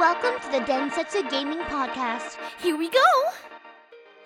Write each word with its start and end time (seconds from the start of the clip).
Welcome 0.00 0.40
to 0.40 0.48
the 0.48 0.64
Densetsu 0.64 1.28
Gaming 1.28 1.60
Podcast. 1.68 2.38
Here 2.62 2.74
we 2.74 2.88
go! 2.88 2.98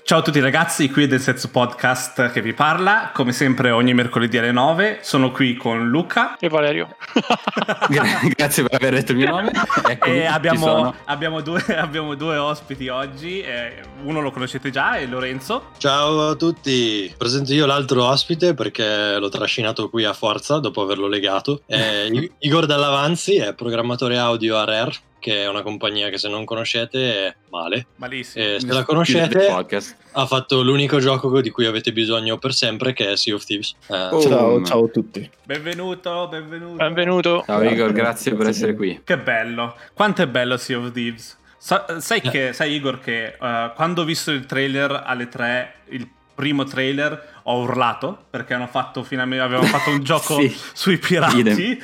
Ciao 0.04 0.20
a 0.20 0.22
tutti 0.22 0.38
ragazzi, 0.38 0.88
qui 0.88 1.02
è 1.02 1.06
del 1.08 1.18
Senso 1.18 1.50
Podcast 1.50 2.30
che 2.30 2.40
vi 2.40 2.52
parla, 2.52 3.10
come 3.12 3.32
sempre 3.32 3.72
ogni 3.72 3.92
mercoledì 3.92 4.38
alle 4.38 4.52
9, 4.52 5.00
sono 5.02 5.32
qui 5.32 5.56
con 5.56 5.88
Luca 5.88 6.36
e 6.38 6.48
Valerio. 6.48 6.94
Grazie 8.36 8.62
per 8.62 8.74
aver 8.74 8.94
detto 8.94 9.10
il 9.10 9.18
mio 9.18 9.30
nome. 9.30 9.50
Eccomi, 9.88 10.16
e 10.16 10.26
abbiamo, 10.26 10.94
abbiamo, 11.06 11.40
due, 11.40 11.60
abbiamo, 11.76 12.14
due, 12.14 12.36
ospiti 12.36 12.86
oggi, 12.86 13.40
eh, 13.40 13.82
uno 14.04 14.20
lo 14.20 14.30
conoscete 14.30 14.70
già, 14.70 14.94
è 14.94 15.06
Lorenzo. 15.06 15.70
Ciao 15.78 16.28
a 16.28 16.34
tutti, 16.36 17.12
presento 17.18 17.52
io 17.52 17.66
l'altro 17.66 18.04
ospite 18.04 18.54
perché 18.54 19.16
l'ho 19.18 19.28
trascinato 19.28 19.90
qui 19.90 20.04
a 20.04 20.12
forza 20.12 20.60
dopo 20.60 20.82
averlo 20.82 21.08
legato. 21.08 21.62
È 21.66 22.08
Igor 22.38 22.66
Dallavanzi, 22.66 23.38
è 23.38 23.54
programmatore 23.54 24.18
audio 24.18 24.56
a 24.56 24.64
Rare 24.64 24.92
che 25.24 25.44
è 25.44 25.48
una 25.48 25.62
compagnia 25.62 26.10
che 26.10 26.18
se 26.18 26.28
non 26.28 26.44
conoscete 26.44 27.28
è 27.28 27.34
male. 27.48 27.86
Malissimo. 27.96 28.44
E 28.44 28.60
se 28.60 28.66
la 28.66 28.84
conoscete 28.84 29.48
ha 29.48 30.26
fatto 30.26 30.62
l'unico 30.62 30.98
gioco 30.98 31.40
di 31.40 31.48
cui 31.48 31.64
avete 31.64 31.94
bisogno 31.94 32.36
per 32.36 32.52
sempre 32.52 32.92
che 32.92 33.12
è 33.12 33.16
Sea 33.16 33.34
of 33.34 33.42
Thieves. 33.42 33.74
Eh, 33.86 34.08
oh, 34.10 34.20
ciao, 34.20 34.62
ciao 34.66 34.84
a 34.84 34.88
tutti. 34.88 35.30
Benvenuto, 35.42 36.28
benvenuto. 36.28 36.76
Benvenuto. 36.76 37.42
Ciao 37.46 37.62
Igor, 37.62 37.92
grazie 37.92 38.34
per 38.34 38.48
essere 38.48 38.74
qui. 38.74 39.00
Che 39.02 39.16
bello. 39.16 39.74
Quanto 39.94 40.20
è 40.20 40.26
bello 40.26 40.58
Sea 40.58 40.76
of 40.76 40.92
Thieves. 40.92 41.38
Sa- 41.56 41.98
sai, 42.00 42.20
eh. 42.22 42.28
che, 42.28 42.52
sai 42.52 42.74
Igor 42.74 43.00
che 43.00 43.38
uh, 43.40 43.72
quando 43.74 44.02
ho 44.02 44.04
visto 44.04 44.30
il 44.30 44.44
trailer 44.44 45.04
alle 45.06 45.30
3, 45.30 45.74
il 45.88 46.06
primo 46.34 46.64
trailer 46.64 47.33
ho 47.46 47.60
urlato 47.60 48.24
perché 48.30 48.54
hanno 48.54 48.66
fatto 48.66 49.02
finalmente 49.02 49.44
avevano 49.44 49.66
fatto 49.66 49.90
un 49.90 50.00
gioco 50.04 50.40
sì. 50.40 50.54
sui 50.72 50.96
pirati 50.98 51.78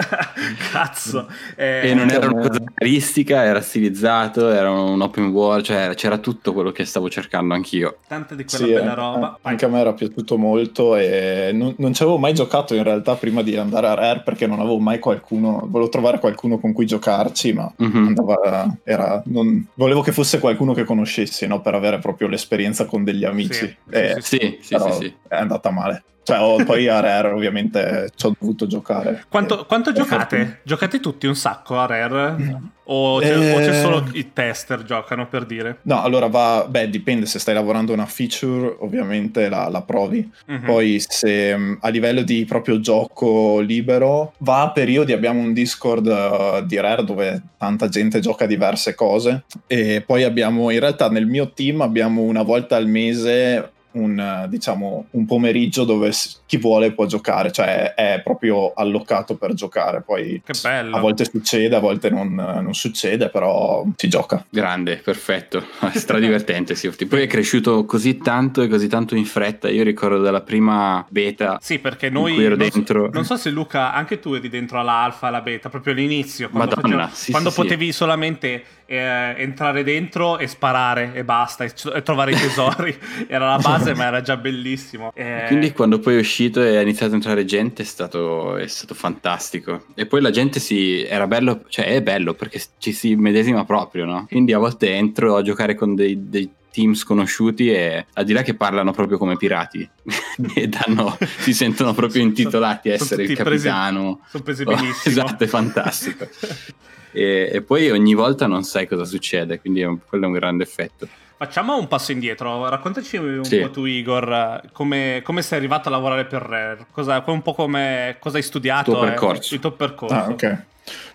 cazzo 0.72 1.28
e, 1.56 1.80
e 1.84 1.94
non 1.94 2.08
era 2.08 2.26
una 2.26 2.48
cosa 2.48 2.62
caristica 2.72 3.44
era 3.44 3.60
stilizzato 3.60 4.48
era 4.50 4.70
un 4.70 5.00
open 5.00 5.28
world 5.28 5.64
cioè 5.64 5.94
c'era 5.94 6.16
tutto 6.18 6.54
quello 6.54 6.72
che 6.72 6.86
stavo 6.86 7.10
cercando 7.10 7.52
anch'io 7.52 7.98
tanta 8.08 8.34
di 8.34 8.44
quella 8.44 8.64
sì, 8.64 8.72
bella 8.72 8.92
eh, 8.92 8.94
roba 8.94 9.38
anche 9.42 9.64
a 9.66 9.68
me 9.68 9.80
era 9.80 9.92
piaciuto 9.92 10.38
molto 10.38 10.96
e 10.96 11.50
non, 11.52 11.74
non 11.78 11.92
ci 11.92 12.02
avevo 12.02 12.16
mai 12.16 12.32
giocato 12.32 12.74
in 12.74 12.82
realtà 12.82 13.14
prima 13.16 13.42
di 13.42 13.56
andare 13.56 13.86
a 13.88 13.94
Rare 13.94 14.22
perché 14.24 14.46
non 14.46 14.60
avevo 14.60 14.78
mai 14.78 14.98
qualcuno 14.98 15.66
volevo 15.66 15.90
trovare 15.90 16.18
qualcuno 16.18 16.58
con 16.58 16.72
cui 16.72 16.86
giocarci 16.86 17.52
ma 17.52 17.70
mm-hmm. 17.82 18.06
andava, 18.06 18.76
era, 18.84 19.22
non, 19.26 19.66
volevo 19.74 20.00
che 20.00 20.12
fosse 20.12 20.38
qualcuno 20.38 20.72
che 20.72 20.84
conoscessi 20.84 21.46
no? 21.46 21.60
per 21.60 21.74
avere 21.74 21.98
proprio 21.98 22.28
l'esperienza 22.28 22.86
con 22.86 23.04
degli 23.04 23.24
amici 23.24 23.66
sì, 23.66 23.76
e, 23.90 24.16
sì, 24.20 24.58
sì, 24.60 24.76
sì, 24.78 24.92
sì, 24.92 24.93
sì. 24.94 25.14
è 25.28 25.36
andata 25.36 25.70
male. 25.70 26.04
Cioè, 26.24 26.40
oh, 26.40 26.64
poi 26.64 26.88
a 26.88 27.00
Rare 27.00 27.28
ovviamente 27.28 28.08
ci 28.16 28.24
ho 28.26 28.34
dovuto 28.38 28.66
giocare. 28.66 29.26
Quanto, 29.28 29.66
quanto 29.66 29.92
giocate? 29.92 30.36
Fortuna. 30.36 30.58
Giocate 30.62 30.98
tutti 31.00 31.26
un 31.26 31.36
sacco 31.36 31.78
a 31.78 31.84
Rare? 31.84 32.32
Mm. 32.32 32.54
O, 32.84 33.18
c'è, 33.18 33.38
eh... 33.38 33.54
o 33.54 33.58
c'è, 33.58 33.80
solo 33.80 34.08
i 34.12 34.32
tester 34.32 34.84
giocano 34.84 35.28
per 35.28 35.44
dire? 35.44 35.80
No, 35.82 36.02
allora 36.02 36.26
va, 36.28 36.66
beh, 36.68 36.88
dipende 36.88 37.26
se 37.26 37.38
stai 37.38 37.52
lavorando 37.52 37.92
una 37.92 38.06
feature, 38.06 38.76
ovviamente 38.80 39.50
la, 39.50 39.68
la 39.68 39.82
provi. 39.82 40.30
Mm-hmm. 40.50 40.64
Poi 40.64 41.02
se 41.06 41.56
mm, 41.56 41.74
a 41.80 41.88
livello 41.90 42.22
di 42.22 42.46
proprio 42.46 42.80
gioco 42.80 43.60
libero, 43.60 44.32
va 44.38 44.62
a 44.62 44.70
periodi, 44.70 45.12
abbiamo 45.12 45.40
un 45.40 45.52
Discord 45.52 46.06
uh, 46.06 46.64
di 46.64 46.80
Rare 46.80 47.04
dove 47.04 47.42
tanta 47.58 47.88
gente 47.88 48.20
gioca 48.20 48.46
diverse 48.46 48.94
cose 48.94 49.44
e 49.66 50.02
poi 50.04 50.22
abbiamo, 50.22 50.70
in 50.70 50.80
realtà 50.80 51.10
nel 51.10 51.26
mio 51.26 51.52
team 51.52 51.82
abbiamo 51.82 52.22
una 52.22 52.42
volta 52.42 52.76
al 52.76 52.86
mese 52.86 53.72
un, 53.94 54.46
diciamo, 54.48 55.06
un 55.10 55.26
pomeriggio 55.26 55.84
dove 55.84 56.12
chi 56.46 56.56
vuole 56.56 56.92
può 56.92 57.06
giocare, 57.06 57.50
cioè 57.52 57.94
è 57.94 58.20
proprio 58.22 58.72
allocato 58.74 59.36
per 59.36 59.54
giocare. 59.54 60.02
Poi 60.02 60.40
a 60.62 61.00
volte 61.00 61.24
succede, 61.24 61.76
a 61.76 61.80
volte 61.80 62.10
non, 62.10 62.34
non, 62.34 62.74
succede, 62.74 63.28
però 63.28 63.84
si 63.96 64.08
gioca. 64.08 64.44
Grande, 64.48 64.96
perfetto, 64.96 65.64
stradivertente. 65.94 66.74
sì. 66.74 66.90
Poi 67.06 67.22
è 67.22 67.26
cresciuto 67.26 67.84
così 67.84 68.18
tanto 68.18 68.62
e 68.62 68.68
così 68.68 68.88
tanto 68.88 69.16
in 69.16 69.24
fretta. 69.24 69.68
Io 69.68 69.82
ricordo 69.82 70.20
dalla 70.20 70.42
prima 70.42 71.04
beta. 71.08 71.58
Sì, 71.60 71.78
perché 71.78 72.10
noi 72.10 72.42
ero 72.42 72.56
non 72.56 72.68
dentro. 72.68 73.04
So, 73.06 73.10
non 73.12 73.24
so 73.24 73.36
se 73.36 73.50
Luca, 73.50 73.92
anche 73.92 74.18
tu 74.18 74.34
eri 74.34 74.48
dentro 74.48 74.78
all'alfa, 74.78 75.28
alla 75.28 75.40
beta, 75.40 75.68
proprio 75.68 75.92
all'inizio, 75.92 76.50
quando, 76.50 76.76
Madonna, 76.76 77.04
facevo, 77.04 77.16
sì, 77.16 77.30
quando 77.30 77.50
sì, 77.50 77.60
potevi 77.60 77.86
sì. 77.86 77.92
solamente 77.92 78.64
eh, 78.86 79.34
entrare 79.38 79.82
dentro 79.82 80.38
e 80.38 80.46
sparare 80.46 81.12
e 81.14 81.24
basta, 81.24 81.64
e, 81.64 81.72
e 81.94 82.02
trovare 82.02 82.32
i 82.32 82.36
tesori. 82.36 82.96
Era 83.26 83.48
la 83.48 83.58
base, 83.58 83.83
ma 83.92 84.04
era 84.04 84.22
già 84.22 84.36
bellissimo. 84.36 85.12
E... 85.14 85.44
Quindi 85.48 85.72
quando 85.72 85.98
poi 85.98 86.14
è 86.14 86.18
uscito 86.18 86.62
e 86.62 86.76
ha 86.76 86.80
iniziato 86.80 87.12
a 87.12 87.16
entrare 87.16 87.44
gente 87.44 87.82
è 87.82 87.84
stato, 87.84 88.56
è 88.56 88.66
stato 88.66 88.94
fantastico. 88.94 89.86
E 89.94 90.06
poi 90.06 90.20
la 90.20 90.30
gente 90.30 90.60
si... 90.60 91.02
era 91.02 91.26
bello, 91.26 91.64
cioè 91.68 91.86
è 91.86 92.02
bello 92.02 92.34
perché 92.34 92.62
ci 92.78 92.92
si 92.92 93.14
medesima 93.16 93.64
proprio, 93.64 94.04
no? 94.04 94.26
Quindi 94.28 94.52
a 94.52 94.58
volte 94.58 94.94
entro 94.94 95.36
a 95.36 95.42
giocare 95.42 95.74
con 95.74 95.94
dei, 95.94 96.28
dei 96.28 96.50
team 96.74 96.94
sconosciuti 96.94 97.70
e 97.70 98.06
al 98.14 98.24
di 98.24 98.32
là 98.32 98.42
che 98.42 98.54
parlano 98.54 98.90
proprio 98.90 99.16
come 99.16 99.36
pirati 99.36 99.88
e 100.56 100.66
danno, 100.66 101.16
si 101.38 101.54
sentono 101.54 101.94
proprio 101.94 102.22
intitolati 102.22 102.90
a 102.90 102.94
essere 102.94 103.22
il 103.22 103.36
capitano. 103.36 104.18
Presi, 104.18 104.30
sono 104.30 104.42
presi 104.42 104.64
benissimo. 104.64 104.92
Oh, 104.92 105.22
esatto, 105.26 105.44
è 105.44 105.46
fantastico. 105.46 106.28
e, 107.12 107.50
e, 107.52 107.62
poi 107.62 107.90
ogni 107.92 108.14
volta 108.14 108.48
non 108.48 108.64
sai 108.64 108.88
cosa 108.88 109.04
succede, 109.04 109.60
quindi 109.60 109.82
è 109.82 109.84
un, 109.84 110.00
quello 110.04 110.24
è 110.24 110.26
un 110.26 110.32
grande 110.32 110.64
effetto. 110.64 111.06
Facciamo 111.36 111.76
un 111.76 111.88
passo 111.88 112.12
indietro, 112.12 112.68
raccontaci 112.68 113.16
un 113.16 113.44
sì. 113.44 113.58
po' 113.58 113.70
tu 113.70 113.84
Igor, 113.84 114.62
come, 114.72 115.20
come, 115.24 115.42
sei 115.42 115.58
arrivato 115.58 115.88
a 115.88 115.90
lavorare 115.90 116.26
per 116.26 116.42
Rare, 116.42 116.86
cosa, 116.92 117.22
un 117.26 117.42
po' 117.42 117.54
come, 117.54 118.16
cosa 118.20 118.36
hai 118.36 118.42
studiato, 118.42 118.92
il 118.92 118.96
tuo 118.96 119.06
percorso. 119.06 119.52
Eh, 119.52 119.54
il 119.56 119.60
tuo 119.60 119.72
percorso. 119.72 120.14
Ah, 120.14 120.28
ok. 120.28 120.62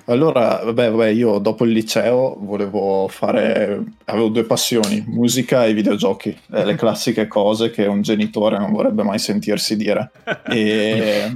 Allora, 0.10 0.62
vabbè, 0.64 0.90
vabbè, 0.90 1.08
io 1.10 1.38
dopo 1.38 1.66
il 1.66 1.72
liceo 1.72 2.36
volevo 2.40 3.08
fare, 3.08 3.84
avevo 4.06 4.30
due 4.30 4.44
passioni, 4.44 5.04
musica 5.08 5.66
e 5.66 5.74
videogiochi, 5.74 6.36
eh, 6.52 6.66
le 6.66 6.74
classiche 6.74 7.28
cose 7.28 7.70
che 7.70 7.86
un 7.86 8.02
genitore 8.02 8.58
non 8.58 8.72
vorrebbe 8.72 9.04
mai 9.04 9.20
sentirsi 9.20 9.76
dire. 9.76 10.12
E, 10.50 11.32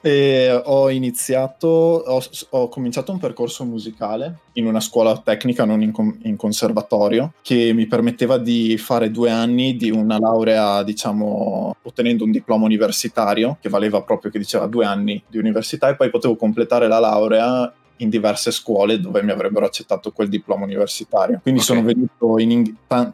e 0.00 0.62
ho 0.64 0.90
iniziato, 0.90 1.68
ho, 1.68 2.22
ho, 2.50 2.68
cominciato 2.68 3.12
un 3.12 3.18
percorso 3.18 3.64
musicale 3.64 4.38
in 4.54 4.66
una 4.66 4.80
scuola 4.80 5.16
tecnica, 5.18 5.64
non 5.64 5.82
in, 5.82 5.92
in, 6.22 6.36
conservatorio, 6.36 7.34
che 7.42 7.72
mi 7.72 7.86
permetteva 7.86 8.38
di 8.38 8.76
fare 8.76 9.10
due 9.10 9.30
anni 9.30 9.76
di 9.76 9.90
una 9.90 10.18
laurea, 10.18 10.82
diciamo, 10.82 11.76
ottenendo 11.82 12.24
un 12.24 12.32
diploma 12.32 12.64
universitario, 12.64 13.56
che 13.60 13.68
valeva 13.68 14.02
proprio, 14.02 14.30
che 14.30 14.38
diceva 14.38 14.66
due 14.66 14.84
anni 14.84 15.22
di 15.28 15.38
università, 15.38 15.88
e 15.88 15.96
poi 15.96 16.10
potevo 16.10 16.34
completare 16.34 16.88
la 16.88 16.98
laurea 16.98 17.72
in 18.00 18.08
diverse 18.08 18.50
scuole 18.50 19.00
dove 19.00 19.22
mi 19.22 19.30
avrebbero 19.30 19.66
accettato 19.66 20.12
quel 20.12 20.28
diploma 20.28 20.64
universitario. 20.64 21.40
Quindi 21.42 21.60
okay. 21.60 21.74
sono 21.74 21.86
venuto 21.86 22.38
in, 22.38 22.50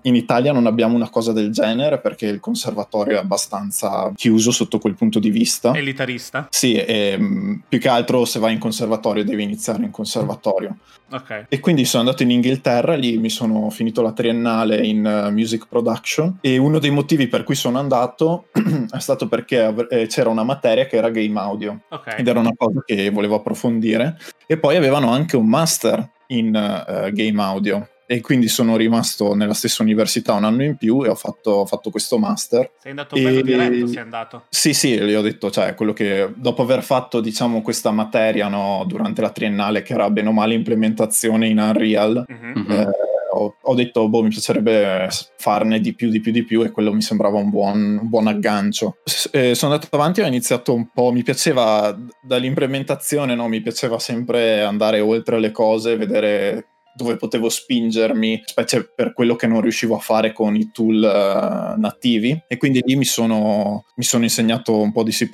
in, 0.03 0.15
Italia, 0.15 0.53
non 0.53 0.67
abbiamo 0.67 0.95
una 0.95 1.09
cosa 1.09 1.33
del 1.33 1.51
genere 1.51 2.01
perché 2.01 2.27
il 2.27 2.41
conservatorio 2.41 3.17
è 3.17 3.21
abbastanza 3.21 4.13
chiuso 4.15 4.51
sotto 4.51 4.79
quel 4.79 4.95
punto 4.95 5.19
di 5.19 5.31
vista. 5.31 5.75
Elitarista? 5.75 6.49
Sì, 6.51 6.75
e, 6.75 7.17
mm, 7.19 7.55
più 7.69 7.79
che 7.79 7.89
altro 7.89 8.25
se 8.25 8.39
vai 8.39 8.53
in 8.53 8.59
conservatorio 8.59 9.25
devi 9.25 9.43
iniziare 9.43 9.85
in 9.85 9.91
conservatorio. 9.91 10.77
Okay. 11.09 11.45
E 11.49 11.61
quindi 11.61 11.85
sono 11.85 12.03
andato 12.03 12.25
in 12.25 12.33
Inghilterra, 12.33 12.95
lì 12.95 13.17
mi 13.19 13.31
sono 13.31 13.71
finito 13.71 14.03
la 14.03 14.13
triennale 14.13 14.85
in 14.85 15.05
uh, 15.05 15.31
music 15.31 15.67
production 15.69 16.39
e 16.41 16.59
uno 16.59 16.81
dei 16.81 16.91
motivi 16.91 17.29
per 17.29 17.45
cui 17.45 17.55
sono 17.55 17.79
andato 17.79 18.49
è 18.91 18.99
stato 18.99 19.29
perché 19.29 19.73
eh, 19.89 20.07
c'era 20.07 20.31
una 20.31 20.43
materia 20.43 20.87
che 20.87 20.97
era 20.97 21.11
game 21.11 21.39
audio 21.39 21.83
okay. 21.91 22.19
ed 22.19 22.27
era 22.27 22.41
una 22.41 22.53
cosa 22.57 22.83
che 22.85 23.11
volevo 23.11 23.37
approfondire 23.37 24.19
e 24.47 24.59
poi 24.59 24.76
avevano 24.77 25.11
anche 25.11 25.37
un 25.37 25.47
master 25.47 26.09
in 26.29 26.49
uh, 26.49 27.11
game 27.13 27.43
audio 27.43 27.89
e 28.09 28.21
quindi 28.21 28.47
sono 28.47 28.77
rimasto 28.77 29.35
nella 29.35 29.53
stessa 29.53 29.83
università 29.83 30.33
un 30.35 30.45
anno 30.45 30.63
in 30.63 30.77
più 30.77 31.05
e 31.05 31.09
ho 31.09 31.15
fatto, 31.17 31.51
ho 31.51 31.67
fatto 31.67 31.91
questo 31.91 32.19
master. 32.19 32.71
Sei 32.81 32.93
andato 32.93 33.17
e... 33.17 33.23
bello 33.23 33.41
diretto, 33.41 33.87
sei 33.89 33.99
andato? 33.99 34.45
Sì, 34.49 34.73
sì, 34.73 34.97
gli 35.01 35.13
ho 35.13 35.23
detto, 35.23 35.51
cioè, 35.51 35.75
quello 35.75 35.93
che 35.93 36.33
dopo 36.37 36.63
aver 36.63 36.85
fatto, 36.85 37.21
diciamo, 37.21 37.63
questa 37.63 37.91
materia 37.91 38.47
no, 38.47 38.85
durante 38.87 39.21
la 39.21 39.31
triennale, 39.31 39.83
che 39.83 39.95
era 39.95 40.09
bene 40.09 40.29
o 40.29 40.33
male 40.33 40.55
implementazione 40.55 41.49
in 41.49 41.59
Unreal, 41.59 42.25
mm-hmm. 42.31 42.71
eh, 42.71 42.91
ho, 43.37 43.57
ho, 43.61 43.75
detto, 43.75 44.09
boh, 44.09 44.23
mi 44.23 44.29
piacerebbe 44.29 45.09
farne 45.37 45.81
di 45.81 45.95
più, 45.95 46.11
di 46.11 46.21
più, 46.21 46.33
di 46.33 46.45
più, 46.45 46.63
e 46.63 46.71
quello 46.71 46.93
mi 46.93 47.03
sembrava 47.03 47.39
un 47.39 47.51
buon, 47.51 47.99
un 48.03 48.09
buon 48.09 48.27
aggancio. 48.27 48.97
Eh, 49.33 49.55
sono 49.55 49.73
andato 49.73 49.95
avanti 49.95 50.21
e 50.21 50.25
ho 50.25 50.29
iniziato 50.29 50.75
un 50.75 50.89
po', 50.93 51.13
mi 51.13 51.23
piaceva 51.23 51.97
dall'implementazione, 52.23 53.35
no, 53.35 53.49
mi 53.49 53.61
piaceva 53.61 53.99
sempre 53.99 54.63
andare 54.63 55.01
oltre 55.01 55.39
le 55.39 55.51
cose, 55.51 55.97
vedere 55.97 56.69
dove 56.97 57.17
potevo 57.17 57.51
spingermi, 57.51 58.43
specie 58.47 58.91
per 58.93 59.13
quello 59.13 59.37
che 59.37 59.47
non 59.47 59.61
riuscivo 59.61 59.95
a 59.97 60.01
fare 60.01 60.33
con 60.33 60.57
i 60.57 60.71
tool 60.73 60.97
uh, 60.97 61.79
nativi. 61.79 62.43
E 62.49 62.57
quindi 62.57 62.81
lì 62.85 62.97
mi 62.97 63.05
sono, 63.05 63.85
mi 63.97 64.05
sono, 64.05 64.25
insegnato 64.25 64.81
un 64.81 64.93
po' 64.93 65.03
di 65.03 65.13
C 65.13 65.29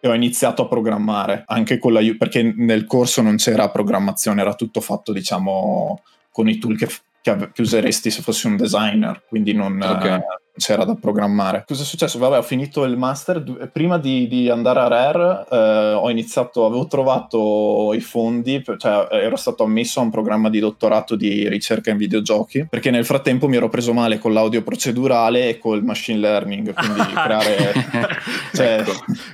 e 0.00 0.08
ho 0.08 0.14
iniziato 0.14 0.62
a 0.62 0.68
programmare, 0.68 1.44
anche 1.46 1.78
con 1.78 1.92
l'aiuto, 1.92 2.18
perché 2.18 2.42
nel 2.56 2.86
corso 2.86 3.22
non 3.22 3.36
c'era 3.36 3.70
programmazione, 3.70 4.40
era 4.40 4.54
tutto 4.54 4.80
fatto, 4.80 5.12
diciamo, 5.12 6.02
con 6.34 6.48
i 6.48 6.58
tool 6.58 6.76
che, 6.76 6.88
che, 7.22 7.50
che 7.52 7.62
useresti 7.62 8.10
se 8.10 8.20
fossi 8.20 8.48
un 8.48 8.56
designer. 8.56 9.22
Quindi 9.28 9.52
non, 9.52 9.80
okay. 9.80 10.18
uh, 10.18 10.22
c'era 10.56 10.84
da 10.84 10.94
programmare. 10.94 11.64
Cosa 11.66 11.82
è 11.82 11.86
successo? 11.86 12.18
Vabbè, 12.18 12.38
ho 12.38 12.42
finito 12.42 12.84
il 12.84 12.96
master. 12.96 13.70
Prima 13.72 13.98
di, 13.98 14.28
di 14.28 14.48
andare 14.48 14.80
a 14.80 14.88
Rare, 14.88 15.46
eh, 15.50 15.92
ho 15.94 16.10
iniziato, 16.10 16.64
avevo 16.64 16.86
trovato 16.86 17.92
i 17.94 18.00
fondi, 18.00 18.62
cioè 18.78 19.08
ero 19.10 19.36
stato 19.36 19.64
ammesso 19.64 20.00
a 20.00 20.04
un 20.04 20.10
programma 20.10 20.50
di 20.50 20.60
dottorato 20.60 21.16
di 21.16 21.48
ricerca 21.48 21.90
in 21.90 21.96
videogiochi, 21.96 22.66
perché 22.68 22.90
nel 22.90 23.04
frattempo 23.04 23.48
mi 23.48 23.56
ero 23.56 23.68
preso 23.68 23.92
male 23.92 24.18
con 24.18 24.32
l'audio 24.32 24.62
procedurale 24.62 25.48
e 25.48 25.58
col 25.58 25.82
machine 25.82 26.18
learning, 26.18 26.72
quindi 26.72 27.00
creare... 27.12 27.72
cioè, 28.54 28.78
ecco. 28.80 28.92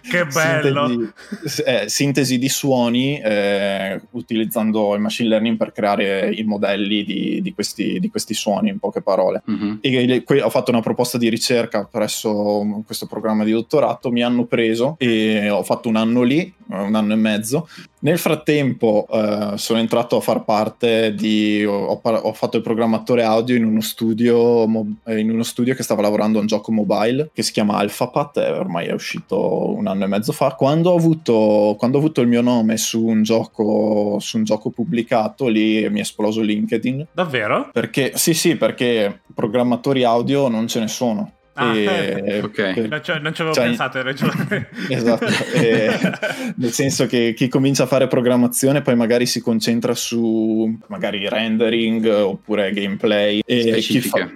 Che 0.09 0.25
bello! 0.27 0.87
Sintesi, 0.89 1.63
eh, 1.63 1.89
sintesi 1.89 2.39
di 2.39 2.49
suoni 2.49 3.21
eh, 3.21 4.01
utilizzando 4.11 4.95
il 4.95 5.01
machine 5.01 5.29
learning 5.29 5.57
per 5.57 5.73
creare 5.73 6.33
i 6.33 6.43
modelli 6.45 7.05
di, 7.05 7.41
di, 7.43 7.53
questi, 7.53 8.01
di 8.01 8.09
questi, 8.11 8.35
suoni, 8.35 8.71
in 8.71 8.79
poche 8.79 9.03
parole. 9.03 9.43
Mm-hmm. 9.51 9.77
E 9.81 10.23
qui 10.25 10.41
ho 10.41 10.51
fatto 10.51 10.71
una 10.71 10.81
proposta 10.81 11.10
di 11.19 11.29
ricerca 11.29 11.85
presso 11.91 12.83
questo 12.85 13.07
programma 13.07 13.45
di 13.45 13.53
dottorato, 13.53 14.11
mi 14.11 14.23
hanno 14.23 14.45
preso 14.45 14.97
e 14.99 15.49
ho 15.51 15.63
fatto 15.63 15.89
un 15.89 15.97
anno 15.97 16.23
lì, 16.23 16.53
un 16.69 16.95
anno 16.95 17.13
e 17.13 17.17
mezzo. 17.17 17.69
Nel 18.03 18.19
frattempo 18.19 19.07
eh, 19.11 19.53
sono 19.57 19.79
entrato 19.79 20.17
a 20.17 20.21
far 20.21 20.45
parte 20.45 21.15
di... 21.15 21.65
Ho, 21.65 22.01
ho, 22.03 22.33
fatto 22.33 22.57
il 22.57 22.63
programmatore 22.63 23.25
audio 23.25 23.57
in 23.57 23.65
uno, 23.65 23.83
studio, 23.83 24.65
in 24.65 25.31
uno 25.31 25.43
studio 25.43 25.75
che 25.75 25.83
stava 25.83 26.01
lavorando 26.01 26.39
a 26.39 26.41
un 26.41 26.47
gioco 26.47 26.73
mobile 26.73 27.31
che 27.35 27.43
si 27.43 27.53
chiama 27.53 27.77
AlphaPat, 27.77 28.39
e 28.39 28.51
ormai 28.53 28.87
è 28.87 28.93
uscito 28.93 29.75
un 29.75 29.87
anno 29.87 30.05
e 30.05 30.07
mezzo 30.07 30.33
fa. 30.33 30.55
Quando 30.55 30.91
ho 30.91 30.97
avuto, 30.97 31.75
quando 31.79 31.99
ho 31.99 32.01
avuto 32.01 32.23
il 32.23 32.29
mio 32.29 32.41
nome 32.41 32.79
su 32.79 33.05
un, 33.05 33.23
gioco, 33.23 34.19
su 34.19 34.39
un 34.39 34.45
gioco 34.45 34.71
pubblicato, 34.71 35.49
lì 35.49 35.87
mi 35.91 35.99
è 35.99 36.03
esploso 36.03 36.41
LinkedIn. 36.41 37.09
Davvero? 37.13 37.69
Perché, 37.71 38.13
sì, 38.15 38.33
sì, 38.33 38.57
perché 38.57 39.21
programmatori 39.41 40.05
audio 40.05 40.49
non 40.49 40.69
ce 40.69 40.81
ne 40.81 40.89
sono. 40.89 41.33
Ah, 41.55 41.75
e, 41.77 42.41
okay. 42.45 42.75
per, 42.75 42.89
non, 42.89 43.03
ci, 43.03 43.13
non 43.21 43.35
ci 43.35 43.41
avevo 43.41 43.55
cioè, 43.55 43.65
pensato, 43.65 43.99
hai 43.99 44.05
ragione. 44.05 44.69
esatto, 44.89 45.27
e, 45.55 45.91
nel 46.57 46.71
senso 46.73 47.07
che 47.07 47.33
chi 47.35 47.49
comincia 47.49 47.85
a 47.85 47.87
fare 47.87 48.07
programmazione 48.07 48.83
poi 48.83 48.97
magari 48.97 49.27
si 49.27 49.41
concentra 49.41 49.95
su 49.95 50.79
magari 50.89 51.29
rendering 51.29 52.07
oppure 52.07 52.73
gameplay 52.73 53.41
e 53.45 53.79
chi 53.79 54.01
fa, 54.01 54.31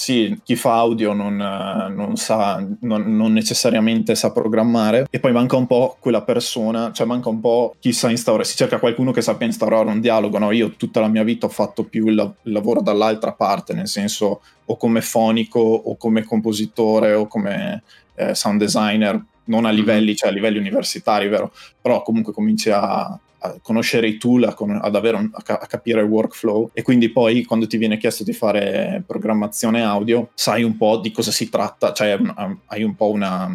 sì, 0.00 0.40
chi 0.44 0.54
fa 0.54 0.76
audio 0.76 1.12
non, 1.12 1.36
non 1.36 2.14
sa, 2.14 2.64
non, 2.82 3.16
non, 3.16 3.32
necessariamente 3.32 4.14
sa 4.14 4.30
programmare 4.30 5.08
e 5.10 5.18
poi 5.18 5.32
manca 5.32 5.56
un 5.56 5.66
po' 5.66 5.96
quella 5.98 6.22
persona, 6.22 6.92
cioè 6.92 7.04
manca 7.04 7.28
un 7.28 7.40
po' 7.40 7.74
chi 7.80 7.92
sa 7.92 8.08
instaurare, 8.08 8.46
si 8.46 8.54
cerca 8.54 8.78
qualcuno 8.78 9.10
che 9.10 9.22
sappia 9.22 9.46
instaurare 9.46 9.88
un 9.88 10.00
dialogo, 10.00 10.38
no? 10.38 10.52
Io 10.52 10.70
tutta 10.76 11.00
la 11.00 11.08
mia 11.08 11.24
vita 11.24 11.46
ho 11.46 11.48
fatto 11.48 11.82
più 11.82 12.06
il, 12.06 12.34
il 12.42 12.52
lavoro 12.52 12.80
dall'altra 12.80 13.32
parte, 13.32 13.74
nel 13.74 13.88
senso 13.88 14.40
o 14.66 14.76
come 14.76 15.00
fonico 15.00 15.58
o 15.58 15.96
come 15.96 16.22
compositore 16.22 17.14
o 17.14 17.26
come 17.26 17.82
eh, 18.14 18.36
sound 18.36 18.60
designer, 18.60 19.20
non 19.46 19.64
a 19.64 19.70
mhm. 19.70 19.74
livelli, 19.74 20.14
cioè 20.14 20.30
a 20.30 20.32
livelli 20.32 20.58
universitari, 20.58 21.26
vero? 21.26 21.52
Però 21.82 22.02
comunque 22.02 22.32
cominci 22.32 22.70
a, 22.70 23.18
a 23.40 23.58
conoscere 23.62 24.08
i 24.08 24.18
tool, 24.18 24.44
a, 24.44 24.54
con, 24.54 24.78
ad 24.80 24.94
avere 24.94 25.16
un, 25.16 25.30
a, 25.32 25.42
a, 25.44 25.66
capire 25.66 26.00
il 26.00 26.08
workflow. 26.08 26.70
E 26.72 26.82
quindi 26.82 27.10
poi 27.10 27.44
quando 27.44 27.66
ti 27.66 27.76
viene 27.76 27.98
chiesto 27.98 28.24
di 28.24 28.32
fare 28.32 29.02
programmazione 29.06 29.82
audio 29.82 30.30
sai 30.34 30.62
un 30.62 30.76
po' 30.76 30.98
di 30.98 31.10
cosa 31.10 31.30
si 31.30 31.48
tratta, 31.48 31.92
cioè 31.92 32.18
hai 32.66 32.82
un 32.82 32.94
po' 32.94 33.10
una, 33.10 33.48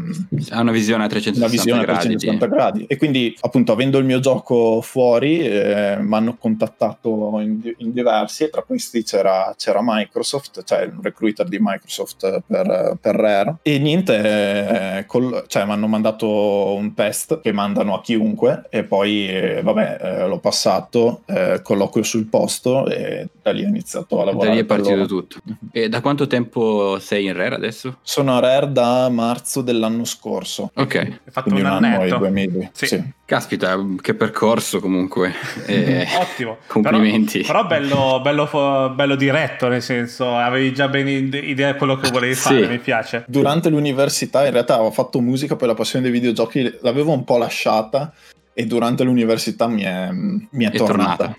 ha 0.50 0.62
una 0.62 0.72
visione 0.72 1.04
a 1.04 1.08
360 1.08 1.40
una 1.40 1.48
visione 1.48 1.82
gradi, 1.84 2.14
a 2.14 2.18
360 2.18 2.48
gradi. 2.48 2.86
e 2.88 2.98
quindi 2.98 3.36
appunto 3.42 3.72
avendo 3.72 3.98
il 3.98 4.06
mio 4.06 4.20
gioco 4.20 4.82
fuori 4.82 5.40
eh, 5.40 5.98
mi 6.00 6.16
hanno 6.16 6.36
contattato 6.38 7.40
in, 7.40 7.60
in, 7.78 7.92
diversi 7.94 8.44
e 8.44 8.50
tra 8.50 8.64
questi 8.64 9.04
c'era, 9.04 9.54
c'era 9.58 9.80
Microsoft, 9.82 10.64
cioè 10.64 10.84
il 10.84 10.94
recruiter 11.02 11.48
di 11.48 11.58
Microsoft 11.60 12.44
per, 12.46 12.98
per 13.00 13.16
Rare. 13.16 13.58
E 13.62 13.80
niente, 13.80 14.98
eh, 14.98 15.06
col, 15.06 15.44
cioè 15.48 15.66
mi 15.66 15.72
hanno 15.72 15.88
mandato 15.88 16.74
un 16.74 16.94
test 16.94 17.42
che 17.42 17.52
mandano 17.52 17.96
a 17.96 18.02
chiunque 18.02 18.68
e 18.70 18.84
poi 18.84 19.28
eh, 19.28 19.62
vabbè, 19.74 19.98
eh, 20.02 20.28
l'ho 20.28 20.40
passato, 20.40 21.22
eh, 21.26 21.62
colloquio 21.62 22.04
sul 22.04 22.26
posto 22.26 22.88
e 22.88 23.28
da 23.42 23.52
lì 23.52 23.64
ho 23.64 23.68
iniziato 23.68 24.22
a 24.22 24.26
lavorare. 24.26 24.50
Da 24.50 24.56
lì 24.56 24.62
è 24.62 24.66
partito 24.66 25.06
tutto. 25.06 25.38
Mhm. 25.44 25.58
E 25.72 25.90
da 25.90 26.02
quanto 26.02 26.28
tempo 26.28 26.98
sei 27.00 27.26
in 27.26 27.34
Rare 27.34 27.56
adesso? 27.56 27.98
Sono 28.02 28.36
a 28.36 28.40
Rare 28.40 28.72
da 28.72 29.10
marzo 29.10 29.62
dell'anno 29.62 30.06
scorso. 30.06 30.72
Ok. 30.76 30.96
Hai 30.96 31.20
fatto 31.30 31.50
Quindi 31.50 31.62
un, 31.62 31.78
un 31.78 31.84
anno 31.84 32.04
e 32.04 32.10
due 32.10 32.30
mesi. 32.30 32.70
Sì. 32.74 32.88
sì. 32.88 33.04
Caspita, 33.26 33.80
che 34.02 34.14
percorso 34.14 34.80
comunque. 34.80 35.34
Eh, 35.66 36.06
Ottimo. 36.20 36.58
Complimenti. 36.68 37.42
Però, 37.42 37.66
però 37.66 37.68
bello, 37.68 38.22
bello, 38.22 38.92
bello, 38.94 39.16
diretto, 39.16 39.68
nel 39.70 39.82
senso, 39.82 40.36
avevi 40.36 40.74
già 40.74 40.88
ben 40.88 41.08
idea 41.08 41.72
di 41.72 41.78
quello 41.78 41.96
che 41.96 42.12
volevi 42.12 42.36
fare, 42.36 42.64
sì. 42.64 42.70
mi 42.70 42.80
piace. 42.80 43.24
Durante 43.28 43.70
l'università 43.70 44.46
in 44.46 44.52
realtà 44.52 44.82
ho 44.82 44.92
fatto 44.92 45.22
musica, 45.22 45.56
poi 45.56 45.70
la 45.70 45.74
passione 45.74 46.04
dei 46.04 46.12
videogiochi 46.12 46.80
l'avevo 46.82 47.14
un 47.14 47.24
po' 47.24 47.38
lasciata 47.38 48.14
e 48.54 48.66
durante 48.66 49.04
l'università 49.04 49.68
mi 49.68 49.82
è, 49.82 50.10
mi 50.12 50.66
è, 50.66 50.72
è 50.72 50.78
tornata. 50.78 51.16
tornata. 51.16 51.38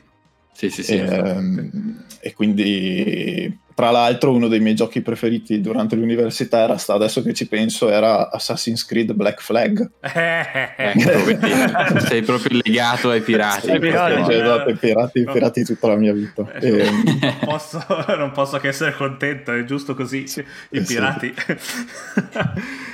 Sì, 0.52 0.70
sì, 0.70 0.82
sì. 0.84 0.94
E, 0.94 0.98
ehm, 0.98 2.04
e, 2.20 2.32
quindi, 2.32 3.58
tra 3.74 3.90
l'altro, 3.90 4.32
uno 4.32 4.46
dei 4.46 4.60
miei 4.60 4.76
giochi 4.76 5.00
preferiti 5.00 5.60
durante 5.60 5.96
l'università 5.96 6.60
era, 6.60 6.76
adesso 6.86 7.22
che 7.22 7.34
ci 7.34 7.48
penso, 7.48 7.90
era 7.90 8.30
Assassin's 8.30 8.84
Creed 8.86 9.12
Black 9.12 9.42
Flag. 9.42 9.90
ecco, 10.00 11.98
sei 12.00 12.22
proprio 12.22 12.60
legato 12.64 13.10
ai 13.10 13.20
pirati. 13.20 13.70
Ai 13.70 13.80
pirati, 13.80 14.24
cioè, 14.24 14.42
esatto, 14.42 14.68
ai 14.68 14.76
pirati, 14.76 15.22
no. 15.24 15.32
pirati 15.32 15.64
tutta 15.64 15.88
la 15.88 15.96
mia 15.96 16.12
vita. 16.12 16.42
Eh, 16.54 16.68
e... 16.68 16.90
non, 16.90 17.38
posso, 17.44 17.84
non, 18.16 18.30
posso, 18.30 18.58
che 18.58 18.68
essere 18.68 18.94
contento, 18.94 19.52
è 19.52 19.64
giusto 19.64 19.94
così, 19.94 20.24
i 20.70 20.80
pirati. 20.82 21.34
Sì. 21.36 21.56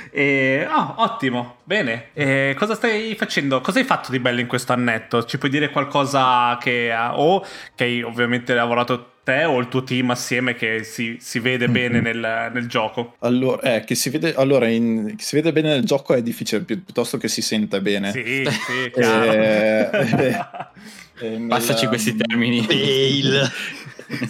E, 0.11 0.67
oh, 0.69 0.95
ottimo, 0.97 1.57
bene. 1.63 2.09
E 2.13 2.53
cosa 2.57 2.75
stai 2.75 3.15
facendo? 3.15 3.61
Cosa 3.61 3.79
hai 3.79 3.85
fatto 3.85 4.11
di 4.11 4.19
bello 4.19 4.41
in 4.41 4.47
questo 4.47 4.73
annetto? 4.73 5.23
Ci 5.23 5.37
puoi 5.37 5.49
dire 5.49 5.69
qualcosa 5.69 6.57
che 6.61 6.93
o 6.93 7.43
che 7.73 7.83
hai 7.83 8.01
ovviamente 8.01 8.53
lavorato 8.53 9.11
te 9.23 9.45
o 9.45 9.59
il 9.59 9.67
tuo 9.67 9.83
team 9.83 10.09
assieme 10.09 10.55
che 10.55 10.83
si, 10.83 11.17
si 11.19 11.39
vede 11.39 11.65
mm-hmm. 11.67 11.73
bene 11.73 12.01
nel, 12.01 12.51
nel, 12.53 12.67
gioco? 12.67 13.15
Allora, 13.19 13.75
eh, 13.75 13.83
che 13.83 13.95
si 13.95 14.09
vede, 14.09 14.33
allora 14.35 14.67
in, 14.67 15.15
che 15.15 15.23
si 15.23 15.35
vede 15.35 15.51
bene 15.51 15.69
nel 15.69 15.85
gioco 15.85 16.13
è 16.13 16.21
difficile, 16.21 16.61
pi- 16.61 16.77
piuttosto 16.77 17.17
che 17.17 17.27
si 17.27 17.41
sente 17.41 17.79
bene. 17.81 18.11
Sì, 18.11 18.43
sì, 18.49 18.91
chiaro. 18.91 19.31
eh, 19.31 19.89
eh, 21.21 21.35
eh, 21.35 21.45
Passaci 21.47 21.85
questi 21.87 22.15
termini. 22.15 22.61
Fail. 22.63 23.51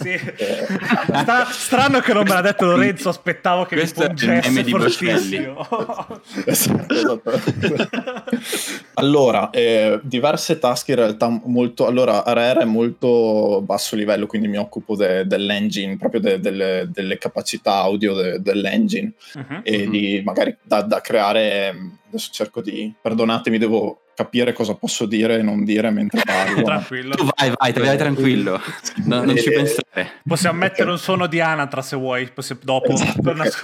Sì. 0.00 0.18
Sta, 1.06 1.44
strano 1.46 2.00
che 2.00 2.12
non 2.12 2.24
me 2.24 2.34
l'ha 2.34 2.40
detto 2.40 2.66
Lorenzo, 2.66 3.08
aspettavo 3.08 3.64
che 3.64 3.76
Questo 3.76 4.02
mi 4.02 4.14
pungesse 4.14 4.64
fortissimo. 4.64 5.66
esatto. 6.44 7.32
allora, 8.94 9.50
eh, 9.50 10.00
diverse 10.02 10.58
task 10.58 10.88
in 10.88 10.96
realtà 10.96 11.40
molto... 11.44 11.86
Allora, 11.86 12.22
Rare 12.26 12.60
è 12.60 12.64
molto 12.64 13.62
basso 13.64 13.96
livello, 13.96 14.26
quindi 14.26 14.48
mi 14.48 14.58
occupo 14.58 14.96
de, 14.96 15.26
dell'engine, 15.26 15.96
proprio 15.96 16.20
de, 16.20 16.40
delle, 16.40 16.88
delle, 16.92 17.18
capacità 17.18 17.76
audio 17.76 18.14
de, 18.14 18.40
dell'engine 18.40 19.12
uh-huh. 19.34 19.60
e 19.62 19.82
uh-huh. 19.82 19.90
di 19.90 20.22
magari 20.24 20.56
da, 20.62 20.82
da 20.82 21.00
creare... 21.00 22.00
Adesso 22.12 22.30
cerco 22.30 22.60
di... 22.60 22.92
Perdonatemi, 23.00 23.56
devo 23.56 24.02
capire 24.14 24.52
cosa 24.52 24.74
posso 24.74 25.06
dire 25.06 25.38
e 25.38 25.42
non 25.42 25.64
dire 25.64 25.90
mentre 25.90 26.20
parlo. 26.26 26.62
tranquillo. 26.62 27.14
Tu 27.14 27.26
vai, 27.34 27.52
vai, 27.56 27.72
vai 27.72 27.96
tranquillo. 27.96 28.60
No, 29.04 29.24
non 29.24 29.34
ci 29.38 29.48
eh, 29.48 29.52
pensare. 29.52 30.10
Possiamo 30.26 30.58
mettere 30.58 30.90
un 30.90 30.98
suono 30.98 31.26
di 31.26 31.40
Anatra 31.40 31.80
se 31.80 31.96
vuoi, 31.96 32.30
dopo. 32.62 32.92
Esatto, 32.92 33.22
per 33.22 33.36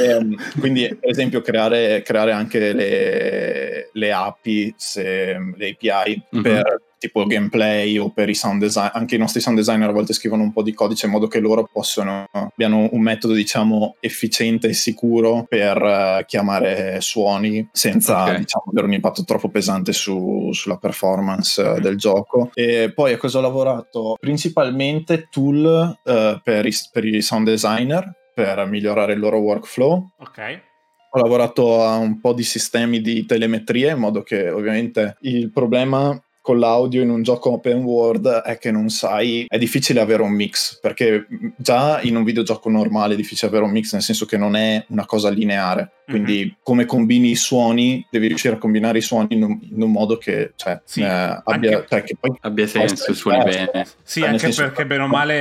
eh, 0.00 0.10
ehm, 0.10 0.36
quindi, 0.60 0.96
per 1.00 1.10
esempio, 1.10 1.40
creare, 1.40 2.02
creare 2.02 2.30
anche 2.30 2.72
le, 2.72 3.90
le 3.92 4.12
API, 4.12 4.74
se, 4.76 5.36
le 5.56 5.68
API 5.68 6.22
mm-hmm. 6.36 6.42
per 6.42 6.82
tipo 6.98 7.24
gameplay 7.26 7.96
o 7.98 8.10
per 8.10 8.28
i 8.28 8.34
sound 8.34 8.60
design, 8.60 8.88
anche 8.92 9.14
i 9.14 9.18
nostri 9.18 9.40
sound 9.40 9.56
designer 9.56 9.88
a 9.88 9.92
volte 9.92 10.12
scrivono 10.12 10.42
un 10.42 10.52
po' 10.52 10.62
di 10.62 10.74
codice 10.74 11.06
in 11.06 11.12
modo 11.12 11.26
che 11.28 11.40
loro 11.40 11.68
possano, 11.70 12.26
abbiano 12.32 12.88
un 12.92 13.00
metodo 13.00 13.34
diciamo 13.34 13.96
efficiente 14.00 14.68
e 14.68 14.72
sicuro 14.72 15.46
per 15.48 15.80
uh, 15.80 16.24
chiamare 16.26 17.00
suoni 17.00 17.68
senza 17.72 18.22
okay. 18.22 18.38
diciamo, 18.38 18.64
avere 18.70 18.86
un 18.86 18.92
impatto 18.94 19.24
troppo 19.24 19.48
pesante 19.48 19.92
su, 19.92 20.50
sulla 20.52 20.76
performance 20.76 21.62
uh, 21.62 21.80
del 21.80 21.96
gioco. 21.96 22.50
E 22.54 22.92
poi 22.94 23.12
a 23.12 23.16
cosa 23.16 23.38
ho 23.38 23.42
lavorato? 23.42 24.16
Principalmente 24.18 25.28
tool 25.30 25.96
uh, 26.04 26.40
per, 26.42 26.66
i, 26.66 26.72
per 26.92 27.04
i 27.04 27.22
sound 27.22 27.46
designer 27.46 28.16
per 28.34 28.64
migliorare 28.66 29.14
il 29.14 29.18
loro 29.18 29.38
workflow. 29.38 30.10
Ok. 30.18 30.60
Ho 31.10 31.20
lavorato 31.20 31.82
a 31.82 31.96
un 31.96 32.20
po' 32.20 32.34
di 32.34 32.42
sistemi 32.42 33.00
di 33.00 33.24
telemetria 33.24 33.92
in 33.92 33.98
modo 33.98 34.22
che 34.22 34.50
ovviamente 34.50 35.16
il 35.22 35.50
problema 35.50 36.16
con 36.48 36.58
l'audio 36.58 37.02
in 37.02 37.10
un 37.10 37.22
gioco 37.22 37.50
open 37.50 37.82
world 37.82 38.26
è 38.26 38.56
che 38.56 38.70
non 38.70 38.88
sai, 38.88 39.44
è 39.46 39.58
difficile 39.58 40.00
avere 40.00 40.22
un 40.22 40.30
mix, 40.30 40.80
perché 40.80 41.26
già 41.56 42.00
in 42.00 42.16
un 42.16 42.24
videogioco 42.24 42.70
normale 42.70 43.12
è 43.12 43.16
difficile 43.18 43.50
avere 43.50 43.66
un 43.66 43.70
mix, 43.70 43.92
nel 43.92 44.00
senso 44.00 44.24
che 44.24 44.38
non 44.38 44.56
è 44.56 44.82
una 44.88 45.04
cosa 45.04 45.28
lineare. 45.28 45.90
Quindi 46.08 46.44
Mhm. 46.44 46.56
come 46.62 46.84
combini 46.86 47.30
i 47.30 47.36
suoni, 47.36 48.06
devi 48.10 48.28
riuscire 48.28 48.54
a 48.54 48.58
combinare 48.58 48.98
i 48.98 49.02
suoni 49.02 49.28
in 49.30 49.42
un, 49.42 49.58
in 49.60 49.82
un 49.82 49.90
modo 49.90 50.16
che, 50.16 50.52
cioè, 50.56 50.80
Sì, 50.84 51.02
eh, 51.02 51.40
abbia, 51.44 51.84
cioè, 51.88 52.02
che 52.02 52.16
poi 52.18 52.36
Abbia 52.40 52.66
senso, 52.66 53.12
suoni 53.12 53.42
bene. 53.44 53.86
Sì, 54.02 54.20
Cioè, 54.20 54.28
anche 54.30 54.50
perché 54.50 54.86
bene 54.86 55.02
o 55.02 55.06
male 55.06 55.34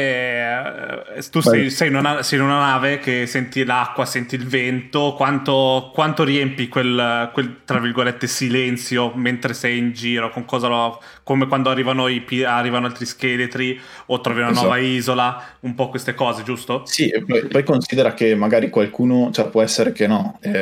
eh, 1.15 1.29
tu 1.31 1.39
sei, 1.41 1.69
sei 1.69 1.87
in 1.89 1.95
una, 1.95 2.21
sei 2.23 2.39
in 2.39 2.45
una 2.45 2.59
nave 2.59 2.99
che 2.99 3.25
senti 3.25 3.63
l'acqua, 3.63 4.05
senti 4.05 4.35
il 4.35 4.45
vento, 4.45 5.13
quanto, 5.15 5.91
quanto 5.93 6.23
riempi 6.23 6.67
quel, 6.67 7.29
quel, 7.33 7.61
tra 7.63 7.79
virgolette 7.79 8.27
silenzio 8.27 9.13
mentre 9.15 9.53
sei 9.53 9.77
in 9.77 9.93
giro, 9.93 10.29
con 10.29 10.45
cosa 10.45 10.67
lo- 10.67 11.01
come 11.23 11.47
quando 11.47 11.69
arrivano, 11.69 12.07
i, 12.07 12.23
arrivano 12.43 12.85
altri 12.87 13.05
scheletri 13.05 13.79
o 14.07 14.19
trovi 14.21 14.39
una 14.39 14.49
Esatto. 14.49 14.65
nuova 14.67 14.79
isola, 14.81 15.43
un 15.61 15.75
po' 15.75 15.89
queste 15.89 16.13
cose, 16.13 16.43
giusto? 16.43 16.83
Sì, 16.85 17.09
e 17.09 17.23
poi, 17.23 17.47
poi 17.47 17.63
considera 17.63 18.13
che 18.13 18.35
magari 18.35 18.69
qualcuno, 18.69 19.29
cioè 19.31 19.49
può 19.49 19.61
essere 19.61 19.91
che 19.91 20.07
no, 20.07 20.37
eh, 20.41 20.56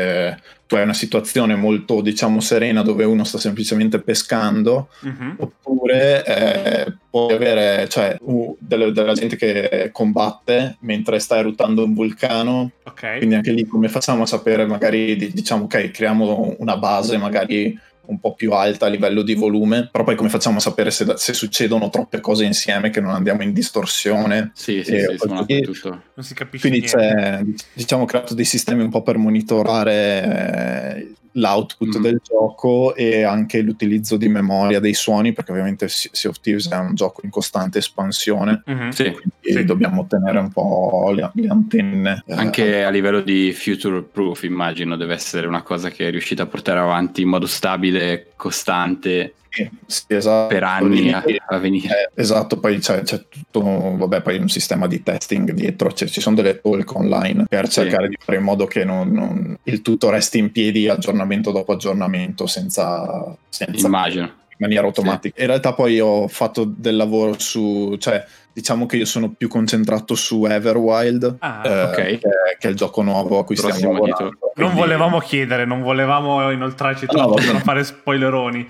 tu 0.67 0.75
hai 0.75 0.81
una 0.83 0.93
situazione 0.93 1.55
molto, 1.55 2.01
diciamo, 2.01 2.39
serena 2.39 2.81
dove 2.81 3.03
uno 3.03 3.23
sta 3.23 3.37
semplicemente 3.37 3.99
pescando, 3.99 4.87
Mhm. 5.01 5.35
oppure 5.37 6.23
eh, 6.25 6.93
puoi 7.09 7.33
avere, 7.33 7.87
cioè, 7.87 8.17
uh, 8.19 8.57
delle- 8.59 8.91
della 8.91 9.13
gente 9.13 9.35
che 9.35 9.89
combatte 9.91 10.77
mentre 10.79 11.19
sta 11.19 11.37
eruttando 11.37 11.83
un 11.83 11.93
vulcano, 11.93 12.71
Ok. 12.83 13.17
quindi 13.17 13.35
anche 13.35 13.51
lì 13.51 13.65
come 13.65 13.89
facciamo 13.89 14.23
a 14.23 14.25
sapere, 14.25 14.65
magari, 14.65 15.15
di- 15.15 15.31
diciamo, 15.31 15.65
ok, 15.65 15.91
creiamo 15.91 16.55
una 16.59 16.77
base 16.77 17.17
magari 17.17 17.77
un 18.07 18.19
po' 18.19 18.33
più 18.33 18.51
alta 18.53 18.85
a 18.85 18.89
livello 18.89 19.21
di 19.21 19.33
volume, 19.35 19.89
però 19.91 20.03
poi 20.03 20.15
come 20.15 20.29
facciamo 20.29 20.57
a 20.57 20.61
sapere 20.61 20.91
se, 20.91 21.05
se 21.15 21.33
succedono 21.33 21.89
troppe 21.89 22.19
cose 22.19 22.45
insieme 22.45 22.89
che 22.89 23.01
non 23.01 23.13
andiamo 23.13 23.43
in 23.43 23.53
distorsione 23.53 24.51
Sì, 24.53 24.83
sì, 24.83 24.99
sì, 24.99 25.17
sono 25.17 25.45
così- 25.45 25.61
tutto. 25.61 25.89
Non 26.13 26.25
si 26.25 26.33
capisce 26.33 26.67
quindi 26.69 26.87
niente. 26.87 26.97
c'è, 26.97 27.63
diciamo, 27.73 28.03
ho 28.03 28.05
creato 28.05 28.33
dei 28.33 28.45
sistemi 28.45 28.81
un 28.83 28.89
po' 28.89 29.01
per 29.01 29.17
monitorare 29.17 30.97
eh, 30.97 31.13
l'output 31.37 31.95
Mhm. 31.97 32.01
del 32.01 32.21
gioco 32.23 32.95
e 32.95 33.23
anche 33.23 33.61
l'utilizzo 33.61 34.17
di 34.17 34.27
memoria 34.29 34.79
dei 34.79 34.93
suoni, 34.93 35.33
perché 35.33 35.51
ovviamente 35.51 35.87
Sea 35.89 36.29
of 36.29 36.39
Thieves 36.39 36.69
è 36.69 36.77
un 36.77 36.95
gioco 36.95 37.21
in 37.23 37.29
costante 37.29 37.77
espansione, 37.79 38.63
Mhm. 38.65 38.89
Sì, 38.89 39.03
quindi 39.11 39.31
Sì. 39.41 39.63
dobbiamo 39.65 40.01
ottenere 40.01 40.39
un 40.39 40.51
po' 40.51 41.11
le, 41.13 41.29
le 41.33 41.47
antenne. 41.47 42.23
eh, 42.25 42.33
anche 42.33 42.83
a 42.83 42.89
livello 42.89 43.21
di 43.21 43.51
future 43.53 44.01
proof 44.01 44.43
immagino 44.43 44.95
deve 44.95 45.13
essere 45.13 45.45
una 45.47 45.61
cosa 45.61 45.89
che 45.89 46.07
è 46.07 46.11
riuscita 46.11 46.43
a 46.43 46.47
portare 46.47 46.79
avanti 46.79 47.21
in 47.21 47.29
modo 47.29 47.45
stabile, 47.47 48.31
costante, 48.35 49.35
sì, 49.55 49.69
sì, 49.85 50.03
esatto. 50.07 50.47
per 50.53 50.63
anni 50.63 51.11
a, 51.11 51.23
a 51.47 51.57
venire. 51.57 51.87
Eh, 52.13 52.21
esatto, 52.21 52.59
poi 52.59 52.79
c'è, 52.79 53.01
c'è 53.03 53.23
tutto, 53.29 53.61
vabbè, 53.61 54.21
poi 54.21 54.37
un 54.37 54.49
sistema 54.49 54.87
di 54.87 55.01
testing 55.01 55.51
dietro, 55.51 55.91
cioè, 55.93 56.07
ci 56.07 56.21
sono 56.21 56.35
delle 56.35 56.59
talk 56.61 56.95
online 56.95 57.45
per 57.47 57.65
Sì. 57.67 57.73
cercare 57.81 58.09
di 58.09 58.17
fare 58.19 58.37
in 58.37 58.43
modo 58.43 58.65
che 58.65 58.83
non- 58.83 59.09
non- 59.11 59.57
il 59.63 59.81
tutto 59.81 60.09
resti 60.09 60.37
in 60.37 60.51
piedi 60.51 60.87
aggiornamento 60.89 61.51
dopo 61.51 61.71
aggiornamento 61.73 62.47
senza, 62.47 63.35
senza 63.49 63.85
Immagino. 63.87 64.23
in 64.25 64.55
maniera 64.57 64.85
automatica. 64.85 65.41
In 65.41 65.47
realtà 65.47 65.73
poi 65.73 65.99
ho 65.99 66.27
fatto 66.27 66.63
del 66.65 66.95
lavoro 66.95 67.39
su, 67.39 67.95
cioè 67.99 68.23
diciamo 68.55 68.85
che 68.85 68.95
io 68.95 69.03
sono 69.05 69.33
più 69.33 69.49
concentrato 69.49 70.15
su 70.15 70.45
Everwild, 70.45 71.35
Ah, 71.39 71.61
eh, 71.65 71.81
ok. 71.83 71.95
che, 71.95 72.19
che 72.57 72.67
è 72.67 72.69
il 72.69 72.75
gioco 72.77 73.01
nuovo 73.01 73.37
a 73.39 73.43
cui 73.43 73.57
stiamo 73.57 73.73
Prossimo 73.75 73.93
lavorando. 73.93 74.15
titolo. 74.29 74.51
Non 74.55 74.69
Quindi- 74.71 74.79
volevamo 74.79 75.19
chiedere, 75.19 75.65
non 75.65 75.81
volevamo 75.81 76.49
inoltrarci 76.51 77.05
No, 77.07 77.13
troppo 77.13 77.33
per 77.33 77.51
non 77.51 77.59
fare 77.61 77.83
spoileroni. 77.83 78.67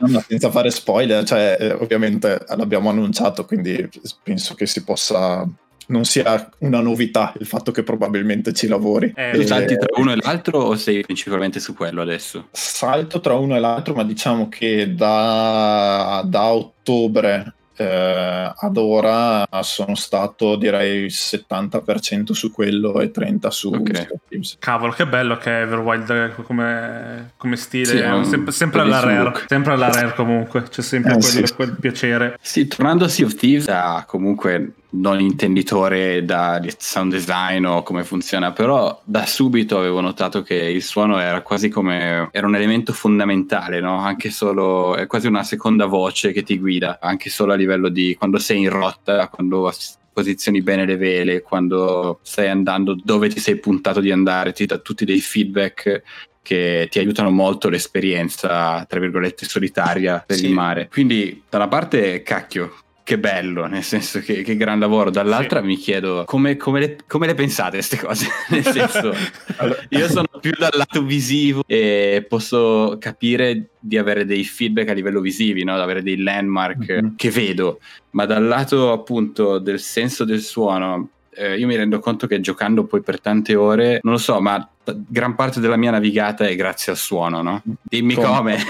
No, 0.00 0.06
no, 0.08 0.24
senza 0.26 0.50
fare 0.50 0.70
spoiler, 0.72 1.22
cioè 1.22 1.56
eh, 1.60 1.72
ovviamente 1.72 2.44
l'abbiamo 2.56 2.90
annunciato, 2.90 3.44
quindi 3.44 3.88
penso 4.24 4.54
che 4.56 4.66
si 4.66 4.82
possa 4.82 5.46
non 5.90 6.04
sia 6.04 6.50
una 6.58 6.80
novità 6.80 7.32
il 7.38 7.46
fatto 7.46 7.70
che 7.70 7.82
probabilmente 7.82 8.52
ci 8.52 8.66
lavori. 8.66 9.10
Eh, 9.16 9.30
Tu 9.32 9.40
E- 9.40 9.46
salti 9.46 9.74
tra 9.78 9.86
uno 10.00 10.12
e 10.12 10.16
l'altro 10.20 10.58
o 10.58 10.76
sei 10.76 11.00
principalmente 11.02 11.60
su 11.60 11.74
quello 11.74 12.02
adesso? 12.02 12.48
salto 12.50 13.20
tra 13.20 13.34
uno 13.36 13.56
e 13.56 13.60
l'altro, 13.60 13.94
ma 13.94 14.02
diciamo 14.04 14.48
che 14.50 14.94
da, 14.94 16.22
da 16.26 16.52
ottobre 16.52 17.54
eh, 17.78 18.52
ad 18.56 18.76
ora 18.76 19.46
sono 19.62 19.94
stato 19.94 20.56
direi 20.56 21.04
il 21.04 21.12
70% 21.12 22.32
su 22.32 22.50
quello 22.50 23.00
e 23.00 23.10
30% 23.14 23.48
su 23.48 23.68
Ok. 23.68 23.94
Sea 23.96 24.06
of 24.10 24.20
Thieves. 24.28 24.56
Cavolo, 24.58 24.92
che 24.92 25.06
bello 25.06 25.36
che 25.36 25.50
è 25.50 25.62
Everwild 25.62 26.42
come, 26.42 27.32
come 27.36 27.56
stile. 27.56 27.86
Sì, 27.86 27.96
è 27.98 28.10
un 28.10 28.24
sempre, 28.24 28.52
sempre 28.52 28.80
alla 28.80 29.00
bellissimo 29.00 29.22
rare. 29.24 29.24
look. 29.24 29.44
Sempre 29.48 29.72
alla 29.72 29.90
rare 29.90 30.14
comunque. 30.14 30.62
C'è 30.68 30.82
sempre 30.82 31.12
Eh, 31.12 31.18
quel, 31.18 31.46
sì. 31.46 31.54
quel 31.54 31.76
piacere. 31.78 32.38
Sì, 32.40 32.66
tornando 32.66 33.04
a 33.04 33.08
Sea 33.08 33.26
of 33.26 33.34
Thieves, 33.34 33.66
da 33.66 34.04
comunque 34.06 34.72
non 34.90 35.20
intenditore 35.20 36.24
da 36.24 36.62
sound 36.78 37.12
design 37.12 37.64
o 37.66 37.82
come 37.82 38.04
funziona, 38.04 38.52
però 38.52 39.00
da 39.04 39.26
subito 39.26 39.76
avevo 39.78 40.00
notato 40.00 40.42
che 40.42 40.54
il 40.54 40.82
suono 40.82 41.18
era 41.18 41.42
quasi 41.42 41.68
come 41.68 42.28
era 42.32 42.46
un 42.46 42.54
elemento 42.54 42.92
fondamentale, 42.92 43.80
no? 43.80 43.98
Anche 43.98 44.30
solo 44.30 44.96
è 44.96 45.06
quasi 45.06 45.26
una 45.26 45.42
seconda 45.44 45.86
voce 45.86 46.32
che 46.32 46.42
ti 46.42 46.58
guida, 46.58 46.98
anche 47.00 47.28
solo 47.28 47.52
a 47.52 47.56
livello 47.56 47.88
di 47.90 48.14
quando 48.18 48.38
sei 48.38 48.60
in 48.60 48.70
rotta, 48.70 49.28
quando 49.28 49.70
posizioni 50.12 50.62
bene 50.62 50.84
le 50.86 50.96
vele, 50.96 51.42
quando 51.42 52.18
stai 52.22 52.48
andando 52.48 52.96
dove 53.00 53.28
ti 53.28 53.38
sei 53.40 53.56
puntato 53.58 54.00
di 54.00 54.10
andare, 54.10 54.52
ti 54.52 54.66
dà 54.66 54.78
tutti 54.78 55.04
dei 55.04 55.20
feedback 55.20 56.02
che 56.42 56.88
ti 56.90 56.98
aiutano 56.98 57.30
molto 57.30 57.68
l'esperienza, 57.68 58.84
tra 58.88 58.98
virgolette, 59.00 59.44
solitaria 59.44 60.24
per 60.26 60.36
Sì. 60.38 60.46
il 60.46 60.52
mare. 60.54 60.88
Quindi, 60.88 61.42
da 61.48 61.58
una 61.58 61.68
parte, 61.68 62.22
cacchio, 62.22 62.74
che 63.08 63.18
bello, 63.18 63.64
nel 63.66 63.82
senso 63.82 64.20
che, 64.20 64.42
che 64.42 64.54
gran 64.54 64.78
lavoro. 64.78 65.08
Dall'altra 65.08 65.60
Sì. 65.60 65.66
mi 65.66 65.76
chiedo 65.76 66.24
come, 66.26 66.58
come 66.58 66.78
le, 66.78 66.96
come 67.08 67.26
le 67.26 67.32
pensate 67.34 67.76
queste 67.78 67.96
cose? 67.96 68.26
nel 68.50 68.62
senso, 68.66 69.14
Allora- 69.56 69.80
io 69.88 70.08
sono 70.08 70.26
più 70.38 70.50
dal 70.58 70.72
lato 70.74 71.02
visivo 71.02 71.62
e 71.66 72.26
posso 72.28 72.98
capire 73.00 73.70
di 73.78 73.96
avere 73.96 74.26
dei 74.26 74.44
feedback 74.44 74.90
a 74.90 74.92
livello 74.92 75.20
visivi, 75.22 75.64
no? 75.64 75.74
Di 75.76 75.80
avere 75.80 76.02
dei 76.02 76.18
landmark 76.18 76.98
Mhm. 77.00 77.16
che 77.16 77.30
vedo, 77.30 77.80
ma 78.10 78.26
dal 78.26 78.44
lato 78.46 78.92
appunto 78.92 79.58
del 79.58 79.80
senso 79.80 80.24
del 80.26 80.40
suono. 80.42 81.08
eh, 81.40 81.56
io 81.56 81.66
mi 81.68 81.76
rendo 81.76 82.00
conto 82.00 82.26
che 82.26 82.40
giocando 82.40 82.82
poi 82.84 83.00
per 83.00 83.20
tante 83.20 83.54
ore, 83.54 84.00
non 84.02 84.14
lo 84.14 84.18
so, 84.18 84.40
ma 84.40 84.68
gran 84.96 85.34
parte 85.34 85.60
della 85.60 85.76
mia 85.76 85.90
navigata 85.90 86.46
è 86.46 86.54
grazie 86.56 86.92
al 86.92 86.98
suono, 86.98 87.42
no? 87.42 87.62
Dimmi 87.82 88.14
come. 88.14 88.56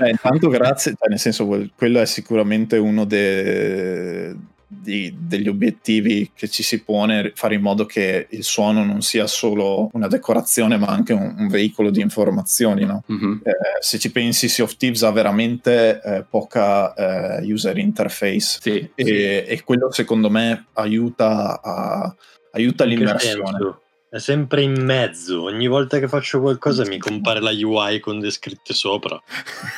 Eh, 0.00 0.10
intanto 0.10 0.48
grazie, 0.48 0.94
cioè, 0.98 1.08
nel 1.08 1.18
senso 1.18 1.46
quel- 1.46 1.70
quello 1.74 2.00
è 2.00 2.06
sicuramente 2.06 2.76
uno 2.76 3.04
de- 3.04 4.34
di- 4.68 5.14
degli 5.18 5.48
obiettivi 5.48 6.30
che 6.34 6.48
ci 6.48 6.62
si 6.62 6.82
pone, 6.82 7.32
fare 7.34 7.54
in 7.54 7.60
modo 7.62 7.86
che 7.86 8.26
il 8.30 8.42
suono 8.44 8.84
non 8.84 9.00
sia 9.00 9.26
solo 9.26 9.88
una 9.92 10.08
decorazione 10.08 10.76
ma 10.76 10.86
anche 10.88 11.12
un, 11.12 11.34
un 11.38 11.48
veicolo 11.48 11.90
di 11.90 12.00
informazioni. 12.00 12.84
No? 12.84 13.02
Mhm. 13.06 13.40
Eh, 13.44 13.52
se 13.80 13.98
ci 13.98 14.10
pensi 14.12 14.48
Sea 14.48 14.64
of 14.64 14.76
Thieves 14.76 15.02
ha 15.02 15.10
veramente 15.12 16.00
eh, 16.04 16.24
poca 16.28 16.92
eh, 16.94 17.52
user 17.52 17.78
interface 17.78 18.58
Sì, 18.60 18.90
e, 18.94 19.44
e 19.46 19.62
quello 19.64 19.90
secondo 19.92 20.28
me 20.30 20.66
aiuta, 20.74 21.60
a, 21.62 22.14
aiuta 22.52 22.84
l'immersione. 22.84 23.78
È 24.16 24.18
sempre 24.18 24.62
in 24.62 24.82
mezzo. 24.82 25.42
Ogni 25.42 25.66
volta 25.66 25.98
che 25.98 26.08
faccio 26.08 26.40
qualcosa 26.40 26.86
mi 26.86 26.96
compare 26.96 27.38
la 27.40 27.50
UI 27.50 28.00
con 28.00 28.18
le 28.18 28.30
scritte 28.30 28.72
sopra. 28.72 29.20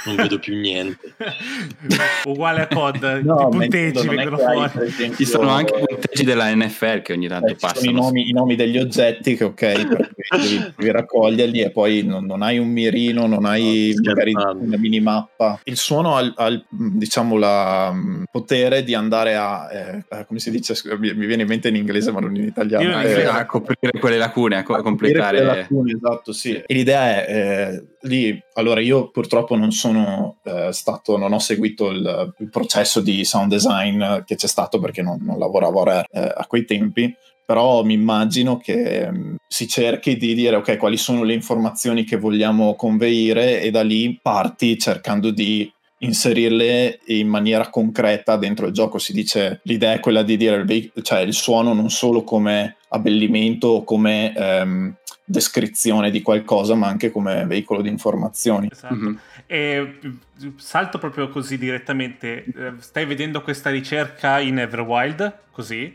Non 0.06 0.14
vedo 0.14 0.38
più 0.38 0.54
niente. 0.56 1.12
Uguale 2.24 2.60
a 2.62 2.68
COD, 2.68 3.20
No, 3.24 3.48
i 3.48 3.56
punteggi 3.56 4.06
vengono 4.06 4.38
fuori. 4.38 4.70
esempio, 4.86 5.16
Ci 5.16 5.24
sono 5.24 5.48
anche 5.48 5.74
i 5.76 5.84
punteggi 5.84 6.22
della 6.22 6.54
NFL 6.54 7.02
che 7.02 7.14
ogni 7.14 7.26
tanto 7.26 7.48
Eh, 7.48 7.54
ci 7.54 7.58
sono 7.58 7.72
passano. 7.72 7.90
i 7.90 7.94
nomi, 7.94 8.28
i 8.28 8.32
nomi 8.32 8.54
degli 8.54 8.78
oggetti 8.78 9.34
che 9.34 9.42
ok, 9.44 9.72
devi, 10.36 10.72
devi 10.76 10.90
raccoglierli 10.92 11.60
e 11.60 11.70
poi 11.72 12.04
non, 12.04 12.24
non 12.24 12.42
hai 12.42 12.58
un 12.58 12.68
mirino, 12.68 13.26
non 13.26 13.44
hai 13.44 13.92
No, 13.96 14.12
magari 14.12 14.34
una 14.34 14.76
minimappa. 14.76 15.60
Il 15.64 15.76
suono 15.76 16.16
ha, 16.16 16.32
ha 16.36 16.46
il, 16.46 16.64
diciamo 16.68 17.36
la 17.36 17.90
mm, 17.92 18.22
potere 18.30 18.84
di 18.84 18.94
andare 18.94 19.34
a 19.34 19.68
eh, 19.72 20.04
eh, 20.08 20.24
come 20.26 20.38
si 20.38 20.52
dice, 20.52 20.74
mi, 20.96 21.12
mi 21.14 21.26
viene 21.26 21.42
in 21.42 21.48
mente 21.48 21.66
in 21.68 21.74
inglese 21.74 22.12
ma 22.12 22.20
non 22.20 22.36
in 22.36 22.44
italiano. 22.44 22.84
Io 22.84 22.90
in 23.00 23.04
Eh, 23.04 23.24
a 23.24 23.44
coprire 23.46 23.98
quelle 23.98 24.16
lacune, 24.28 24.56
a, 24.56 24.64
a 24.66 24.82
completare. 24.82 25.42
lacune, 25.42 25.92
esatto, 25.92 26.32
sì. 26.32 26.54
E 26.54 26.74
l'idea 26.74 27.24
è 27.24 27.72
eh, 27.72 27.84
lì, 28.02 28.40
allora 28.54 28.80
io 28.80 29.10
purtroppo 29.10 29.56
non 29.56 29.72
sono 29.72 30.38
eh, 30.44 30.72
stato, 30.72 31.16
non 31.16 31.32
ho 31.32 31.38
seguito 31.38 31.90
il, 31.90 32.34
il 32.38 32.48
processo 32.50 33.00
di 33.00 33.24
sound 33.24 33.50
design 33.50 34.22
che 34.24 34.36
c'è 34.36 34.46
stato 34.46 34.78
perché 34.78 35.02
non, 35.02 35.18
non 35.22 35.38
lavoravo 35.38 35.82
a 35.82 36.04
eh, 36.10 36.32
a 36.36 36.46
quei 36.46 36.64
tempi. 36.64 37.14
Però 37.44 37.82
mi 37.82 37.94
immagino 37.94 38.58
che 38.58 39.10
mm, 39.10 39.36
si 39.46 39.66
cerchi 39.66 40.18
di 40.18 40.34
dire 40.34 40.56
ok, 40.56 40.76
quali 40.76 40.98
sono 40.98 41.22
le 41.22 41.32
informazioni 41.32 42.04
che 42.04 42.18
vogliamo 42.18 42.74
conveire 42.74 43.62
e 43.62 43.70
da 43.70 43.82
lì 43.82 44.18
parti 44.20 44.76
cercando 44.76 45.30
di 45.30 45.70
inserirle 45.98 47.00
in 47.06 47.28
maniera 47.28 47.70
concreta 47.70 48.36
dentro 48.36 48.66
il 48.66 48.72
gioco. 48.72 48.98
Si 48.98 49.12
dice 49.12 49.60
l'idea 49.64 49.94
è 49.94 50.00
quella 50.00 50.22
di 50.22 50.36
dire 50.36 50.56
il, 50.56 50.92
cioè 51.02 51.20
il 51.20 51.34
suono 51.34 51.72
non 51.72 51.90
solo 51.90 52.22
come 52.22 52.76
abbellimento 52.88 53.68
o 53.68 53.84
come 53.84 54.34
ehm, 54.34 54.94
descrizione 55.24 56.10
di 56.10 56.22
qualcosa, 56.22 56.74
ma 56.74 56.86
anche 56.86 57.10
come 57.10 57.44
veicolo 57.46 57.82
di 57.82 57.88
informazioni. 57.88 58.68
Esatto. 58.70 58.94
Mhm. 58.94 59.18
E 59.46 59.98
salto 60.56 60.98
proprio 60.98 61.28
così 61.28 61.58
direttamente. 61.58 62.44
Eh, 62.44 62.72
Stai 62.78 63.04
vedendo 63.04 63.42
questa 63.42 63.70
ricerca 63.70 64.40
in 64.40 64.58
Everwild? 64.58 65.40
Così? 65.50 65.94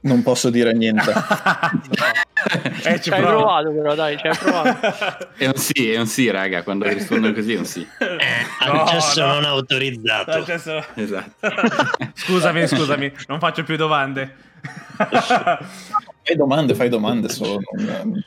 Non 0.00 0.22
posso 0.22 0.50
dire 0.50 0.72
niente. 0.72 1.12
eh, 2.84 3.00
ci 3.00 3.10
hai 3.10 3.20
provato 3.20 3.72
però, 3.72 3.94
dai, 3.94 4.16
ci 4.16 4.28
hai 4.28 4.36
provato. 4.36 5.28
è 5.36 5.46
un 5.46 5.56
sì, 5.56 5.90
è 5.90 5.98
un 5.98 6.06
sì, 6.06 6.30
raga, 6.30 6.62
quando 6.62 6.86
rispondono 6.86 7.32
così 7.32 7.54
è 7.54 7.58
un 7.58 7.64
sì. 7.64 7.86
Eh, 7.98 8.46
accesso 8.58 9.26
no, 9.26 9.34
non 9.34 9.44
autorizzato. 9.44 10.30
Accesso... 10.30 10.84
Esatto. 10.94 11.48
scusami, 12.14 12.66
scusami, 12.66 13.12
non 13.26 13.40
faccio 13.40 13.64
più 13.64 13.76
domande. 13.76 14.34
fai 14.98 16.36
domande, 16.36 16.74
fai 16.74 16.88
domande 16.88 17.28
solo. 17.28 17.60
Non, 17.72 18.24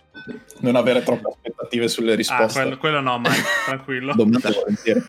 non 0.60 0.76
avere 0.76 1.04
troppe 1.04 1.30
aspettative 1.30 1.88
sulle 1.88 2.16
risposte. 2.16 2.60
Ah, 2.60 2.62
quello, 2.62 2.78
quello 2.78 3.02
no, 3.02 3.20
mai, 3.20 3.38
tranquillo. 3.66 4.16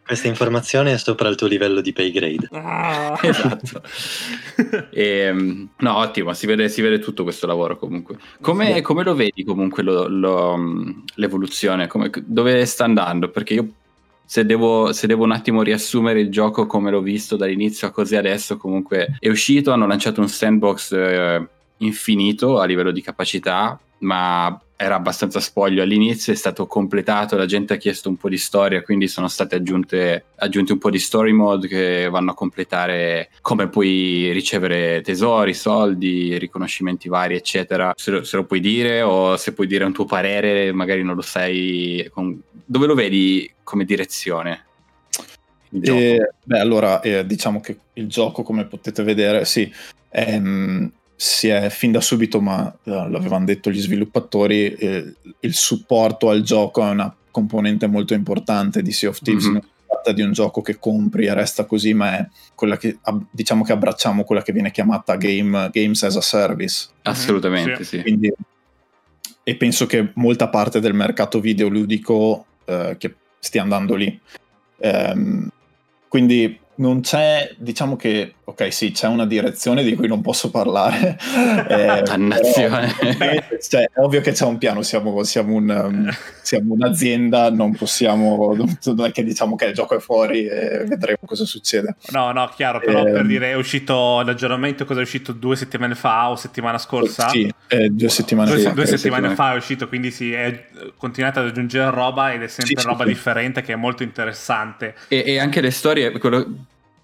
Questa 0.05 0.29
informazione 0.29 0.93
è 0.93 0.99
sopra 0.99 1.29
il 1.29 1.37
tuo 1.37 1.47
livello 1.47 1.81
di 1.81 1.93
pay 1.93 2.11
grade. 2.11 2.49
Ah. 2.53 3.19
esatto. 3.23 3.83
E, 4.91 5.03
ehm, 5.27 5.69
no, 5.79 5.97
ottimo, 5.97 6.33
si 6.35 6.47
vede, 6.47 6.69
si 6.69 6.81
vede, 6.81 6.99
tutto 6.99 7.23
questo 7.23 7.47
lavoro 7.47 7.79
comunque. 7.79 8.17
Come, 8.41 8.81
come 8.81 9.05
lo 9.05 9.15
vedi 9.15 9.45
comunque 9.45 9.83
lo, 9.83 10.09
lo, 10.09 10.59
l'evoluzione? 11.15 11.87
Come, 11.87 12.11
dove 12.25 12.65
sta 12.67 12.85
andando? 12.85 13.31
Perché 13.31 13.55
io 13.55 13.69
se 14.25 14.47
devo, 14.47 14.93
se 14.93 15.07
devo, 15.07 15.25
un 15.25 15.33
attimo 15.33 15.63
riassumere 15.63 16.21
il 16.21 16.31
gioco 16.31 16.65
come 16.67 16.91
l'ho 16.91 17.03
visto 17.03 17.37
dall'inizio 17.37 17.87
a 17.87 17.91
così 17.91 18.17
adesso, 18.17 18.57
comunque 18.57 19.17
è 19.19 19.29
uscito, 19.29 19.73
hanno 19.73 19.87
lanciato 19.87 20.23
un 20.23 20.29
sandbox 20.29 20.93
eh, 20.93 21.49
infinito 21.79 22.59
a 22.59 22.65
livello 22.65 22.93
di 22.93 23.03
capacità, 23.03 23.79
ma 23.99 24.59
era 24.83 24.97
abbastanza 24.97 25.39
spoglio 25.39 25.83
all'inizio, 25.83 26.33
è 26.33 26.37
stato 26.37 26.67
completato, 26.67 27.37
la 27.37 27.47
gente 27.47 27.75
ha 27.75 27.77
chiesto 27.77 28.09
un 28.09 28.17
po' 28.17 28.29
di 28.29 28.37
storia, 28.37 28.83
quindi 28.83 29.07
sono 29.07 29.29
state 29.29 29.55
aggiunte, 29.55 30.25
aggiunte 30.37 30.73
un 30.73 30.79
po' 30.79 30.91
di 30.91 30.99
story 30.99 31.31
mode 31.31 31.69
che 31.69 32.09
vanno 32.11 32.33
a 32.33 32.35
completare 32.35 33.31
come 33.41 33.69
puoi 33.69 34.33
ricevere 34.33 35.01
tesori, 35.03 35.55
soldi, 35.55 36.37
riconoscimenti 36.37 37.09
vari, 37.09 37.37
eccetera. 37.37 37.93
Se 37.97 38.11
lo, 38.11 38.25
se 38.25 38.37
lo 38.37 38.45
puoi 38.45 38.59
dire 38.59 39.03
o 39.03 39.37
se 39.37 39.53
puoi 39.53 39.69
dire 39.69 39.85
un 39.85 39.93
tuo 39.93 40.05
parere, 40.05 40.73
magari 40.73 41.05
non 41.05 41.15
lo 41.15 41.23
sai. 41.23 42.09
Con... 42.13 42.41
Dove 42.51 42.87
lo 42.87 42.95
vedi 42.95 43.49
come 43.63 43.85
direzione? 43.85 44.65
Eh, 45.81 46.29
beh, 46.43 46.59
allora, 46.59 47.01
eh, 47.01 47.25
diciamo 47.25 47.61
che 47.61 47.79
il 47.95 48.09
gioco, 48.09 48.43
come 48.43 48.67
potete 48.67 49.05
vedere, 49.05 49.45
sì, 49.45 49.73
è, 50.09 50.35
ehm, 50.35 50.93
si 51.23 51.47
è 51.47 51.69
fin 51.71 51.93
da 51.93 52.01
subito, 52.01 52.41
ma 52.41 52.65
uh, 52.65 52.91
l'avevano 52.91 53.45
detto 53.45 53.71
gli 53.71 53.81
sviluppatori, 53.81 54.73
eh, 54.75 55.15
il 55.39 55.55
supporto 55.55 56.31
al 56.31 56.43
gioco 56.43 56.85
è 56.85 56.91
una 56.91 57.15
componente 57.31 57.87
molto 57.87 58.13
importante 58.13 58.83
di 58.83 58.91
Sea 58.91 59.11
of 59.11 59.21
Thieves. 59.21 59.45
Mm-hmm. 59.45 59.53
Non 59.53 59.63
si 59.63 59.87
tratta 59.87 60.13
di 60.13 60.23
un 60.23 60.33
gioco 60.33 60.63
che 60.63 60.81
compri 60.81 61.27
e 61.27 61.35
resta 61.35 61.65
così, 61.65 61.95
ma 61.95 62.19
è 62.19 62.29
quella 62.57 62.77
che 62.77 62.99
diciamo 63.31 63.63
che 63.63 63.71
abbracciamo 63.71 64.25
quella 64.25 64.43
che 64.43 64.53
viene 64.53 64.73
chiamata 64.73 65.15
game, 65.15 65.71
Games 65.73 66.03
as 66.03 66.17
a 66.17 66.21
Service. 66.21 66.89
Assolutamente, 67.03 67.85
sì. 67.85 68.03
Quindi, 68.03 68.33
e 69.45 69.55
penso 69.55 69.87
che 69.87 70.11
molta 70.15 70.49
parte 70.49 70.81
del 70.81 70.93
mercato 70.93 71.39
videoludico 71.39 72.47
eh, 72.65 72.97
che 72.99 73.15
stia 73.39 73.63
andando 73.63 73.95
lì. 73.95 74.21
Um, 74.79 75.49
quindi 76.09 76.59
non 76.77 77.01
c'è, 77.01 77.55
diciamo 77.59 77.97
che, 77.97 78.35
ok, 78.45 78.73
sì, 78.73 78.93
c'è 78.93 79.07
una 79.07 79.27
direzione 79.27 79.83
di 79.83 79.95
cui 79.95 80.09
non 80.09 80.23
posso 80.23 80.51
parlare. 80.51 81.19
eh, 81.69 82.03
Dannazione. 82.03 82.95
Però, 83.19 83.33
cioè, 83.61 83.91
è 83.93 84.01
ovvio 84.01 84.21
che 84.23 84.33
c'è 84.33 84.47
un 84.47 84.57
piano, 84.59 84.83
siamo, 84.83 85.23
siamo, 85.23 85.55
un, 85.55 85.69
um, 85.69 86.11
siamo, 86.43 86.73
un'azienda, 86.73 87.51
non 87.51 87.75
possiamo, 87.75 88.55
non 88.57 89.05
è 89.05 89.13
che 89.13 89.23
diciamo 89.23 89.55
che 89.55 89.67
il 89.67 89.75
gioco 89.75 89.97
è 89.97 90.01
fuori 90.01 90.47
e 90.47 90.85
vedremo 90.87 91.19
cosa 91.27 91.45
succede. 91.45 91.97
No, 92.11 92.33
no, 92.33 92.51
chiaro, 92.55 92.81
però 92.81 93.07
eh, 93.07 93.13
per 93.13 93.27
dire, 93.27 93.51
è 93.51 93.55
uscito 93.55 94.23
l'aggiornamento, 94.23 94.85
cosa 94.85 95.01
è 95.01 95.03
uscito 95.03 95.33
due 95.33 95.57
settimane 95.57 95.95
fa 95.95 96.31
o 96.31 96.37
settimana 96.37 96.79
scorsa? 96.79 97.29
Sì, 97.29 97.53
eh, 97.69 97.91
due 97.91 98.09
settimane 98.09 98.51
due, 98.51 98.61
fa. 98.61 98.71
Due 98.71 98.87
settimane, 98.87 99.29
settimane 99.29 99.35
fa 99.35 99.53
è 99.53 99.57
uscito, 99.57 99.89
quindi 99.89 100.11
sì, 100.11 100.33
è 100.33 100.65
continuato 100.97 101.41
ad 101.41 101.47
aggiungere 101.47 101.91
roba 101.91 102.33
ed 102.33 102.43
è 102.43 102.49
sempre 102.49 102.81
sì, 102.81 102.87
roba 102.87 103.05
sì, 103.05 103.11
differente 103.11 103.61
che 103.63 103.75
è 103.75 103.77
molto 103.77 104.03
interessante. 104.03 104.95
E, 105.09 105.23
e 105.27 105.39
anche 105.39 105.61
le 105.61 105.71
storie, 105.71 106.11
quello 106.19 106.47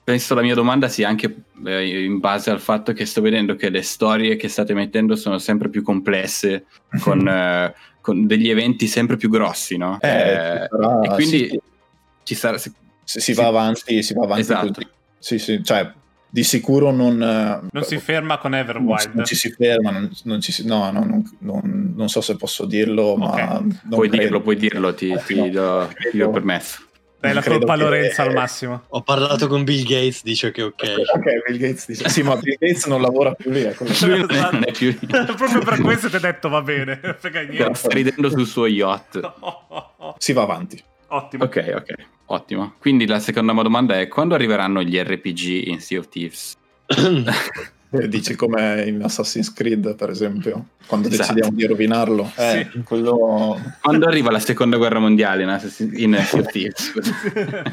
penso 0.08 0.34
la 0.34 0.40
mia 0.40 0.54
domanda 0.54 0.88
sia 0.88 1.06
anche 1.06 1.42
eh, 1.66 2.04
in 2.04 2.18
base 2.18 2.48
al 2.48 2.60
fatto 2.60 2.94
che 2.94 3.04
sto 3.04 3.20
vedendo 3.20 3.56
che 3.56 3.68
le 3.68 3.82
storie 3.82 4.36
che 4.36 4.48
state 4.48 4.72
mettendo 4.72 5.16
sono 5.16 5.36
sempre 5.36 5.68
più 5.68 5.82
complesse, 5.82 6.64
con, 7.02 7.28
eh, 7.28 7.74
con 8.00 8.26
degli 8.26 8.48
eventi 8.48 8.86
sempre 8.86 9.18
più 9.18 9.28
grossi, 9.28 9.76
no? 9.76 9.98
Eh, 10.00 10.08
eh 10.08 10.68
sarà, 10.70 11.00
e 11.02 11.08
quindi 11.10 11.48
sì. 11.50 11.60
ci 12.22 12.34
sarà... 12.34 12.56
Se, 12.56 12.72
se 13.04 13.20
si, 13.20 13.34
va 13.34 13.48
avanti, 13.48 14.02
si 14.02 14.14
va 14.14 14.24
avanti 14.24 14.40
esatto. 14.40 14.72
così. 14.72 14.88
Sì, 15.18 15.38
sì, 15.38 15.62
cioè 15.62 15.92
di 16.30 16.42
sicuro 16.42 16.90
non... 16.90 17.22
Eh, 17.22 17.68
non 17.70 17.84
si 17.84 17.98
ferma 17.98 18.38
con 18.38 18.54
Everwild. 18.54 19.08
Non, 19.08 19.16
non 19.16 19.24
ci 19.26 19.34
si 19.34 19.50
ferma, 19.50 19.90
non, 19.90 20.10
non 20.24 20.40
ci 20.40 20.52
si, 20.52 20.66
no, 20.66 20.90
no 20.90 21.04
non, 21.40 21.92
non, 21.94 22.08
so 22.08 22.22
se 22.22 22.36
posso 22.36 22.64
dirlo, 22.64 23.08
okay. 23.22 23.46
ma... 23.46 23.62
Puoi 23.90 24.08
credo. 24.08 24.22
dirlo, 24.22 24.40
puoi 24.40 24.56
dirlo, 24.56 24.94
ti, 24.94 25.14
ti, 25.26 25.50
do, 25.50 25.92
ti 26.10 26.16
do 26.16 26.30
permesso. 26.30 26.86
Dai 27.20 27.34
la 27.34 27.42
colpa 27.42 27.72
a 27.72 27.76
Lorenzo 27.76 28.22
che... 28.22 28.28
al 28.28 28.34
massimo. 28.34 28.82
Ho 28.88 29.02
parlato 29.02 29.48
con 29.48 29.64
Bill 29.64 29.82
Gates, 29.82 30.22
dice 30.22 30.52
che 30.52 30.62
ok. 30.62 30.82
Ok, 31.14 31.48
Bill 31.48 31.58
Gates 31.58 31.86
dice 31.86 32.08
sì, 32.08 32.22
ma 32.22 32.36
Bill 32.36 32.56
Gates 32.58 32.86
non 32.86 33.00
lavora 33.00 33.32
più 33.32 33.50
lì. 33.50 33.62
Lui 33.62 34.24
non 34.28 34.62
è 34.64 34.72
più 34.72 34.96
lì. 35.00 35.06
Proprio 35.08 35.60
per 35.60 35.80
questo 35.80 36.08
ti 36.08 36.16
ho 36.16 36.20
detto 36.20 36.48
va 36.48 36.62
bene. 36.62 37.00
Sta 37.72 37.88
ridendo 37.88 38.30
sul 38.30 38.46
suo 38.46 38.66
yacht. 38.66 39.20
Si 40.18 40.32
va 40.32 40.42
avanti. 40.42 40.82
Ottimo. 41.08 41.44
Ok, 41.44 41.72
ok, 41.74 41.94
ottimo. 42.26 42.74
Quindi 42.78 43.06
la 43.06 43.20
seconda 43.20 43.52
domanda 43.52 44.00
è 44.00 44.08
quando 44.08 44.34
arriveranno 44.34 44.82
gli 44.82 44.98
RPG 44.98 45.68
in 45.68 45.80
Sea 45.80 45.98
of 45.98 46.08
Thieves? 46.08 46.56
Eh, 47.90 48.06
dici 48.08 48.34
come 48.34 48.84
in 48.86 49.02
Assassin's 49.02 49.50
Creed, 49.52 49.94
per 49.94 50.10
esempio, 50.10 50.66
quando 50.86 51.08
esatto. 51.08 51.32
decidiamo 51.32 51.56
di 51.56 51.66
rovinarlo. 51.66 52.30
Eh, 52.36 52.68
sì. 52.70 52.82
quello... 52.82 53.58
Quando 53.80 54.06
arriva 54.06 54.30
la 54.30 54.40
seconda 54.40 54.76
guerra 54.76 54.98
mondiale 54.98 55.42
in, 55.42 55.48
Assassin... 55.48 55.92
in 55.96 56.14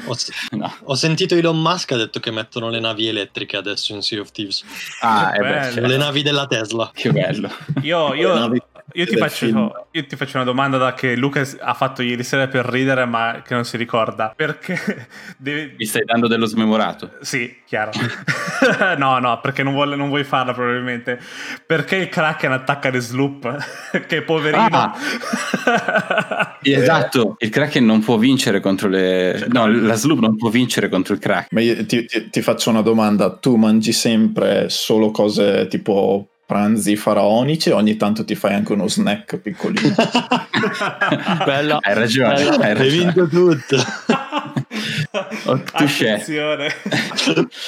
ho, 0.06 0.16
no. 0.52 0.76
ho, 0.84 0.96
sentito 0.96 1.36
Elon 1.36 1.62
Musk 1.62 1.92
ha 1.92 1.98
detto 1.98 2.22
che 2.22 2.32
mettono 2.32 2.70
le 2.70 2.80
navi 2.80 3.08
elettriche 3.08 3.58
adesso 3.58 3.94
in 3.94 4.02
Sea 4.02 4.22
of 4.22 4.32
Thieves. 4.32 4.64
Ah, 5.02 5.34
è 5.34 5.40
bello. 5.40 5.86
Le 5.86 5.98
navi 5.98 6.22
della 6.22 6.48
Tesla. 6.48 6.90
Che 6.94 7.12
bello. 7.12 7.52
Io, 7.82 8.14
io, 8.14 8.52
io, 8.96 9.06
ti 9.06 9.18
faccio, 9.18 9.46
io, 9.92 10.06
ti 10.06 10.16
faccio, 10.16 10.38
una 10.38 10.46
domanda 10.46 10.78
da 10.78 10.94
che 10.94 11.16
Luca 11.16 11.46
ha 11.60 11.74
fatto 11.74 12.02
ieri 12.02 12.24
sera 12.24 12.48
per 12.48 12.66
ridere, 12.66 13.06
ma 13.06 13.42
che 13.46 13.54
non 13.54 13.66
si 13.66 13.78
ricorda. 13.78 14.34
Perché. 14.36 15.08
Devi... 15.38 15.76
Mi 15.78 15.86
stai 15.86 16.04
dando 16.06 16.28
dello 16.28 16.46
smemorato? 16.46 17.12
Sì, 17.22 17.58
chiaro. 17.66 17.92
no, 18.98 19.20
no, 19.20 19.40
perché 19.42 19.64
non, 19.64 19.74
vuole, 19.74 19.96
non, 19.96 20.08
vuoi 20.08 20.24
farla 20.24 20.54
probabilmente. 20.54 21.20
Perché 21.66 21.98
il 21.98 22.10
Kraken 22.10 22.54
attacca 22.54 22.90
le 22.90 23.00
sloop? 23.00 23.58
che 24.08 24.22
poverino. 24.22 24.68
Ah. 24.70 26.58
esatto, 26.62 27.36
il 27.40 27.50
Kraken 27.50 27.86
non 27.86 28.02
può 28.02 28.18
vincere 28.18 28.60
contro 28.60 28.88
le. 28.88 29.46
No, 29.50 29.68
la 29.68 29.96
sloop 29.96 30.20
non 30.20 30.38
può 30.38 30.50
vincere 30.50 30.90
contro 30.90 31.14
il 31.14 31.20
Kraken. 31.20 31.50
Ma 31.52 31.62
io 31.62 31.86
ti, 31.86 32.06
ti, 32.06 32.30
ti 32.30 32.42
faccio 32.42 32.70
una 32.70 32.82
domanda: 32.82 33.36
tu 33.36 33.56
mangi 33.56 33.92
sempre 33.92 34.70
solo 34.70 35.12
cose 35.12 35.68
tipo 35.68 36.30
pranzi 36.46 36.96
faraonici 36.96 37.72
ogni 37.72 37.98
tanto 37.98 38.24
ti 38.24 38.36
fai 38.36 38.54
anche 38.54 38.74
uno 38.74 38.88
snack 38.88 39.38
piccolino. 39.38 39.96
Bello. 41.46 41.80
Hai 41.82 41.94
ragione, 41.94 42.36
Bello. 42.36 42.64
hai, 42.64 42.72
hai 42.78 42.90
vinto 42.90 43.28
tutto. 43.28 43.78
oh, 45.46 45.64
Attenzione. 45.72 46.70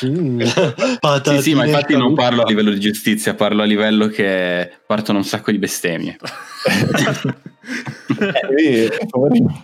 mm. 0.05 0.41
sì, 1.23 1.41
sì, 1.41 1.53
ma 1.55 1.65
infatti 1.65 1.97
non 1.97 2.13
parlo 2.13 2.43
a 2.43 2.45
livello 2.45 2.71
di 2.71 2.79
giustizia, 2.79 3.33
parlo 3.33 3.63
a 3.63 3.65
livello 3.65 4.07
che 4.07 4.71
partono 4.85 5.17
un 5.17 5.25
sacco 5.25 5.51
di 5.51 5.57
bestemmie. 5.57 6.17
eh, 8.57 8.91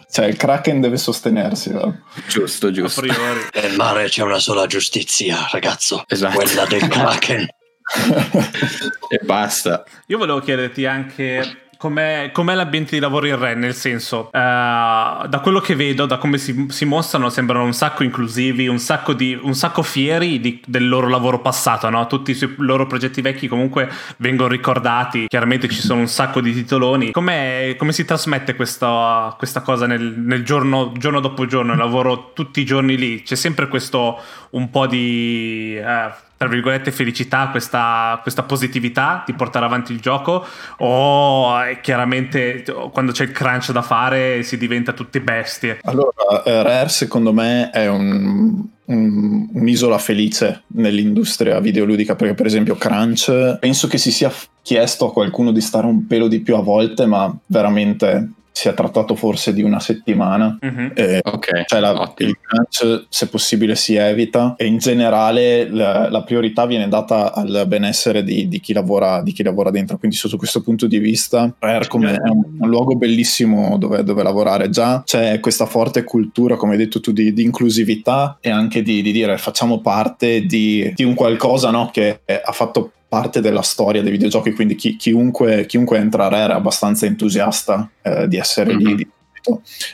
cioè, 0.09 0.25
il 0.25 0.37
Kraken 0.37 0.81
deve 0.81 0.97
sostenersi. 0.97 1.71
No? 1.71 2.01
Giusto, 2.27 2.71
giusto. 2.71 3.01
Nel 3.01 3.75
mare 3.75 4.07
c'è 4.07 4.23
una 4.23 4.39
sola 4.39 4.65
giustizia, 4.65 5.47
ragazzo. 5.51 6.03
Esatto. 6.07 6.35
Quella 6.35 6.65
del 6.65 6.87
Kraken. 6.87 7.47
e 9.09 9.19
basta. 9.23 9.83
Io 10.07 10.17
volevo 10.17 10.39
chiederti 10.39 10.85
anche 10.85 11.63
Com'è, 11.83 12.29
com'è, 12.31 12.55
l'ambiente 12.55 12.91
di 12.91 13.01
lavoro 13.01 13.27
in 13.27 13.37
Ren? 13.37 13.59
Nel 13.59 13.73
senso, 13.73 14.27
uh, 14.27 14.29
da 14.31 15.39
quello 15.43 15.59
che 15.59 15.75
vedo, 15.75 16.05
da 16.05 16.17
come 16.17 16.37
si, 16.37 16.67
si, 16.69 16.85
mostrano, 16.85 17.27
sembrano 17.27 17.65
un 17.65 17.73
sacco 17.73 18.03
inclusivi, 18.03 18.69
un 18.69 18.79
sacco, 18.79 19.11
di, 19.11 19.37
un 19.37 19.53
sacco 19.53 19.81
fieri 19.81 20.39
di, 20.39 20.61
del 20.65 20.87
loro 20.87 21.09
lavoro 21.09 21.41
passato, 21.41 21.89
no? 21.89 22.07
Tutti 22.07 22.31
i 22.31 22.53
loro 22.59 22.87
progetti 22.87 23.19
vecchi 23.19 23.49
comunque 23.49 23.89
vengono 24.15 24.47
ricordati, 24.47 25.27
chiaramente 25.27 25.67
ci 25.67 25.81
sono 25.81 25.99
un 25.99 26.07
sacco 26.07 26.39
di 26.39 26.53
titoloni. 26.53 27.11
Com'è, 27.11 27.75
come 27.77 27.91
si 27.91 28.05
trasmette 28.05 28.55
questa, 28.55 29.35
questa 29.37 29.59
cosa 29.59 29.85
nel, 29.85 30.03
nel 30.03 30.45
giorno, 30.45 30.93
giorno, 30.95 31.19
dopo 31.19 31.45
giorno, 31.47 31.73
il 31.73 31.79
lavoro 31.79 32.31
tutti 32.31 32.61
i 32.61 32.65
giorni 32.65 32.95
lì? 32.95 33.23
C'è 33.23 33.35
sempre 33.35 33.67
questo 33.67 34.21
un 34.51 34.69
po' 34.69 34.87
di... 34.87 35.77
Uh, 35.83 36.31
tra 36.43 36.51
virgolette 36.51 36.91
felicità, 36.91 37.47
questa, 37.47 38.19
questa, 38.21 38.43
positività 38.43 39.23
di 39.25 39.33
portare 39.33 39.63
avanti 39.63 39.93
il 39.93 40.01
gioco 40.01 40.45
o 40.79 41.53
chiaramente 41.81 42.65
quando 42.91 43.13
c'è 43.13 43.23
il 43.23 43.31
crunch 43.31 43.71
da 43.71 43.81
fare 43.81 44.43
si 44.43 44.57
diventa 44.57 44.91
tutte 44.91 45.21
bestie? 45.21 45.79
Allora, 45.83 46.43
eh, 46.43 46.63
Rare 46.63 46.89
secondo 46.89 47.31
me 47.31 47.69
è 47.69 47.87
un 47.87 48.71
un, 48.85 49.47
un'isola 49.53 49.97
felice 49.97 50.63
nell'industria 50.67 51.59
videoludica, 51.61 52.15
perché 52.15 52.33
per 52.33 52.45
esempio 52.45 52.75
Crunch 52.75 53.57
penso 53.59 53.87
che 53.87 53.97
si 53.97 54.11
sia 54.11 54.29
chiesto 54.61 55.07
a 55.07 55.13
qualcuno 55.13 55.51
di 55.51 55.61
stare 55.61 55.87
un 55.87 56.05
pelo 56.05 56.27
di 56.27 56.41
più 56.41 56.55
a 56.55 56.61
volte, 56.61 57.05
ma 57.05 57.33
veramente 57.45 58.29
si 58.53 58.67
è 58.69 58.73
trattato 58.75 59.15
forse 59.15 59.51
di 59.53 59.63
una 59.63 59.79
settimana. 59.79 60.57
Mhm. 60.61 60.91
Eh, 60.95 61.19
Ok, 61.25 61.63
cioè 61.65 61.79
la- 61.79 62.13
il 62.17 62.37
crunch 62.39 63.05
se 63.09 63.27
possibile 63.27 63.75
si 63.75 63.95
evita 63.95 64.53
e 64.57 64.65
in 64.67 64.77
generale 64.77 65.67
la, 65.69 66.09
la 66.09 66.21
priorità 66.23 66.65
viene 66.65 66.87
data 66.87 67.33
al 67.33 67.65
benessere 67.67 68.23
di, 68.23 68.47
di 68.47 68.59
chi 68.59 68.71
lavora, 68.73 69.21
di 69.21 69.31
chi 69.31 69.41
lavora 69.43 69.71
dentro 69.71 69.97
quindi 69.97 70.15
sotto 70.15 70.37
questo 70.37 70.61
punto 70.61 70.85
di 70.87 70.99
vista 70.99 71.53
Rare 71.59 71.87
come 71.87 72.13
è 72.13 72.29
un, 72.29 72.43
un 72.59 72.69
luogo 72.69 72.95
bellissimo 72.95 73.77
dove, 73.77 74.03
dove 74.03 74.21
lavorare 74.23 74.69
già 74.69 75.01
c'è 75.03 75.39
questa 75.39 75.65
forte 75.65 76.03
cultura 76.03 76.55
come 76.55 76.73
hai 76.73 76.77
detto 76.77 76.99
tu 76.99 77.11
di, 77.11 77.33
di 77.33 77.43
inclusività 77.43 78.37
e 78.39 78.49
anche 78.49 78.81
di, 78.83 79.01
di 79.01 79.11
dire 79.11 79.37
facciamo 79.37 79.79
parte 79.79 80.45
di, 80.45 80.91
di 80.95 81.03
un 81.03 81.15
qualcosa 81.15 81.71
no, 81.71 81.89
che 81.91 82.21
ha 82.25 82.51
fatto 82.51 82.91
parte 83.13 83.41
della 83.41 83.61
storia 83.61 84.01
dei 84.01 84.11
videogiochi 84.11 84.53
quindi 84.53 84.75
chi- 84.75 84.95
chiunque, 84.95 85.65
chiunque 85.67 85.97
entra 85.99 86.25
a 86.25 86.29
Rare 86.29 86.53
è 86.53 86.55
abbastanza 86.55 87.05
entusiasta 87.05 87.89
eh, 88.01 88.27
di 88.27 88.37
essere 88.37 88.73
lì 88.75 88.85
Mhm. 88.85 88.95
di 88.95 89.07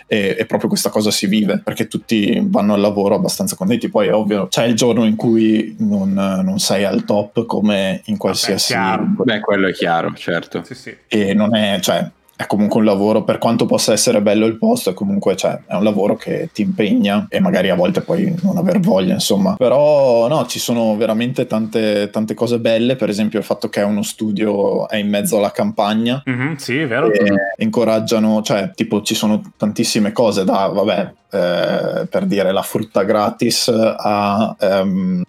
e, 0.05 0.35
e 0.37 0.45
proprio 0.45 0.69
questa 0.69 0.89
cosa 0.91 1.09
si 1.09 1.25
vive 1.25 1.59
perché 1.63 1.87
tutti 1.87 2.39
vanno 2.43 2.75
al 2.75 2.79
lavoro 2.79 3.15
abbastanza 3.15 3.55
contenti. 3.55 3.89
Poi 3.89 4.07
è 4.07 4.13
ovvio, 4.13 4.47
c'è 4.47 4.65
il 4.65 4.75
giorno 4.75 5.05
in 5.05 5.15
cui 5.15 5.75
non, 5.79 6.13
non 6.13 6.59
sei 6.59 6.83
al 6.85 7.03
top 7.03 7.47
come 7.47 8.01
in 8.05 8.17
qualsiasi. 8.17 8.73
chiaro. 8.73 9.07
Beh, 9.23 9.39
quello 9.39 9.67
è 9.67 9.71
chiaro, 9.73 10.13
certo. 10.15 10.63
Sì, 10.63 10.75
sì. 10.75 10.95
e 11.07 11.33
non 11.33 11.55
è, 11.55 11.79
cioè, 11.81 12.07
è 12.39 12.47
comunque 12.47 12.79
un 12.79 12.85
lavoro, 12.85 13.25
per 13.25 13.37
quanto 13.37 13.65
possa 13.65 13.91
essere 13.91 14.21
bello 14.21 14.45
il 14.45 14.57
posto, 14.57 14.91
è 14.91 14.93
comunque 14.93 15.35
cioè, 15.35 15.59
è 15.67 15.75
un 15.75 15.83
lavoro 15.83 16.15
che 16.15 16.49
ti 16.53 16.61
impegna 16.61 17.25
e 17.27 17.41
magari 17.41 17.69
a 17.69 17.75
volte 17.75 17.99
puoi 17.99 18.33
non 18.43 18.55
aver 18.55 18.79
voglia, 18.79 19.11
insomma. 19.11 19.55
Però 19.57 20.25
no, 20.29 20.45
ci 20.45 20.57
sono 20.57 20.95
veramente 20.95 21.47
tante, 21.47 22.09
tante 22.09 22.35
cose 22.35 22.59
belle, 22.59 22.95
per 22.95 23.09
esempio 23.09 23.39
il 23.39 23.43
fatto 23.43 23.67
che 23.67 23.81
è 23.81 23.83
uno 23.83 24.03
studio 24.03 24.87
è 24.87 24.95
in 24.95 25.09
mezzo 25.09 25.35
alla 25.35 25.51
campagna 25.51 26.23
Mhm, 26.25 26.55
sì, 26.55 26.77
è 26.77 26.87
vero. 26.87 27.11
incoraggiano, 27.57 28.41
cioè 28.41 28.71
tipo 28.73 29.01
ci 29.01 29.15
sono 29.15 29.41
tantissime 29.57 30.13
cose 30.13 30.45
da, 30.45 30.67
vabbè, 30.67 31.11
eh, 31.31 32.07
per 32.07 32.25
dire 32.25 32.53
la 32.53 32.61
frutta 32.61 33.03
gratis 33.03 33.67
a 33.67 34.55
ehm, 34.59 35.23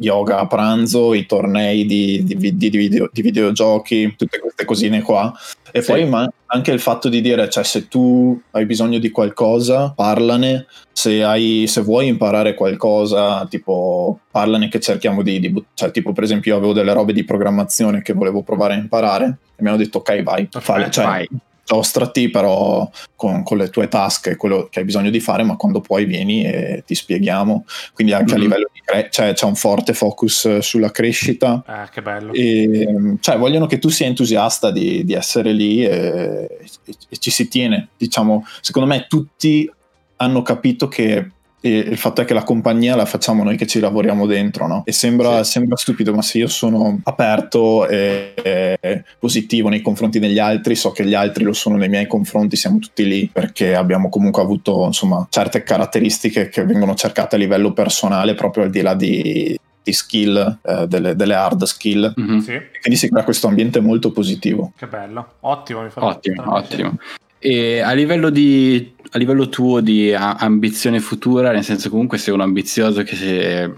yoga 0.00 0.40
a 0.40 0.46
pranzo, 0.46 1.14
i 1.14 1.24
tornei 1.24 1.86
di, 1.86 2.22
di, 2.24 2.56
di 2.56 2.68
video- 2.68 3.08
di 3.12 3.22
videogiochi, 3.22 4.14
tutte 4.16 4.40
queste 4.40 4.64
cosine 4.64 5.02
qua. 5.02 5.32
E 5.72 5.80
Sì. 5.82 5.90
poi 5.90 6.06
ma 6.06 6.30
anche 6.46 6.70
il 6.70 6.80
fatto 6.80 7.08
di 7.08 7.20
dire, 7.22 7.48
cioè 7.48 7.64
se 7.64 7.88
tu 7.88 8.38
hai 8.52 8.66
bisogno 8.66 8.98
di 8.98 9.10
qualcosa, 9.10 9.90
parlane, 9.96 10.66
se, 10.92 11.24
hai, 11.24 11.64
se 11.66 11.80
vuoi 11.80 12.08
imparare 12.08 12.54
qualcosa, 12.54 13.46
tipo 13.48 14.20
parlane 14.30 14.68
che 14.68 14.78
cerchiamo 14.78 15.22
di, 15.22 15.40
di 15.40 15.64
cioè 15.74 15.90
tipo 15.90 16.12
per 16.12 16.24
esempio 16.24 16.52
io 16.52 16.58
avevo 16.58 16.74
delle 16.74 16.92
robe 16.92 17.12
di 17.14 17.24
programmazione 17.24 18.02
che 18.02 18.12
volevo 18.12 18.42
provare 18.42 18.74
a 18.74 18.76
imparare 18.76 19.38
e 19.56 19.62
mi 19.62 19.68
hanno 19.68 19.78
detto 19.78 19.98
ok 19.98 20.22
vai, 20.22 20.46
fai, 20.50 20.90
cioè, 20.90 21.04
vai. 21.04 21.28
Giostrati 21.74 22.28
però 22.30 22.88
con, 23.16 23.42
con 23.42 23.56
le 23.58 23.68
tue 23.70 23.88
tasche, 23.88 24.36
quello 24.36 24.68
che 24.70 24.80
hai 24.80 24.84
bisogno 24.84 25.10
di 25.10 25.20
fare, 25.20 25.42
ma 25.42 25.56
quando 25.56 25.80
poi 25.80 26.04
vieni 26.04 26.44
e 26.44 26.82
ti 26.86 26.94
spieghiamo. 26.94 27.64
Quindi 27.94 28.12
anche 28.12 28.32
Mhm. 28.34 28.38
a 28.38 28.42
livello 28.42 28.70
di 28.72 28.80
cre- 28.84 29.08
cioè 29.10 29.32
c'è 29.32 29.46
un 29.46 29.54
forte 29.54 29.94
focus 29.94 30.44
eh, 30.46 30.62
sulla 30.62 30.90
crescita. 30.90 31.62
Eh, 31.66 31.88
che 31.90 32.02
bello. 32.02 32.32
E, 32.32 32.86
mm, 32.90 33.14
cioè, 33.20 33.38
vogliono 33.38 33.66
che 33.66 33.78
tu 33.78 33.88
sia 33.88 34.06
entusiasta 34.06 34.70
di, 34.70 35.04
di 35.04 35.12
essere 35.14 35.52
lì 35.52 35.84
e, 35.84 36.48
e- 36.84 36.94
e 37.08 37.16
ci 37.18 37.30
si 37.30 37.48
tiene. 37.48 37.88
Diciamo, 37.96 38.44
secondo 38.60 38.88
me 38.88 39.06
tutti 39.08 39.70
hanno 40.16 40.42
capito 40.42 40.88
che 40.88 41.30
e 41.64 41.78
il 41.78 41.96
fatto 41.96 42.20
è 42.20 42.24
che 42.24 42.34
la 42.34 42.42
compagnia 42.42 42.96
la 42.96 43.04
facciamo 43.04 43.44
noi 43.44 43.56
che 43.56 43.66
ci 43.66 43.78
lavoriamo 43.78 44.26
dentro, 44.26 44.66
no? 44.66 44.82
E 44.84 44.90
sembra, 44.90 45.44
sembra 45.44 45.76
stupido, 45.76 46.12
ma 46.12 46.20
se 46.20 46.38
io 46.38 46.48
sono 46.48 46.98
aperto 47.04 47.86
e, 47.86 48.34
e 48.34 49.04
positivo 49.18 49.68
nei 49.68 49.80
confronti 49.80 50.18
degli 50.18 50.40
altri, 50.40 50.74
so 50.74 50.90
che 50.90 51.06
gli 51.06 51.14
altri 51.14 51.44
lo 51.44 51.52
sono 51.52 51.76
nei 51.76 51.88
miei 51.88 52.08
confronti, 52.08 52.56
siamo 52.56 52.80
tutti 52.80 53.06
lì 53.06 53.30
perché 53.32 53.76
abbiamo 53.76 54.08
comunque 54.08 54.42
avuto 54.42 54.84
insomma 54.86 55.24
certe 55.30 55.62
caratteristiche 55.62 56.48
che 56.48 56.64
vengono 56.64 56.96
cercate 56.96 57.36
a 57.36 57.38
livello 57.38 57.72
personale, 57.72 58.34
proprio 58.34 58.64
al 58.64 58.70
di 58.70 58.80
là 58.80 58.94
di, 58.94 59.56
di 59.84 59.92
skill, 59.92 60.58
eh, 60.62 60.88
delle, 60.88 61.14
delle 61.14 61.34
hard 61.34 61.62
skill. 61.62 62.12
Mhm. 62.16 62.40
Sì, 62.40 62.60
quindi 62.80 62.98
si 62.98 63.08
crea 63.08 63.22
questo 63.22 63.46
ambiente 63.46 63.78
molto 63.78 64.10
positivo. 64.10 64.72
che 64.76 64.88
bello. 64.88 65.34
Ottimo, 65.40 65.82
mi 65.82 65.90
fa 65.90 66.04
Ottimo, 66.04 66.42
ottimo. 66.54 66.96
E 67.44 67.80
a 67.80 67.90
livello, 67.90 68.30
di, 68.30 68.94
a 69.10 69.18
livello 69.18 69.48
tuo 69.48 69.80
di 69.80 70.14
ambizione 70.14 71.00
futura, 71.00 71.50
nel 71.50 71.64
senso 71.64 71.90
comunque 71.90 72.16
sei 72.16 72.32
un 72.32 72.40
ambizioso 72.40 73.02
che 73.02 73.68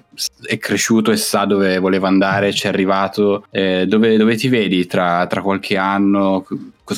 è, 0.46 0.58
cresciuto 0.58 1.10
e 1.10 1.16
sa 1.16 1.46
dove 1.46 1.78
voleva 1.78 2.06
andare, 2.06 2.52
ci 2.52 2.66
è 2.66 2.68
arrivato, 2.68 3.46
eh, 3.50 3.86
dove, 3.88 4.18
dove 4.18 4.36
ti 4.36 4.48
vedi 4.48 4.84
tra, 4.84 5.26
tra 5.26 5.40
qualche 5.40 5.78
anno, 5.78 6.44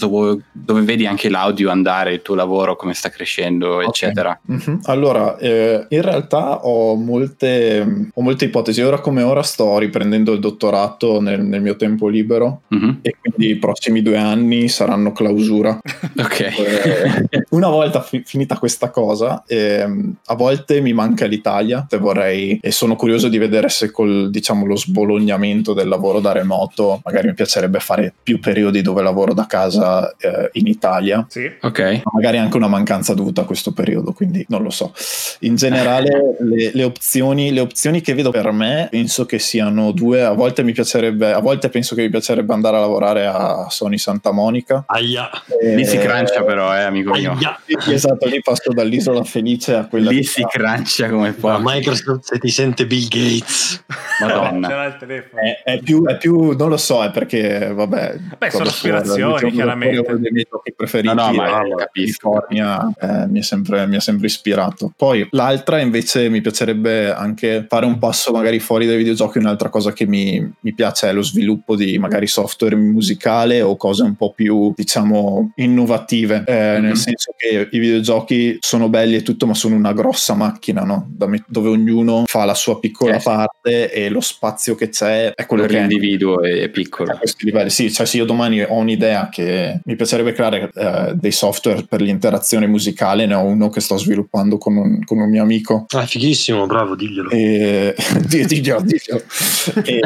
vuoi- 0.08 0.40
dove 0.52 0.80
vedi 0.82 1.06
anche 1.06 1.28
l'audio 1.28 1.70
andare, 1.70 2.14
il 2.14 2.22
tuo 2.22 2.34
lavoro, 2.34 2.76
come 2.76 2.94
sta 2.94 3.08
crescendo, 3.08 3.80
eccetera. 3.80 4.38
Mhm. 4.46 4.80
Allora, 4.84 5.36
eh, 5.38 5.86
in 5.88 6.02
realtà 6.02 6.64
ho 6.66 6.94
molte, 6.96 8.10
ho 8.12 8.20
molte 8.22 8.44
ipotesi. 8.46 8.80
Ora 8.82 9.00
come 9.00 9.22
ora 9.22 9.42
sto 9.42 9.78
riprendendo 9.78 10.32
il 10.32 10.40
dottorato 10.40 11.20
nel, 11.20 11.42
nel 11.42 11.60
mio 11.62 11.76
tempo 11.76 12.08
libero 12.08 12.62
Mhm. 12.68 12.98
e 13.02 13.16
quindi 13.20 13.52
i 13.52 13.56
prossimi 13.58 14.02
due 14.02 14.16
anni 14.16 14.68
saranno 14.68 15.12
clausura. 15.12 15.78
Ok. 16.18 16.40
Eh, 16.40 17.44
una 17.50 17.68
volta 17.68 18.00
fi- 18.00 18.22
finita 18.24 18.58
questa 18.58 18.90
cosa, 18.90 19.44
ehm, 19.46 20.14
a 20.26 20.34
volte 20.34 20.80
mi 20.80 20.92
manca 20.92 21.26
l'Italia 21.26 21.86
e 21.88 21.98
vorrei 21.98 22.58
e 22.60 22.70
sono 22.70 22.96
curioso 22.96 23.28
di 23.28 23.38
vedere 23.38 23.68
se 23.68 23.90
col 23.90 24.30
diciamo 24.30 24.66
lo 24.66 24.76
sbolognamento 24.76 25.72
del 25.72 25.88
lavoro 25.88 26.20
da 26.20 26.32
remoto, 26.32 27.00
magari 27.04 27.28
mi 27.28 27.34
piacerebbe 27.34 27.78
fare 27.80 28.12
più 28.22 28.40
periodi 28.40 28.82
dove 28.82 29.02
lavoro 29.02 29.32
da 29.34 29.46
casa 29.46 29.75
eh, 29.76 30.48
in 30.52 30.66
Italia. 30.66 31.24
Sì. 31.28 31.50
Ok. 31.60 31.80
Ma 32.04 32.10
magari 32.12 32.38
anche 32.38 32.56
una 32.56 32.68
mancanza 32.68 33.14
dovuta 33.14 33.42
a 33.42 33.44
questo 33.44 33.72
periodo, 33.72 34.12
quindi 34.12 34.44
non 34.48 34.62
lo 34.62 34.70
so. 34.70 34.92
In 35.40 35.56
generale, 35.56 36.36
le, 36.40 36.70
le 36.72 36.84
opzioni, 36.84 37.52
le 37.52 37.60
opzioni 37.60 38.00
che 38.00 38.14
vedo 38.14 38.30
per 38.30 38.50
me 38.52 38.88
penso 38.90 39.26
che 39.26 39.38
siano 39.38 39.92
due. 39.92 40.22
A 40.22 40.32
volte 40.32 40.62
mi 40.62 40.72
piacerebbe, 40.72 41.32
a 41.32 41.40
volte 41.40 41.68
penso 41.68 41.94
che 41.94 42.02
mi 42.02 42.10
piacerebbe 42.10 42.52
andare 42.52 42.76
a 42.76 42.80
lavorare 42.80 43.26
a 43.26 43.66
Sony 43.70 43.98
Santa 43.98 44.30
Monica. 44.32 44.84
Aia, 44.86 45.28
Lì 45.74 45.84
si 45.84 45.96
Eh, 45.96 46.00
crancia 46.00 46.42
però, 46.42 46.74
eh, 46.74 46.82
amico 46.82 47.12
mio. 47.12 47.32
aia. 47.32 47.58
Esatto, 47.88 48.26
lì 48.26 48.40
passo 48.42 48.72
dall'isola 48.72 49.22
felice 49.24 49.74
a 49.74 49.86
quella 49.86 50.10
Lì 50.10 50.22
si 50.22 50.44
crancia 50.48 51.08
come 51.08 51.34
Ma 51.38 51.58
poi. 51.60 51.62
Microsoft 51.76 52.24
se 52.24 52.38
ti 52.38 52.48
sente 52.48 52.86
Bill 52.86 53.08
Gates. 53.08 53.84
Madonna. 54.20 54.68
C'era 54.68 54.84
il 54.86 54.96
telefono. 54.98 55.42
È, 55.42 55.62
è 55.64 55.78
più, 55.80 56.04
è 56.06 56.16
più, 56.16 56.52
non 56.56 56.68
lo 56.68 56.76
so, 56.76 57.02
è 57.02 57.10
perché, 57.10 57.72
vabbè. 57.72 58.16
Beh, 58.38 58.50
sono 58.50 58.64
aspirazioni, 58.64 59.50
diciamo, 59.50 59.65
chiaramente. 59.74 59.96
è 60.06 60.10
uno 60.10 60.18
dei 60.18 60.30
miei 60.32 60.46
giochi 60.50 60.72
preferiti. 60.74 61.14
No, 61.14 61.26
no, 61.26 61.32
ma 61.32 61.62
eh, 61.62 61.74
capisco. 61.76 62.30
California 62.30 62.90
eh, 63.00 63.26
mi, 63.28 63.38
è 63.40 63.42
sempre, 63.42 63.86
mi 63.86 63.96
ha 63.96 64.00
sempre 64.00 64.26
ispirato. 64.26 64.92
Poi 64.96 65.26
l'altra 65.30 65.80
invece 65.80 66.28
mi 66.28 66.40
piacerebbe 66.40 67.12
anche 67.12 67.66
fare 67.68 67.86
un 67.86 67.98
passo 67.98 68.32
magari 68.32 68.58
fuori 68.58 68.86
dai 68.86 68.96
videogiochi. 68.96 69.38
Un'altra 69.38 69.68
cosa 69.68 69.92
che 69.92 70.06
mi, 70.06 70.52
mi 70.60 70.74
piace 70.74 71.08
è 71.08 71.12
lo 71.12 71.22
sviluppo 71.22 71.76
di 71.76 71.98
magari 71.98 72.26
software 72.26 72.74
musicale 72.76 73.62
o 73.62 73.76
cose 73.76 74.02
un 74.02 74.14
po' 74.16 74.32
più, 74.32 74.72
diciamo, 74.74 75.52
innovative. 75.56 76.44
eh, 76.46 76.64
Mhm. 76.76 76.84
Nel 76.84 76.96
senso 76.96 77.32
che 77.36 77.68
i 77.70 77.78
videogiochi 77.78 78.56
sono 78.60 78.88
belli 78.88 79.16
e 79.16 79.22
tutto, 79.22 79.46
ma 79.46 79.54
sono 79.54 79.74
una 79.74 79.92
grossa 79.92 80.34
macchina, 80.34 80.82
no? 80.82 81.06
Da 81.10 81.26
me- 81.26 81.44
dove 81.46 81.68
ognuno 81.68 82.24
fa 82.26 82.44
la 82.44 82.54
sua 82.54 82.78
piccola 82.78 83.14
Eh, 83.16 83.18
sì. 83.18 83.24
parte 83.24 83.92
e 83.92 84.08
lo 84.08 84.20
spazio 84.20 84.74
che 84.74 84.88
c'è 84.88 85.32
è 85.34 85.46
quello 85.46 85.62
Per 85.64 85.72
che 85.72 85.76
è 85.78 85.80
l'individuo 85.80 86.42
è 86.42 86.64
a 86.64 86.68
piccolo. 86.68 87.16
questi 87.18 87.44
livelli. 87.44 87.70
Sì, 87.70 87.92
cioè 87.92 88.06
se 88.06 88.16
io 88.18 88.24
domani 88.24 88.62
ho 88.62 88.74
un'idea 88.74 89.28
che 89.30 89.55
mi 89.84 89.96
piacerebbe 89.96 90.32
creare 90.32 90.70
eh, 90.74 91.12
dei 91.14 91.32
software 91.32 91.84
per 91.88 92.00
l'interazione 92.00 92.66
musicale, 92.66 93.26
ne 93.26 93.34
ho 93.34 93.44
uno 93.44 93.68
che 93.68 93.80
sto 93.80 93.96
sviluppando 93.96 94.58
con 94.58 94.76
un, 94.76 95.04
con 95.04 95.18
un 95.18 95.28
mio 95.28 95.42
amico. 95.42 95.86
Ah, 95.94 96.06
fighissimo, 96.06 96.66
bravo, 96.66 96.94
diglielo. 96.94 97.30
E... 97.30 97.94
Di- 98.26 98.44
diglielo, 98.46 98.80
diglielo. 98.82 99.22
E- 99.84 100.00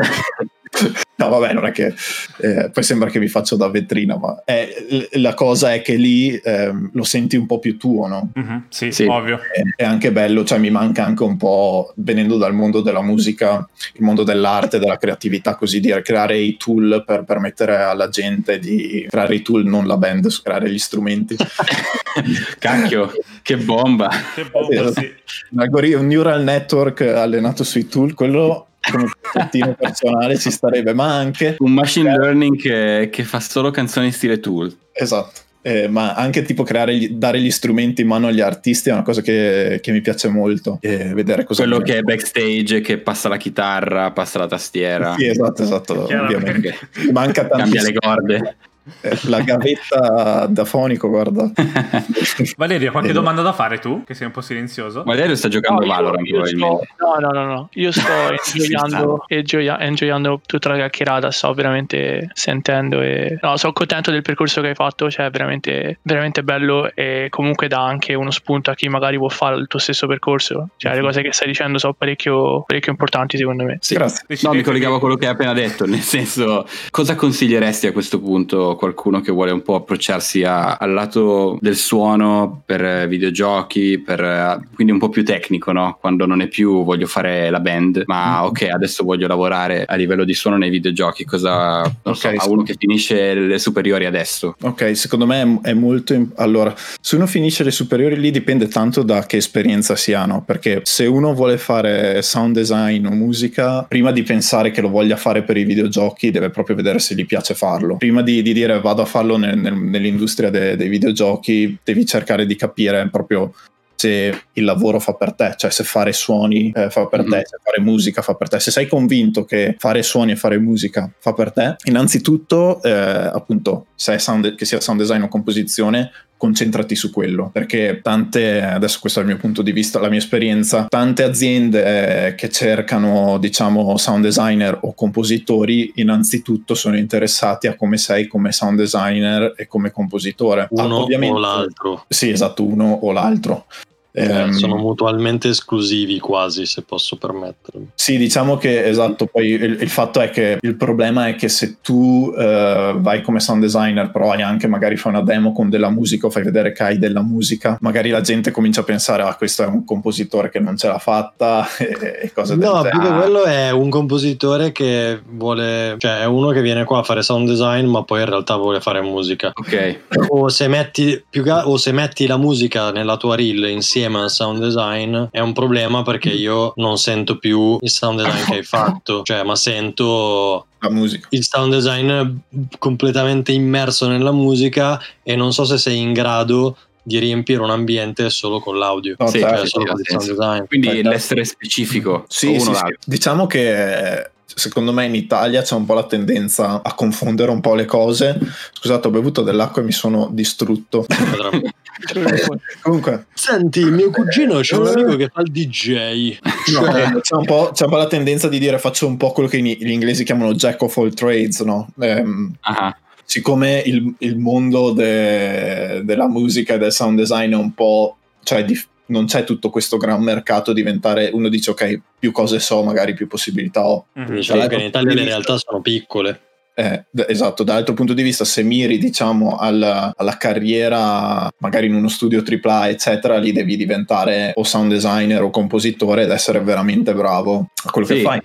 No, 1.21 1.29
vabbè, 1.29 1.53
non 1.53 1.67
è 1.67 1.71
che 1.71 1.93
eh, 2.39 2.71
poi 2.73 2.83
sembra 2.83 3.11
che 3.11 3.19
vi 3.19 3.29
faccio 3.29 3.55
da 3.55 3.69
vetrina, 3.69 4.17
ma 4.17 4.41
è- 4.43 4.75
la 5.19 5.35
cosa 5.35 5.75
è 5.75 5.83
che 5.83 5.97
lì 5.97 6.35
ehm, 6.35 6.93
lo 6.95 7.05
senti 7.05 7.37
un 7.37 7.45
po' 7.45 7.59
più 7.59 7.77
tuo, 7.77 8.07
no? 8.07 8.31
Mhm, 8.35 8.65
sì, 8.71 8.91
Sì. 8.91 9.05
ovvio. 9.05 9.39
è 9.53 9.83
è 9.83 9.85
anche 9.85 10.13
bello, 10.13 10.45
cioè 10.45 10.57
mi 10.59 10.71
manca 10.71 11.05
anche 11.05 11.23
un 11.23 11.37
po', 11.37 11.93
venendo 11.97 12.39
dal 12.39 12.55
mondo 12.55 12.81
della 12.81 13.03
musica, 13.03 13.69
il 13.97 14.03
mondo 14.03 14.23
dell'arte, 14.23 14.79
della 14.79 14.97
creatività, 14.97 15.57
così 15.57 15.81
dire, 15.81 16.01
creare 16.01 16.39
i 16.39 16.57
tool 16.57 17.03
per 17.07 17.25
permettere 17.25 17.77
alla 17.77 18.09
gente 18.09 18.59
di 18.59 19.05
creare 19.11 19.35
i 19.35 19.43
tool, 19.43 19.65
non 19.67 19.87
la 19.87 19.99
band, 19.99 20.27
creare 20.43 20.71
gli 20.71 20.79
strumenti. 20.79 21.37
Cacchio, 22.59 23.13
che 23.43 23.57
bomba. 23.59 24.09
Che 24.35 24.45
bomba, 24.51 24.93
sì. 24.93 25.13
Un 25.51 26.07
neural 26.07 26.43
network 26.43 27.03
allenato 27.03 27.63
sui 27.65 27.87
tool, 27.89 28.15
quello 28.15 28.67
come 28.81 29.11
progettino 29.21 29.75
personale 29.75 30.39
ci 30.39 30.51
starebbe, 30.51 30.95
ma 30.95 31.17
anche, 31.17 31.57
Un 31.59 31.73
machine 31.73 32.17
learning 32.17 32.57
che, 32.57 33.09
che 33.11 33.25
fa 33.25 33.41
solo 33.41 33.71
canzoni 33.71 34.11
stile 34.13 34.41
tool. 34.41 34.75
esatto, 34.93 35.41
eh, 35.63 35.89
ma 35.89 36.15
anche 36.15 36.43
tipo 36.43 36.63
creare, 36.63 36.97
gli, 36.97 37.11
dare 37.11 37.39
gli 37.41 37.51
strumenti 37.51 38.01
in 38.01 38.09
mano 38.09 38.29
agli 38.29 38.41
artisti 38.41 38.89
è 38.89 38.93
una 38.93 39.03
cosa 39.03 39.21
che, 39.21 39.79
che 39.83 39.93
mi 39.93 40.01
piace 40.01 40.29
molto. 40.29 40.79
Eh, 40.81 41.13
vedere 41.13 41.45
cosa 41.45 41.63
Quello 41.63 41.81
che 41.81 41.99
è 41.99 42.03
backstage, 42.03 42.81
che 42.81 42.99
passa 42.99 43.29
la 43.29 43.37
chitarra, 43.37 44.11
passa 44.13 44.39
la 44.39 44.47
tastiera. 44.47 45.15
Sì, 45.19 45.27
esatto, 45.27 45.63
esatto, 45.63 46.05
ovviamente. 46.05 46.75
Manca 47.13 47.47
Cambia 47.47 47.83
le 47.83 47.93
corde. 47.93 48.57
Eh, 49.01 49.19
la 49.25 49.41
gavetta 49.41 50.47
da 50.49 50.65
fonico, 50.65 51.09
guarda. 51.09 51.51
Valerio, 52.57 52.91
qualche 52.91 53.13
domanda 53.13 53.43
da 53.43 53.53
fare 53.53 53.79
tu? 53.79 54.05
Che 54.05 54.15
sei 54.15 54.27
un 54.27 54.33
po' 54.33 54.41
silenzioso. 54.41 55.03
Valerio 55.05 55.35
sta 55.35 55.49
giocando 55.49 55.81
no, 55.81 55.87
Valorant 55.87 56.27
io, 56.27 56.45
sto, 56.45 56.57
no, 56.57 57.17
no, 57.19 57.31
no, 57.31 57.45
no. 57.45 57.69
Io 57.75 57.93
sto 57.93 58.03
enjoyando, 58.47 59.25
enjoyando 59.29 60.41
tutta 60.47 60.71
la 60.71 60.77
chiacchierata, 60.77 61.31
sto 61.31 61.53
veramente 61.55 62.31
sentendo 62.33 63.01
e 63.01 63.39
no, 63.41 63.57
sono 63.57 63.73
contento 63.73 64.11
del 64.11 64.23
percorso 64.23 64.61
che 64.61 64.69
hai 64.69 64.75
fatto, 64.75 65.11
cioè 65.11 65.31
veramente, 65.31 65.99
veramente 66.03 66.43
bello 66.43 66.91
e 66.95 67.27
comunque 67.31 67.69
dà 67.69 67.85
anche 67.85 68.15
uno 68.15 68.31
spunto 68.31 68.71
a 68.71 68.75
chi 68.75 68.89
magari 68.89 69.17
vuole 69.17 69.35
fare 69.35 69.57
il 69.57 69.67
tuo 69.67 69.79
stesso 69.79 70.07
percorso. 70.07 70.69
Cioè, 70.77 70.95
le 70.95 71.01
cose 71.01 71.23
che 71.23 71.33
stai 71.33 71.49
dicendo 71.49 71.79
sono 71.79 71.95
parecchio, 71.95 72.65
parecchio 72.67 72.93
importanti 72.93 73.37
secondo 73.37 73.65
me. 73.65 73.79
Sì. 73.81 73.95
Grazie. 73.95 74.25
No, 74.43 74.53
mi 74.53 74.63
collegavo 74.63 74.97
a 74.97 74.99
quello 74.99 75.17
che 75.17 75.27
hai 75.27 75.33
appena 75.33 75.53
detto, 75.53 75.87
nel 75.87 76.01
senso, 76.01 76.67
cosa 76.91 77.15
consiglieresti 77.15 77.87
a 77.87 77.93
questo 77.93 78.21
punto 78.21 78.77
qualcuno 78.81 79.21
che 79.21 79.31
vuole 79.31 79.51
un 79.51 79.61
po' 79.61 79.75
approcciarsi 79.75 80.43
a, 80.43 80.77
al 80.77 80.95
lato 80.95 81.59
del 81.61 81.77
suono 81.77 82.63
per 82.65 83.07
videogiochi, 83.09 83.99
per, 83.99 84.59
quindi 84.75 84.95
un 84.95 84.99
po' 84.99 85.11
più 85.11 85.23
tecnico, 85.23 85.71
no? 85.71 85.99
Quando 86.01 86.25
non 86.25 86.41
è 86.41 86.49
più 86.49 86.83
voglio 86.83 87.07
fare 87.07 87.51
la 87.51 87.61
band, 87.61 88.05
ma 88.07 88.41
mm. 88.41 88.45
ok, 88.47 88.69
adesso 88.73 89.05
voglio 89.05 89.27
lavorare 89.27 89.85
a 89.85 89.95
livello 89.97 90.25
di 90.25 90.33
suono 90.33 90.57
nei 90.57 90.71
videogiochi. 90.71 91.27
Cosa 91.27 91.83
okay, 91.83 92.39
so, 92.39 92.47
a 92.47 92.49
uno 92.49 92.63
che 92.63 92.75
finisce 92.79 93.35
le 93.35 93.59
superiori 93.59 94.07
adesso? 94.07 94.57
Ok, 94.63 94.97
secondo 94.97 95.27
me 95.27 95.59
è 95.63 95.75
molto. 95.75 96.15
Imp- 96.15 96.39
allora, 96.41 96.75
se 96.75 97.17
uno 97.17 97.27
finisce 97.27 97.63
le 97.63 97.71
superiori 97.71 98.19
lì 98.19 98.31
dipende 98.31 98.67
tanto 98.69 99.03
da 99.03 99.27
che 99.27 99.37
esperienza 99.37 99.95
si 99.95 100.15
ha, 100.15 100.25
no? 100.25 100.43
Perché 100.43 100.81
se 100.85 101.05
uno 101.05 101.35
vuole 101.35 101.59
fare 101.59 102.23
sound 102.23 102.55
design 102.55 103.05
o 103.05 103.11
musica, 103.11 103.83
prima 103.83 104.11
di 104.11 104.23
pensare 104.23 104.71
che 104.71 104.81
lo 104.81 104.89
voglia 104.89 105.17
fare 105.17 105.43
per 105.43 105.59
i 105.59 105.65
videogiochi, 105.65 106.31
deve 106.31 106.49
proprio 106.49 106.77
vedere 106.77 106.99
se 106.99 107.15
gli 107.15 107.27
piace 107.27 107.53
farlo. 107.53 107.99
Prima 107.99 108.23
di, 108.23 108.41
di 108.41 108.55
dire 108.55 108.70
vado 108.79 109.03
a 109.03 109.07
farlo 109.07 109.37
nel, 109.37 109.59
nel, 109.59 109.75
nell'industria 109.75 110.51
de, 110.51 110.77
dei 110.77 110.89
videogiochi, 110.89 111.79
devi 111.83 112.07
cercare 112.07 112.47
di 112.47 112.55
capire 112.55 113.09
proprio 113.11 113.53
se 114.01 114.45
il 114.55 114.65
lavoro 114.65 114.99
fa 114.99 115.13
per 115.13 115.35
te, 115.35 115.55
cioè 115.59 115.71
se 115.71 115.85
fare 115.85 116.15
suoni 116.15 116.73
eh, 116.75 116.89
fa 116.89 117.07
per 117.07 117.21
mm-hmm. 117.21 117.31
te, 117.31 117.43
se 117.45 117.57
fare 117.63 117.81
musica 117.81 118.23
fa 118.23 118.35
per 118.35 118.49
te. 118.49 118.59
Se 118.59 118.71
sei 118.71 118.87
convinto 118.87 119.45
che 119.45 119.77
fare 119.79 120.03
suoni 120.03 120.33
e 120.33 120.37
fare 120.37 120.59
musica 120.59 121.13
fa 121.19 121.35
per 121.35 121.53
te, 121.53 121.77
innanzitutto, 121.85 122.83
eh, 122.83 122.91
appunto, 122.91 123.89
se 123.95 124.19
sound, 124.19 124.55
che 124.55 124.65
sia 124.65 124.81
sound 124.81 125.01
design 125.01 125.21
o 125.21 125.29
composizione, 125.29 126.11
concentrati 126.41 126.97
su 126.97 127.11
quello 127.11 127.51
perché 127.53 128.01
tante 128.03 128.63
adesso 128.63 128.99
questo 128.99 129.19
è 129.19 129.23
il 129.23 129.29
mio 129.29 129.37
punto 129.37 129.61
di 129.61 129.73
vista 129.73 130.01
la 130.01 130.09
mia 130.09 130.17
esperienza 130.17 130.87
tante 130.89 131.23
aziende 131.23 132.29
eh, 132.29 132.35
che 132.35 132.49
cercano 132.49 133.37
diciamo 133.39 133.99
sound 133.99 134.25
designer 134.25 134.79
o 134.81 134.95
compositori 134.95 135.93
innanzitutto 135.97 136.75
sono 136.75 136.97
interessati 136.97 137.67
a 137.67 137.77
come 137.77 137.99
sei 137.99 138.27
come 138.27 138.53
sound 138.53 138.79
designer 138.79 139.53
e 139.57 139.67
come 139.67 139.91
compositore. 139.91 140.69
Uno 140.71 141.05
ah, 141.05 141.27
o 141.27 141.39
l'altro. 141.39 142.05
Sì 142.09 142.31
esatto 142.31 142.65
uno 142.65 143.01
o 143.03 143.13
l'altro 143.13 143.67
eh, 144.13 144.53
sono 144.53 144.77
mutualmente 144.77 145.49
esclusivi 145.49 146.19
quasi, 146.19 146.67
se 146.67 146.83
posso 146.83 147.17
permettermi. 147.17 147.91
Sì, 147.95 148.17
diciamo 148.17 148.57
che 148.57 148.85
esatto, 148.87 149.27
poi 149.27 149.51
il, 149.51 149.79
il 149.81 149.89
fatto 149.89 150.21
è 150.21 150.31
che 150.31 150.59
il 150.61 150.77
problema 150.77 151.29
è 151.29 151.37
che 151.37 151.49
se 151.49 151.77
tu 151.81 152.33
uh, 152.35 153.01
vai 153.01 153.23
come 153.23 153.41
sound 153.41 153.63
designer, 153.63 154.11
però 154.11 154.33
hai 154.33 154.43
anche 154.43 154.67
magari 154.67 154.97
fai 154.97 155.13
una 155.13 155.23
demo 155.23 155.53
con 155.53 155.71
della 155.71 155.91
musica 155.91 156.27
o 156.27 156.31
fai 156.31 156.43
vedere 156.43 156.73
che 156.73 156.83
hai 156.83 156.99
della 156.99 157.23
musica, 157.23 157.79
magari 157.81 158.11
la 158.11 158.21
gente 158.21 158.51
comincia 158.51 158.81
a 158.81 158.85
pensare, 158.85 159.23
ah, 159.23 159.35
questo 159.35 159.63
è 159.63 159.67
un 159.67 159.85
compositore 159.85 160.51
che 160.51 160.59
non 160.59 160.77
ce 160.77 160.89
l'ha 160.89 160.99
fatta 160.99 161.67
e, 161.79 162.19
e 162.23 162.33
cose 162.33 162.57
del 162.57 162.69
no, 162.69 162.83
genere. 162.83 162.97
No, 162.97 163.01
più 163.01 163.11
che 163.11 163.17
quello 163.17 163.45
è 163.45 163.71
un 163.71 163.91
compositore 163.91 164.73
che 164.73 165.21
vuole, 165.25 165.95
cioè 165.99 166.21
è 166.21 166.27
uno 166.27 166.51
che 166.51 166.63
viene 166.63 166.85
qua 166.85 166.99
a 166.99 167.03
fare 167.03 167.23
sound 167.23 167.49
design, 167.49 167.87
ma 167.87 168.03
poi 168.03 168.21
in 168.21 168.27
realtà 168.27 168.57
vuole 168.57 168.81
fare 168.81 169.01
musica. 169.01 169.53
Ok. 169.55 169.99
O 170.29 170.49
se 170.49 170.67
metti, 170.67 171.23
più, 171.29 171.45
o 171.47 171.77
se 171.77 171.93
metti 171.93 172.27
la 172.27 172.37
musica 172.37 172.91
nella 172.91 173.17
tua 173.17 173.37
reel 173.37 173.69
insieme 173.69 174.00
insieme 174.01 174.23
al 174.23 174.31
sound 174.31 174.63
design 174.63 175.25
è 175.31 175.41
un 175.41 175.53
problema 175.53 176.03
perché 176.03 176.31
io 176.31 176.73
non 176.77 176.97
sento 176.97 177.39
più 177.39 177.77
il 177.81 177.91
sound 177.91 178.23
design 178.23 178.45
che 178.45 178.55
hai 178.55 178.63
fatto, 178.63 179.23
cioè 179.23 179.43
ma 179.43 179.55
sento 179.57 180.67
la 180.79 180.91
musica. 180.91 181.27
il 181.31 181.45
sound 181.45 181.73
design 181.73 182.39
completamente 182.79 183.53
immerso 183.53 184.09
nella 184.09 184.33
musica 184.33 185.01
e 185.23 185.37
non 185.37 185.53
so 185.53 185.65
se 185.65 185.77
sei 185.77 185.99
in 185.99 186.13
grado 186.13 186.77
di 187.03 187.19
riempire 187.19 187.61
un 187.63 187.71
ambiente 187.71 188.31
solo 188.31 188.61
con 188.61 188.79
l'audio, 188.79 189.17
no, 189.19 189.27
sì, 189.29 189.41
cioè 189.41 189.67
solo 189.67 189.87
con 189.87 190.01
il 190.01 190.07
sound 190.07 190.29
design. 190.29 190.65
Quindi 190.67 191.03
l'essere 191.03 191.45
specifico. 191.45 192.25
Sì, 192.29 192.59
sì, 192.61 192.75
sì. 192.75 192.95
Diciamo 193.05 193.47
che 193.47 194.31
secondo 194.55 194.93
me 194.93 195.07
in 195.07 195.15
Italia 195.15 195.63
c'è 195.63 195.75
un 195.75 195.85
po' 195.85 195.95
la 195.95 196.07
tendenza 196.07 196.83
a 196.83 196.95
confondere 196.95 197.51
un 197.51 197.61
po' 197.61 197.75
le 197.75 197.85
cose. 197.85 198.39
Scusate, 198.73 199.09
ho 199.09 199.11
bevuto 199.11 199.43
dell'acqua 199.43 199.83
e 199.83 199.85
mi 199.85 199.93
sono 199.93 200.29
distrutto. 200.33 201.07
Comunque, 202.83 203.27
senti, 203.35 203.85
mio 203.85 204.11
cugino 204.11 204.61
c'è 204.61 204.77
un 204.77 204.87
amico 204.87 205.17
che 205.17 205.29
fa 205.33 205.43
il 205.43 205.51
DJ. 205.51 206.39
No, 206.73 206.97
eh, 206.97 207.21
c'è, 207.21 207.35
un 207.35 207.71
c'è, 207.73 207.85
un 207.85 207.91
po', 207.91 207.97
la 207.97 208.07
tendenza 208.07 208.49
di 208.49 208.59
dire 208.59 208.79
faccio 208.79 209.07
un 209.07 209.17
po' 209.17 209.33
quello 209.33 209.49
che 209.49 209.61
gli 209.61 209.91
inglesi 209.91 210.25
chiamano 210.25 210.55
jack 210.55 210.81
of 210.83 210.97
all 210.97 211.13
trades, 211.13 211.61
no? 211.61 211.89
Ehm, 212.01 212.55
uh-huh. 212.65 212.95
Siccome 213.25 213.83
il, 213.85 214.15
il 214.19 214.39
mondo 214.39 214.93
de, 214.93 216.03
della 216.05 216.29
musica 216.29 216.75
e 216.75 216.79
del 216.79 216.93
sound 216.93 217.17
design 217.17 217.53
è 217.53 217.57
un 217.57 217.73
po' 217.75 218.17
cioè 218.43 218.65
dif- 218.65 218.89
non 219.11 219.27
c'è 219.27 219.45
tutto 219.45 219.71
questo 219.71 219.97
gran 219.97 220.23
mercato 220.23 220.73
diventare 220.73 221.31
uno 221.33 221.49
dice 221.49 221.71
ok 221.71 222.01
più 222.19 222.33
cose 222.33 222.59
so 222.59 222.83
magari 222.83 223.15
più 223.15 223.27
possibilità 223.27 223.87
ho 223.87 224.07
mm-hmm. 224.19 224.35
diciamo 224.35 224.67
che 224.67 224.75
in 224.77 224.81
Italia 224.87 225.15
le 225.15 225.25
realtà 225.25 225.59
sono 225.59 225.81
piccole 225.81 226.41
eh, 226.81 227.05
esatto, 227.27 227.63
dall'altro 227.63 227.93
punto 227.93 228.15
di 228.15 228.23
vista, 228.23 228.45
se 228.47 228.63
miri 228.63 228.97
diciamo 228.97 229.59
alla, 229.59 230.15
alla, 230.17 230.39
carriera 230.39 231.51
magari 231.59 231.87
in 231.87 231.95
uno 231.95 232.09
studio 232.09 232.43
AAA, 232.43 232.89
eccetera, 232.89 233.37
lì 233.37 233.53
devi 233.53 233.77
diventare 233.77 234.53
o 234.55 234.63
sound 234.63 234.91
designer 234.91 235.43
o 235.43 235.51
compositore 235.51 236.23
ed 236.23 236.31
essere 236.31 236.61
veramente 236.61 237.13
bravo 237.13 237.67
a 237.85 237.91
quello 237.91 238.07
sì. 238.07 238.15
che 238.15 238.21
fai. 238.23 238.41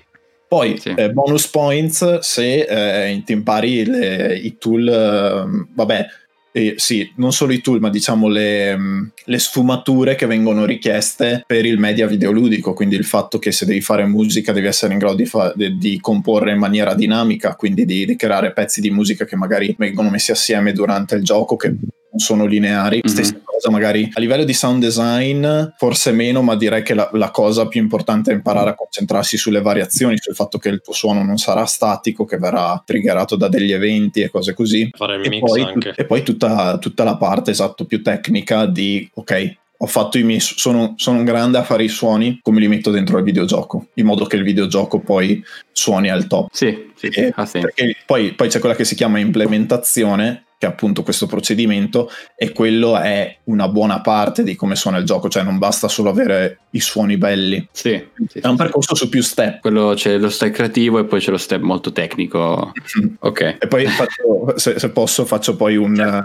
Poi 0.47 0.77
sì. 0.77 0.93
eh, 0.95 1.11
bonus 1.11 1.47
points 1.47 2.19
se 2.19 2.59
eh, 2.61 3.23
ti 3.23 3.31
impari 3.31 3.85
le, 3.85 4.35
i 4.35 4.57
tool, 4.57 4.87
eh, 4.87 5.65
vabbè, 5.73 6.05
eh, 6.57 6.75
sì, 6.77 7.11
non 7.17 7.33
solo 7.33 7.51
i 7.51 7.59
tool, 7.59 7.81
ma 7.81 7.89
diciamo 7.89 8.29
le, 8.29 8.77
mm, 8.77 9.03
le, 9.25 9.39
sfumature 9.39 10.15
che 10.15 10.25
vengono 10.25 10.63
richieste 10.63 11.43
per 11.45 11.65
il 11.65 11.77
media 11.77 12.07
videoludico, 12.07 12.71
quindi 12.71 12.95
il 12.95 13.03
fatto 13.03 13.39
che 13.39 13.51
se 13.51 13.65
devi 13.65 13.81
fare 13.81 14.05
musica 14.05 14.53
devi 14.53 14.67
essere 14.67 14.93
in 14.93 14.99
grado 14.99 15.15
di, 15.15 15.25
fa- 15.25 15.53
di, 15.53 15.99
comporre 15.99 16.53
in 16.53 16.57
maniera 16.57 16.93
dinamica, 16.93 17.55
quindi 17.55 17.83
di, 17.83 18.05
di, 18.05 18.15
creare 18.15 18.53
pezzi 18.53 18.79
di 18.79 18.89
musica 18.89 19.25
che 19.25 19.35
magari 19.35 19.75
vengono 19.77 20.09
messi 20.09 20.31
assieme 20.31 20.71
durante 20.71 21.15
il 21.15 21.23
gioco, 21.25 21.57
che 21.57 21.75
sono 22.15 22.45
lineari. 22.45 22.97
Mm-hmm. 22.97 23.15
Stessa 23.15 23.39
cosa 23.43 23.69
magari 23.69 24.09
a 24.13 24.19
livello 24.19 24.43
di 24.43 24.53
sound 24.53 24.81
design, 24.81 25.45
forse 25.77 26.11
meno, 26.11 26.41
ma 26.41 26.55
direi 26.55 26.83
che 26.83 26.93
la, 26.93 27.09
la, 27.13 27.31
cosa 27.31 27.67
più 27.67 27.81
importante 27.81 28.31
è 28.31 28.33
imparare 28.33 28.71
a 28.71 28.75
concentrarsi 28.75 29.37
sulle 29.37 29.61
variazioni, 29.61 30.17
sul 30.17 30.35
fatto 30.35 30.57
che 30.57 30.69
il 30.69 30.81
tuo 30.81 30.93
suono 30.93 31.23
non 31.23 31.37
sarà 31.37 31.65
statico, 31.65 32.25
che 32.25 32.37
verrà 32.37 32.81
triggerato 32.85 33.35
da 33.35 33.47
degli 33.47 33.71
eventi 33.71 34.21
e 34.21 34.29
cose 34.29 34.53
così. 34.53 34.89
Fare 34.91 35.15
il 35.15 35.25
e 35.25 35.29
mix 35.29 35.39
poi, 35.41 35.61
anche. 35.61 35.93
E 35.95 36.05
poi 36.05 36.23
tutta, 36.23 36.77
tutta 36.77 37.03
la 37.03 37.17
parte, 37.17 37.51
esatto, 37.51 37.85
più 37.85 38.01
tecnica 38.01 38.65
di, 38.65 39.09
ok, 39.13 39.57
ho 39.77 39.87
fatto 39.87 40.17
i 40.17 40.23
miei 40.23 40.39
sono, 40.39 40.93
sono, 40.97 41.19
un 41.19 41.25
grande 41.25 41.57
a 41.57 41.63
fare 41.63 41.83
i 41.83 41.89
suoni 41.89 42.39
come 42.41 42.59
li 42.59 42.67
metto 42.67 42.91
dentro 42.91 43.17
il 43.17 43.23
videogioco 43.23 43.87
in 43.95 44.05
modo 44.05 44.25
che 44.25 44.37
il 44.37 44.43
videogioco 44.43 44.99
poi 44.99 45.43
suoni 45.71 46.09
al 46.09 46.27
top 46.27 46.47
sì, 46.53 46.91
sì, 46.95 47.09
sì. 47.11 47.31
Ah, 47.35 47.45
sì. 47.45 47.59
Poi, 48.05 48.33
poi, 48.33 48.47
c'è 48.47 48.59
quella 48.59 48.75
che 48.75 48.85
si 48.85 48.95
chiama 48.95 49.19
implementazione 49.19 50.45
che 50.65 50.71
appunto 50.71 51.03
questo 51.03 51.27
procedimento 51.27 52.09
e 52.35 52.51
quello 52.51 52.97
è 52.97 53.37
una 53.45 53.67
buona 53.67 54.01
parte 54.01 54.43
di 54.43 54.55
come 54.55 54.75
suona 54.75 54.97
il 54.97 55.05
gioco, 55.05 55.29
cioè 55.29 55.43
non 55.43 55.57
basta 55.57 55.87
solo 55.87 56.09
avere 56.09 56.59
i 56.71 56.79
suoni 56.79 57.17
belli. 57.17 57.65
Sì, 57.71 58.03
sì 58.27 58.39
è 58.39 58.47
un 58.47 58.55
percorso 58.55 58.95
su 58.95 59.07
più 59.07 59.21
step. 59.21 59.61
Quello 59.61 59.93
c'è 59.95 60.17
lo 60.17 60.29
step 60.29 60.51
creativo 60.51 60.99
e 60.99 61.05
poi 61.05 61.19
c'è 61.19 61.31
lo 61.31 61.37
step 61.37 61.61
molto 61.61 61.91
tecnico. 61.91 62.71
ok. 63.19 63.57
E 63.59 63.67
poi 63.67 63.85
faccio, 63.85 64.57
se, 64.57 64.79
se, 64.79 64.89
posso 64.89 65.25
faccio 65.25 65.55
poi 65.55 65.75
un, 65.77 66.23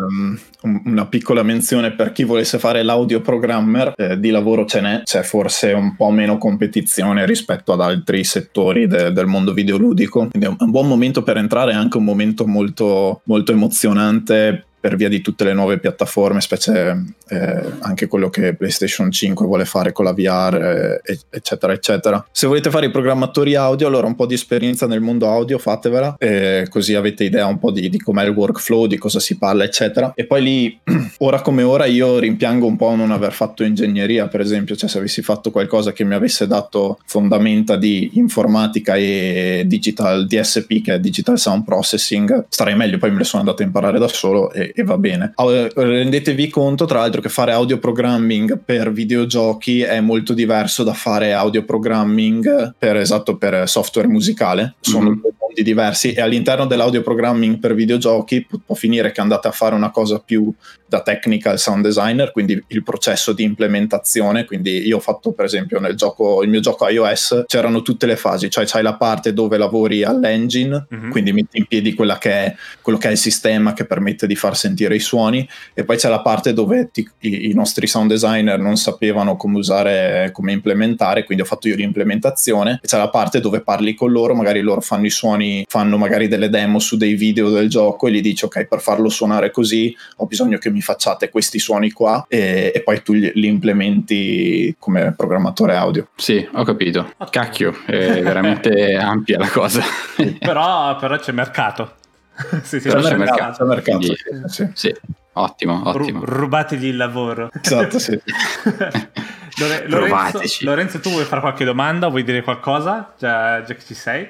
um, 0.62 0.80
una 0.86 1.06
piccola 1.06 1.42
menzione 1.42 1.92
per 1.92 2.12
chi 2.12 2.24
volesse 2.24 2.58
fare 2.58 2.82
l'audio 2.82 3.20
programmer, 3.20 3.92
eh, 3.96 4.18
di 4.18 4.30
lavoro 4.30 4.64
ce 4.64 4.80
n'è, 4.80 5.02
c'è 5.04 5.22
forse 5.22 5.72
un 5.72 5.94
po' 5.96 6.10
meno 6.10 6.38
competizione 6.38 7.26
rispetto 7.26 7.72
ad 7.72 7.80
altri 7.80 8.24
settori 8.24 8.86
de, 8.86 9.12
del 9.12 9.26
mondo 9.26 9.52
videoludico, 9.52 10.28
quindi 10.30 10.48
è 10.48 10.50
un, 10.50 10.56
un 10.58 10.70
buon 10.70 10.88
momento 10.88 11.22
per 11.22 11.36
entrare, 11.36 11.72
è 11.72 11.74
anche 11.74 11.98
un 11.98 12.04
momento 12.04 12.46
molto, 12.46 13.20
molto 13.24 13.52
emozionante 13.52 14.29
Este, 14.30 14.64
per 14.80 14.96
via 14.96 15.08
di 15.08 15.20
tutte 15.20 15.44
le 15.44 15.52
nuove 15.52 15.78
piattaforme, 15.78 16.40
specie 16.40 17.04
eh, 17.28 17.62
anche 17.80 18.08
quello 18.08 18.30
che 18.30 18.54
PlayStation 18.54 19.10
5 19.10 19.46
vuole 19.46 19.64
fare 19.64 19.92
con 19.92 20.04
la 20.04 20.12
VR, 20.12 21.00
eh, 21.04 21.18
eccetera, 21.28 21.72
eccetera. 21.72 22.26
Se 22.32 22.46
volete 22.46 22.70
fare 22.70 22.86
i 22.86 22.90
programmatori 22.90 23.54
audio, 23.54 23.86
allora 23.86 24.06
un 24.06 24.16
po' 24.16 24.26
di 24.26 24.34
esperienza 24.34 24.86
nel 24.86 25.00
mondo 25.00 25.28
audio 25.28 25.58
fatevela, 25.58 26.16
eh, 26.18 26.66
così 26.70 26.94
avete 26.94 27.24
idea 27.24 27.46
un 27.46 27.58
po' 27.58 27.70
di, 27.70 27.88
di 27.88 28.00
com'è 28.00 28.24
il 28.24 28.30
workflow, 28.30 28.86
di 28.86 28.98
cosa 28.98 29.20
si 29.20 29.36
parla, 29.36 29.64
eccetera. 29.64 30.12
E 30.14 30.26
poi 30.26 30.42
lì, 30.42 30.80
ora 31.18 31.42
come 31.42 31.62
ora, 31.62 31.84
io 31.84 32.18
rimpiango 32.18 32.66
un 32.66 32.76
po' 32.76 32.94
non 32.94 33.10
aver 33.10 33.32
fatto 33.32 33.62
ingegneria, 33.62 34.28
per 34.28 34.40
esempio, 34.40 34.76
cioè 34.76 34.88
se 34.88 34.98
avessi 34.98 35.22
fatto 35.22 35.50
qualcosa 35.50 35.92
che 35.92 36.04
mi 36.04 36.14
avesse 36.14 36.46
dato 36.46 36.98
fondamenta 37.04 37.76
di 37.76 38.12
informatica 38.14 38.94
e 38.96 39.64
digital 39.66 40.26
DSP, 40.26 40.82
che 40.82 40.94
è 40.94 41.00
Digital 41.00 41.38
Sound 41.38 41.64
Processing, 41.64 42.46
starei 42.48 42.74
meglio, 42.74 42.98
poi 42.98 43.10
me 43.10 43.18
le 43.18 43.24
sono 43.24 43.42
andato 43.42 43.62
a 43.62 43.66
imparare 43.66 43.98
da 43.98 44.08
solo 44.08 44.50
e, 44.52 44.69
e 44.74 44.82
va 44.82 44.98
bene. 44.98 45.32
Rendetevi 45.36 46.48
conto, 46.48 46.84
tra 46.84 47.00
l'altro, 47.00 47.20
che 47.20 47.28
fare 47.28 47.52
audio 47.52 47.78
programming 47.78 48.58
per 48.64 48.92
videogiochi 48.92 49.82
è 49.82 50.00
molto 50.00 50.32
diverso 50.32 50.82
da 50.82 50.92
fare 50.92 51.32
audio 51.32 51.64
programming 51.64 52.74
per 52.78 52.96
esatto 52.96 53.36
per 53.36 53.68
software 53.68 54.08
musicale. 54.08 54.74
Sono 54.80 55.10
mm-hmm. 55.10 55.20
due 55.20 55.32
mondi 55.38 55.62
diversi 55.62 56.12
e 56.12 56.20
all'interno 56.20 56.66
dell'audio 56.66 57.02
programming 57.02 57.58
per 57.58 57.74
videogiochi 57.74 58.46
può 58.64 58.74
finire 58.74 59.12
che 59.12 59.20
andate 59.20 59.48
a 59.48 59.52
fare 59.52 59.74
una 59.74 59.90
cosa 59.90 60.18
più 60.18 60.52
da 60.86 61.02
technical 61.02 61.58
sound 61.58 61.84
designer, 61.84 62.32
quindi 62.32 62.60
il 62.66 62.82
processo 62.82 63.32
di 63.32 63.44
implementazione. 63.44 64.44
Quindi 64.44 64.86
io 64.86 64.96
ho 64.96 65.00
fatto, 65.00 65.32
per 65.32 65.44
esempio, 65.44 65.78
nel 65.78 65.94
gioco, 65.94 66.42
il 66.42 66.48
mio 66.48 66.60
gioco 66.60 66.88
iOS 66.88 67.44
c'erano 67.46 67.82
tutte 67.82 68.06
le 68.06 68.16
fasi, 68.16 68.50
cioè 68.50 68.64
c'hai 68.66 68.82
la 68.82 68.96
parte 68.96 69.32
dove 69.32 69.56
lavori 69.56 70.02
all'engine, 70.02 70.86
mm-hmm. 70.92 71.10
quindi 71.10 71.32
metti 71.32 71.58
in 71.58 71.66
piedi 71.66 71.94
quella 71.94 72.18
che 72.18 72.30
è, 72.30 72.54
quello 72.82 72.98
che 72.98 73.08
è 73.08 73.12
il 73.12 73.18
sistema 73.18 73.72
che 73.72 73.84
permette 73.84 74.26
di 74.26 74.34
far 74.34 74.56
sentire 74.60 74.94
i 74.94 75.00
suoni, 75.00 75.46
e 75.74 75.84
poi 75.84 75.96
c'è 75.96 76.08
la 76.08 76.20
parte 76.20 76.52
dove 76.52 76.90
ti, 76.92 77.08
i, 77.20 77.50
i, 77.50 77.54
nostri 77.54 77.86
sound 77.86 78.10
designer 78.10 78.58
non 78.58 78.76
sapevano 78.76 79.36
come 79.36 79.56
usare, 79.56 80.30
come 80.32 80.52
implementare, 80.52 81.24
quindi 81.24 81.42
ho 81.42 81.46
fatto 81.46 81.68
io 81.68 81.76
l'implementazione, 81.76 82.80
e 82.82 82.86
c'è 82.86 82.98
la 82.98 83.08
parte 83.08 83.40
dove 83.40 83.62
parli 83.62 83.94
con 83.94 84.10
loro, 84.10 84.34
magari 84.34 84.60
loro 84.60 84.80
fanno 84.80 85.06
i 85.06 85.10
suoni, 85.10 85.64
fanno 85.68 85.96
magari 85.96 86.28
delle 86.28 86.48
demo 86.48 86.78
su 86.78 86.96
dei 86.96 87.14
video 87.14 87.50
del 87.50 87.68
gioco 87.68 88.06
e 88.06 88.12
gli 88.12 88.20
dici 88.20 88.44
ok, 88.44 88.66
per 88.66 88.80
farlo 88.80 89.08
suonare 89.08 89.50
così 89.50 89.96
ho 90.16 90.26
bisogno 90.26 90.58
che 90.58 90.70
mi 90.70 90.80
facciate 90.80 91.30
questi 91.30 91.58
suoni 91.58 91.90
qua 91.90 92.24
e, 92.28 92.72
e 92.74 92.82
poi 92.82 93.02
tu 93.02 93.12
li, 93.12 93.30
li, 93.34 93.46
implementi 93.46 94.74
come 94.78 95.14
programmatore 95.16 95.76
audio. 95.76 96.08
Sì, 96.16 96.46
ho 96.52 96.64
capito. 96.64 97.12
Cacchio, 97.30 97.74
è 97.86 98.22
veramente 98.22 98.96
ampia 99.00 99.38
la 99.38 99.48
cosa. 99.48 99.82
però, 100.38 100.96
però 100.96 101.16
c'è 101.16 101.32
mercato. 101.32 101.98
sì, 102.62 102.80
sì, 102.80 102.88
però 102.88 103.00
c'è 103.00 103.16
mercato. 103.16 103.64
mercato, 103.64 103.64
mercato 103.66 103.96
quindi, 103.98 104.16
sì. 104.46 104.70
sì. 104.74 104.94
Ottimo, 105.32 105.82
ottimo. 105.84 106.24
Ru- 106.24 106.28
rubategli 106.28 106.86
il 106.86 106.96
lavoro. 106.96 107.50
Esatto, 107.62 107.98
sì. 107.98 108.20
Lore- 109.58 109.88
Lorenzo, 109.88 110.40
Lorenzo, 110.60 111.00
tu 111.00 111.10
vuoi 111.10 111.24
fare 111.24 111.40
qualche 111.40 111.64
domanda? 111.64 112.08
Vuoi 112.08 112.24
dire 112.24 112.42
qualcosa? 112.42 113.14
Già, 113.18 113.62
già 113.62 113.74
che 113.74 113.84
ci 113.84 113.94
sei? 113.94 114.28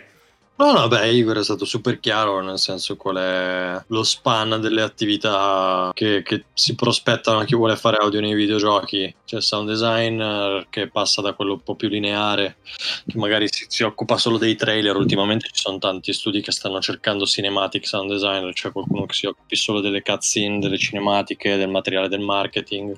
No, 0.61 0.73
no, 0.73 0.89
beh, 0.89 1.09
Igor 1.09 1.39
è 1.39 1.43
stato 1.43 1.65
super 1.65 1.99
chiaro, 2.01 2.43
nel 2.43 2.59
senso 2.59 2.95
qual 2.95 3.17
è 3.17 3.83
lo 3.87 4.03
span 4.03 4.61
delle 4.61 4.83
attività 4.83 5.91
che, 5.95 6.23
che, 6.23 6.45
si 6.53 6.75
prospettano 6.75 7.39
a 7.39 7.45
chi 7.47 7.55
vuole 7.55 7.77
fare 7.77 7.97
audio 7.97 8.21
nei 8.21 8.35
videogiochi. 8.35 9.15
C'è 9.25 9.41
sound 9.41 9.71
designer 9.71 10.67
che 10.69 10.91
passa 10.91 11.23
da 11.23 11.33
quello 11.33 11.55
un 11.55 11.63
po' 11.63 11.77
più 11.77 11.89
lineare, 11.89 12.59
che 13.07 13.17
magari 13.17 13.47
si, 13.51 13.65
si, 13.69 13.85
occupa 13.85 14.19
solo 14.19 14.37
dei 14.37 14.55
trailer. 14.55 14.97
Ultimamente 14.97 15.49
ci 15.51 15.63
sono 15.63 15.79
tanti 15.79 16.13
studi 16.13 16.43
che 16.43 16.53
stanno 16.53 16.79
cercando 16.83 17.25
cinematic 17.25 17.87
sound 17.87 18.11
designer, 18.11 18.53
cioè 18.53 18.71
qualcuno 18.71 19.07
che 19.07 19.15
si 19.15 19.25
occupi 19.25 19.57
solo 19.57 19.81
delle 19.81 20.03
cutscene, 20.03 20.59
delle 20.59 20.77
cinematiche, 20.77 21.57
del 21.57 21.71
materiale 21.71 22.09
del 22.09 22.21
marketing 22.21 22.95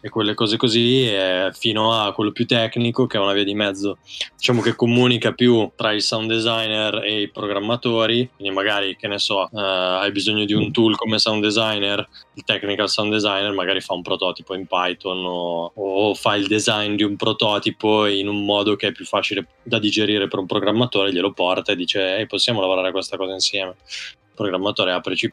e 0.00 0.08
quelle 0.08 0.34
cose 0.34 0.56
così, 0.56 1.08
fino 1.52 1.92
a 1.92 2.12
quello 2.12 2.32
più 2.32 2.46
tecnico 2.46 3.06
che 3.06 3.18
è 3.18 3.20
una 3.20 3.32
via 3.32 3.44
di 3.44 3.54
mezzo, 3.54 3.98
diciamo 4.36 4.60
che 4.60 4.74
comunica 4.74 5.32
più 5.32 5.70
tra 5.76 5.92
il 5.92 6.02
sound 6.02 6.30
designer 6.30 7.02
e 7.04 7.22
i 7.22 7.28
programmatori, 7.28 8.30
quindi 8.34 8.54
magari, 8.54 8.96
che 8.96 9.08
ne 9.08 9.18
so, 9.18 9.48
uh, 9.50 9.58
hai 9.58 10.10
bisogno 10.12 10.44
di 10.44 10.54
un 10.54 10.72
tool 10.72 10.96
come 10.96 11.18
sound 11.18 11.42
designer, 11.42 12.06
il 12.34 12.44
technical 12.44 12.88
sound 12.88 13.12
designer 13.12 13.52
magari 13.52 13.80
fa 13.80 13.94
un 13.94 14.02
prototipo 14.02 14.54
in 14.54 14.66
Python 14.66 15.24
o, 15.24 15.72
o 15.74 16.14
fa 16.14 16.36
il 16.36 16.46
design 16.46 16.94
di 16.94 17.02
un 17.02 17.16
prototipo 17.16 18.06
in 18.06 18.28
un 18.28 18.44
modo 18.44 18.76
che 18.76 18.88
è 18.88 18.92
più 18.92 19.04
facile 19.04 19.46
da 19.62 19.78
digerire 19.78 20.28
per 20.28 20.38
un 20.38 20.46
programmatore, 20.46 21.12
glielo 21.12 21.32
porta 21.32 21.72
e 21.72 21.76
dice, 21.76 22.16
ehi, 22.16 22.26
possiamo 22.26 22.60
lavorare 22.60 22.88
a 22.88 22.92
questa 22.92 23.16
cosa 23.16 23.32
insieme 23.32 23.76
programmatore 24.40 24.92
apre 24.92 25.14
C++, 25.14 25.28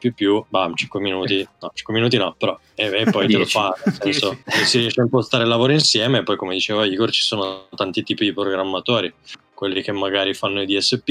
bam, 0.48 0.74
5 0.74 1.00
minuti, 1.00 1.46
no, 1.60 1.70
5 1.72 1.94
minuti 1.94 2.18
no, 2.18 2.34
però, 2.36 2.58
e, 2.74 2.90
e 2.92 3.10
poi 3.10 3.26
te 3.26 3.38
lo 3.38 3.46
fa, 3.46 3.74
nel 3.84 3.94
senso, 4.12 4.38
si 4.64 4.78
riesce 4.78 5.00
a 5.00 5.04
impostare 5.04 5.44
il 5.44 5.48
lavoro 5.48 5.72
insieme, 5.72 6.18
e 6.18 6.22
poi 6.22 6.36
come 6.36 6.52
diceva 6.52 6.84
Igor 6.84 7.10
ci 7.10 7.22
sono 7.22 7.68
tanti 7.74 8.02
tipi 8.02 8.24
di 8.24 8.34
programmatori, 8.34 9.12
quelli 9.54 9.80
che 9.80 9.92
magari 9.92 10.34
fanno 10.34 10.60
i 10.60 10.66
DSP, 10.66 11.08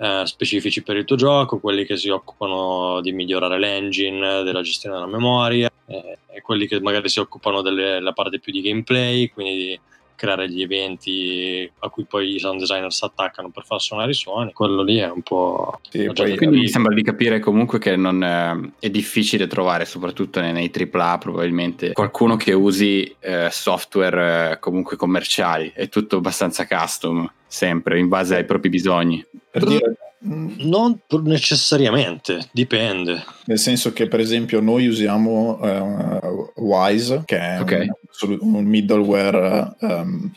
eh, 0.00 0.22
specifici 0.24 0.82
per 0.82 0.96
il 0.96 1.04
tuo 1.04 1.16
gioco, 1.16 1.58
quelli 1.58 1.84
che 1.84 1.96
si 1.96 2.08
occupano 2.08 3.00
di 3.02 3.12
migliorare 3.12 3.58
l'engine, 3.58 4.42
della 4.42 4.62
gestione 4.62 4.96
della 4.96 5.08
memoria, 5.08 5.70
eh, 5.86 6.18
e 6.30 6.40
quelli 6.40 6.66
che 6.66 6.80
magari 6.80 7.08
si 7.08 7.20
occupano 7.20 7.60
della 7.60 8.12
parte 8.12 8.38
più 8.38 8.52
di 8.52 8.62
gameplay, 8.62 9.28
quindi 9.28 9.56
di 9.56 9.80
creare 10.18 10.50
gli 10.50 10.60
eventi 10.60 11.70
a 11.78 11.88
cui 11.88 12.04
poi 12.04 12.34
i 12.34 12.38
sound 12.40 12.58
designer 12.58 12.92
si 12.92 13.04
attaccano 13.04 13.50
per 13.50 13.64
far 13.64 13.80
suonare 13.80 14.10
i 14.10 14.14
suoni, 14.14 14.52
quello 14.52 14.82
lì 14.82 14.96
è 14.98 15.08
un 15.08 15.22
po'... 15.22 15.78
Sì, 15.88 16.10
poi, 16.12 16.36
quindi 16.36 16.58
mi 16.58 16.68
sembra 16.68 16.92
di 16.92 17.02
capire 17.02 17.38
comunque 17.38 17.78
che 17.78 17.94
non 17.94 18.24
è, 18.24 18.54
è 18.80 18.90
difficile 18.90 19.46
trovare, 19.46 19.84
soprattutto 19.84 20.40
nei, 20.40 20.52
nei, 20.52 20.70
AAA 20.74 21.18
probabilmente, 21.18 21.92
qualcuno 21.92 22.36
che 22.36 22.52
usi 22.52 23.14
eh, 23.20 23.48
software 23.50 24.52
eh, 24.52 24.58
comunque 24.58 24.96
commerciali, 24.96 25.70
è 25.72 25.88
tutto 25.88 26.16
abbastanza 26.16 26.66
custom, 26.66 27.30
sempre 27.46 27.98
in 28.00 28.08
base 28.08 28.34
ai 28.34 28.44
propri 28.44 28.68
bisogni. 28.68 29.24
Per 29.50 29.64
dire 29.64 29.96
non 30.20 30.98
necessariamente, 31.22 32.48
dipende. 32.50 33.24
Nel 33.44 33.58
senso 33.58 33.92
che, 33.92 34.08
per 34.08 34.20
esempio, 34.20 34.60
noi 34.60 34.88
usiamo 34.88 35.58
uh, 35.60 36.52
Wise, 36.56 37.22
che 37.24 37.38
è 37.38 37.60
okay. 37.60 37.90
Un, 38.22 38.38
un, 38.40 38.64
middleware 38.64 39.76
um, 39.80 40.30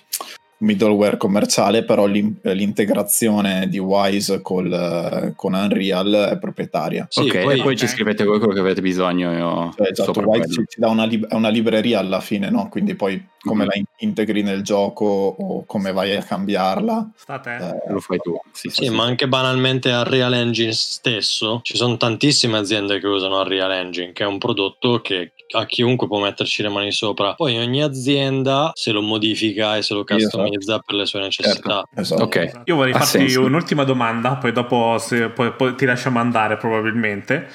middleware 0.62 1.18
commerciale, 1.18 1.84
però 1.84 2.06
l'integrazione 2.06 3.68
di 3.68 3.80
Wise 3.80 4.42
col, 4.42 5.34
con 5.36 5.54
Unreal 5.54 6.30
è 6.34 6.38
proprietaria. 6.40 7.06
Sì, 7.10 7.22
ok, 7.22 7.42
poi, 7.42 7.60
e 7.60 7.64
poi 7.64 7.78
ci 7.78 7.88
scrivete 7.88 8.26
quello 8.26 8.48
che 8.48 8.60
avete 8.60 8.82
bisogno. 8.82 9.32
Io 9.32 9.74
cioè, 9.76 9.90
esatto, 9.90 10.22
Wise 10.22 10.50
ci, 10.50 10.64
ci, 10.68 10.80
dà 10.80 10.90
una, 10.90 11.06
lib- 11.06 11.32
una, 11.32 11.50
libreria 11.50 12.00
alla 12.00 12.22
fine, 12.22 12.50
no? 12.50 12.70
Quindi 12.70 12.96
poi 12.96 13.24
come 13.40 13.66
mm-hmm. 13.66 13.82
la 13.84 13.90
integri 13.98 14.44
nel 14.44 14.62
gioco 14.62 15.06
o 15.06 15.66
come 15.66 15.92
vai 15.92 16.16
a 16.16 16.24
cambiarla. 16.24 17.12
State. 17.16 17.82
Eh, 17.86 17.92
lo 17.92 18.00
fai 18.00 18.20
tu. 18.20 18.40
Sì, 18.52 18.70
sì, 18.70 18.86
sì, 18.86 18.90
ma 18.90 19.04
anche 19.04 19.28
banalmente 19.28 19.92
Unreal 19.92 20.34
Engine 20.34 20.74
stesso, 20.74 21.62
ci 21.64 21.76
sono 21.76 21.98
tantissime 21.98 22.58
aziende 22.58 23.00
che 23.00 23.08
usano 23.08 23.42
Unreal 23.42 23.72
Engine, 23.72 24.12
che 24.12 24.24
è 24.24 24.28
un 24.28 24.38
prodotto 24.38 25.02
che 25.02 25.34
a 25.52 25.66
chiunque 25.66 26.08
può 26.08 26.20
metterci 26.20 26.62
le 26.62 26.70
mani 26.70 26.92
sopra. 26.92 27.34
Poi 27.34 27.58
ogni 27.58 27.82
azienda 27.82 28.72
se 28.74 28.92
lo 28.92 29.02
modifica 29.02 29.78
e 29.78 29.82
se 29.82 29.94
lo 29.94 30.04
customizza 30.04 30.80
per 30.80 30.96
le 30.96 31.06
sue 31.06 31.22
necessità. 31.22 31.86
Certo. 31.88 32.02
Esatto. 32.02 32.24
Okay. 32.24 32.52
Io 32.66 32.76
vorrei 32.76 32.94
ha 32.94 32.98
farti 32.98 33.20
senso. 33.20 33.44
un'ultima 33.44 33.84
domanda, 33.84 34.36
poi 34.36 34.52
dopo 34.52 34.98
se, 35.00 35.30
poi, 35.30 35.54
poi 35.54 35.76
ti 35.76 35.86
lasciamo 35.86 36.20
andare 36.20 36.58
probabilmente. 36.58 37.48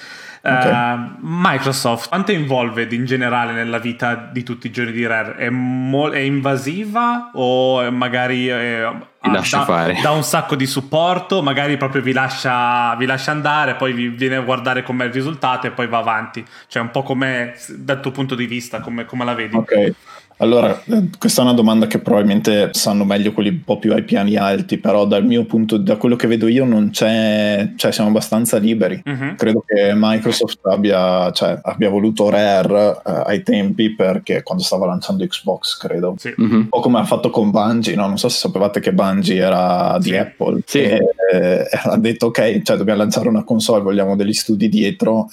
Okay. 0.47 0.71
Uh, 0.71 1.17
Microsoft, 1.21 2.09
quanto 2.09 2.31
è 2.31 2.35
involved 2.35 2.93
in 2.93 3.05
generale 3.05 3.53
nella 3.53 3.79
vita 3.79 4.15
di 4.15 4.45
tutti 4.45 4.69
i 4.69 4.71
giorni 4.71 4.93
di 4.93 5.05
Rare? 5.05 5.35
È, 5.35 5.51
mo- 5.51 6.11
è 6.11 6.19
invasiva 6.19 7.31
o 7.35 7.91
magari 7.91 8.47
è, 8.47 8.89
vi 9.23 9.31
lascia 9.33 9.59
da, 9.59 9.65
fare. 9.65 9.99
da 10.01 10.13
un 10.13 10.23
sacco 10.23 10.55
di 10.55 10.67
supporto, 10.67 11.43
magari 11.43 11.77
proprio 11.77 12.01
vi 12.01 12.13
lascia, 12.13 12.95
vi 12.95 13.07
lascia 13.07 13.33
andare, 13.33 13.75
poi 13.75 13.93
vi 13.93 14.09
viene 14.09 14.37
a 14.37 14.41
guardare 14.41 14.85
com'è 14.85 15.07
il 15.07 15.13
risultato 15.13 15.67
e 15.67 15.73
poi 15.73 15.89
va 15.89 15.99
avanti? 15.99 16.45
Cioè 16.69 16.83
un 16.83 16.91
po' 16.93 17.03
come 17.03 17.55
dal 17.69 18.01
tuo 18.01 18.13
punto 18.13 18.37
di 18.37 18.47
vista, 18.47 18.81
come, 18.81 19.05
come 19.05 19.25
la 19.25 19.35
vedi? 19.35 19.57
Ok. 19.57 19.95
Allora, 20.39 20.83
eh, 20.85 21.09
questa 21.19 21.41
è 21.41 21.45
una 21.45 21.55
domanda 21.55 21.87
che 21.87 21.99
probabilmente 21.99 22.71
sanno 22.73 23.05
meglio 23.05 23.33
quelli 23.33 23.49
un 23.49 23.63
po' 23.65 23.79
più 23.79 23.93
ai 23.95 24.03
piani 24.03 24.37
alti, 24.37 24.77
però 24.77 25.07
dal 25.07 25.25
mio 25.25 25.45
punto, 25.45 25.79
da 25.79 25.97
quello 25.97 26.17
che 26.17 26.27
vedo 26.27 26.47
io 26.47 26.67
non 26.67 26.91
c'è, 26.91 27.73
cioè 27.77 27.91
siamo 27.91 28.11
abbastanza 28.11 28.59
liberi. 28.59 29.01
Uh-huh. 29.03 29.35
Credo 29.35 29.65
che 29.67 29.93
Microsoft 29.95 30.59
abbia, 30.67 31.31
cioè, 31.33 31.59
abbia 31.63 31.89
voluto 31.89 32.29
Rare 32.29 33.01
eh, 33.07 33.23
ai 33.27 33.43
tempi 33.43 33.95
perché 33.95 34.43
quando 34.43 34.63
stava 34.63 34.85
lanciando 34.85 35.27
Xbox, 35.27 35.79
credo. 35.79 36.17
Sì. 36.19 36.35
Uh-huh. 36.37 36.55
Un 36.55 36.69
po' 36.69 36.81
come 36.81 36.99
ha 36.99 37.05
fatto 37.05 37.31
con 37.31 37.51
Bungie, 37.51 37.95
no? 37.95 38.07
non 38.07 38.19
so 38.19 38.29
se 38.29 38.39
sapevate 38.39 38.81
che 38.81 38.93
Bungie 38.93 39.39
era 39.39 39.97
di 40.01 40.15
Apple. 40.15 40.61
Sì. 40.67 40.81
E, 40.81 41.01
eh, 41.33 41.67
ha 41.83 41.97
detto 41.97 42.27
ok, 42.27 42.61
cioè 42.63 42.77
dobbiamo 42.77 43.01
lanciare 43.01 43.29
una 43.29 43.43
console, 43.43 43.83
vogliamo 43.83 44.17
degli 44.17 44.35
studi 44.35 44.69
dietro. 44.69 45.29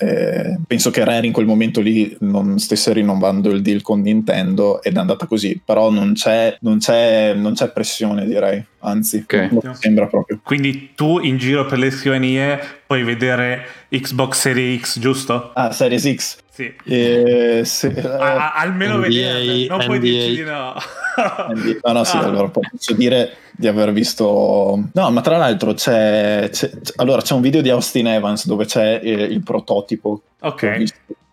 penso 0.66 0.92
che 0.92 1.04
Rare 1.04 1.28
in 1.28 1.34
quel 1.34 1.46
momento 1.46 1.82
lì 1.82 2.16
non 2.22 2.58
stesse 2.58 2.94
rinnovando 2.94 3.50
il 3.50 3.62
deal 3.62 3.82
con 3.82 4.00
Nintendo 4.00 4.82
ed 4.94 5.00
è 5.00 5.02
andata 5.02 5.26
così, 5.26 5.60
però 5.64 5.90
non 5.90 6.14
c'è, 6.14 6.56
non 6.62 6.78
c'è, 6.78 7.34
non 7.34 7.54
c'è 7.54 7.70
pressione 7.72 8.26
direi, 8.26 8.64
anzi, 8.82 9.18
Ok. 9.24 9.34
non 9.52 9.60
mi 9.64 9.76
sembra 9.76 10.06
proprio. 10.06 10.40
Quindi 10.44 10.92
tu 10.96 11.20
in 11.20 11.38
giro 11.38 11.66
per 11.66 11.80
le 11.80 11.90
scrivanie 11.90 12.60
puoi 12.86 13.04
vedere 13.04 13.66
Xbox 13.90 14.38
Series 14.40 14.82
X, 14.82 15.00
giusto? 15.00 15.52
Ah, 15.56 15.72
Series 15.72 16.14
X. 16.16 16.38
Sì. 16.54 16.72
Eh, 16.84 17.64
A- 18.06 18.18
a- 18.18 18.54
almeno 18.54 18.98
NBA, 19.00 19.66
non 19.76 19.84
puoi 19.86 19.98
NBA. 19.98 20.08
dirci 20.08 20.36
di 20.36 20.42
no. 20.44 20.74
No, 21.84 21.92
no, 21.94 22.04
sì, 22.04 22.18
Ah. 22.18 22.24
allora 22.26 22.50
posso 22.50 22.94
dire 22.94 23.38
di 23.52 23.68
aver 23.68 23.92
visto. 23.92 24.84
No, 24.94 25.10
ma 25.12 25.22
tra 25.22 25.38
l'altro 25.38 25.74
c'è, 25.74 26.50
c'è- 26.52 26.70
c'è- 26.80 26.94
allora, 26.98 27.22
c'è 27.24 27.34
un 27.34 27.42
video 27.42 27.62
di 27.62 27.70
Austin 27.72 28.06
Evans 28.08 28.46
dove 28.46 28.66
c'è 28.66 29.00
eh, 29.04 29.10
il 29.12 29.42
prototipo. 29.42 30.22
Ok. 30.42 30.84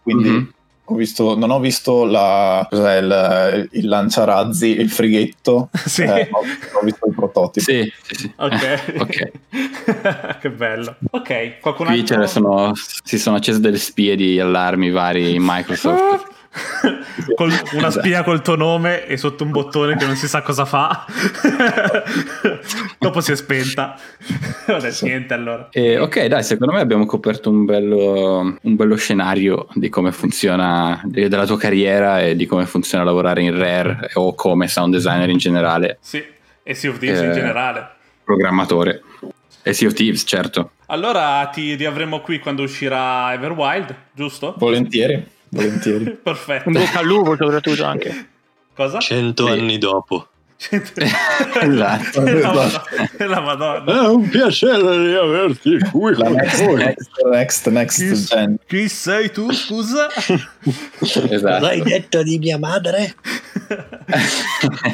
Quindi 0.02 0.28
Mhm. 0.30 0.52
Ho 0.90 0.96
visto, 0.96 1.36
non 1.36 1.50
ho 1.50 1.60
visto 1.60 2.04
la, 2.04 2.66
cos'è, 2.68 2.96
il, 2.98 3.68
il 3.72 3.88
lanciarazzi, 3.88 4.66
il 4.80 4.90
frighetto, 4.90 5.70
Sì. 5.86 6.02
eh, 6.02 6.28
ho, 6.30 6.38
ho 6.40 6.82
visto 6.82 7.06
il 7.06 7.14
prototipo. 7.14 7.64
Sì, 7.70 7.90
sì, 8.02 8.14
sì. 8.16 8.32
Ok. 8.36 8.94
ok. 8.98 10.38
che 10.40 10.50
bello. 10.50 10.96
Ok, 11.10 11.60
qualcun 11.60 11.86
Qui 11.86 12.00
altro? 12.00 12.14
ce 12.14 12.20
ne 12.20 12.26
sono, 12.26 12.72
si 12.74 13.18
sono 13.18 13.36
accese 13.36 13.60
delle 13.60 13.78
spie 13.78 14.16
di 14.16 14.40
allarmi 14.40 14.90
vari 14.90 15.34
in 15.34 15.42
Microsoft. 15.44 16.26
Col- 17.36 17.52
una 17.74 17.90
spia 17.90 18.24
col 18.24 18.42
tuo 18.42 18.56
nome 18.56 19.06
e 19.06 19.16
sotto 19.16 19.44
un 19.44 19.50
bottone 19.50 19.96
che 19.96 20.04
non 20.06 20.16
si 20.16 20.26
sa 20.26 20.42
cosa 20.42 20.64
fa. 20.64 21.04
Dopo 22.98 23.20
si 23.20 23.32
è 23.32 23.36
spenta. 23.36 23.96
Vabbè, 24.66 24.90
niente 25.02 25.34
allora. 25.34 25.68
E, 25.70 25.98
ok, 25.98 26.26
dai, 26.26 26.42
secondo 26.42 26.72
me 26.74 26.80
abbiamo 26.80 27.06
coperto 27.06 27.50
un 27.50 27.64
bello, 27.64 28.56
un 28.60 28.76
bello 28.76 28.96
scenario 28.96 29.68
di 29.74 29.88
come 29.88 30.12
funziona, 30.12 31.00
de- 31.04 31.28
della 31.28 31.46
tua 31.46 31.58
carriera 31.58 32.20
e 32.20 32.34
di 32.36 32.46
come 32.46 32.66
funziona 32.66 33.04
lavorare 33.04 33.42
in 33.42 33.56
Rare 33.56 34.10
o 34.14 34.34
come 34.34 34.66
sound 34.68 34.92
designer 34.94 35.28
in 35.28 35.38
generale, 35.38 35.98
Sì, 36.00 36.22
e 36.62 36.74
Sea 36.74 36.90
of 36.90 36.98
Thieves 36.98 37.20
in 37.20 37.30
Eh. 37.30 37.34
generale. 37.34 37.88
programmatore. 38.24 39.02
E 39.62 39.72
Sea 39.72 39.88
of 39.88 39.94
Thieves, 39.94 40.22
certo. 40.26 40.70
Allora 40.86 41.44
ti 41.52 41.74
riavremo 41.74 42.20
qui 42.20 42.38
quando 42.38 42.62
uscirà 42.62 43.32
Everwild, 43.32 43.94
giusto? 44.12 44.54
Volentieri, 44.56 45.24
volentieri. 45.50 46.10
Perfetto. 46.22 46.68
In 46.68 46.74
bocca 46.74 46.98
al 46.98 47.06
lupo 47.06 47.36
soprattutto 47.36 47.84
anche. 47.84 48.28
Cosa? 48.74 48.98
Cento 48.98 49.46
Sì. 49.46 49.52
anni 49.52 49.78
dopo. 49.78 50.26
Esatto. 50.68 52.22
la, 52.22 52.40
Madonna, 52.52 52.82
la 53.16 53.40
Madonna. 53.40 54.02
È 54.04 54.08
un 54.08 54.28
piacere 54.28 55.06
di 55.06 55.14
averti 55.14 55.78
qui 55.90 56.14
La 56.16 56.28
next, 56.28 56.60
next, 56.70 57.10
next, 57.24 57.68
next 57.68 57.98
Chi, 57.98 58.14
gen. 58.26 58.58
chi 58.66 58.88
sei 58.88 59.30
tu, 59.30 59.50
scusa? 59.52 60.08
esatto. 61.00 61.64
L'hai 61.64 61.80
detto 61.80 62.22
di 62.22 62.38
mia 62.38 62.58
madre? 62.58 63.14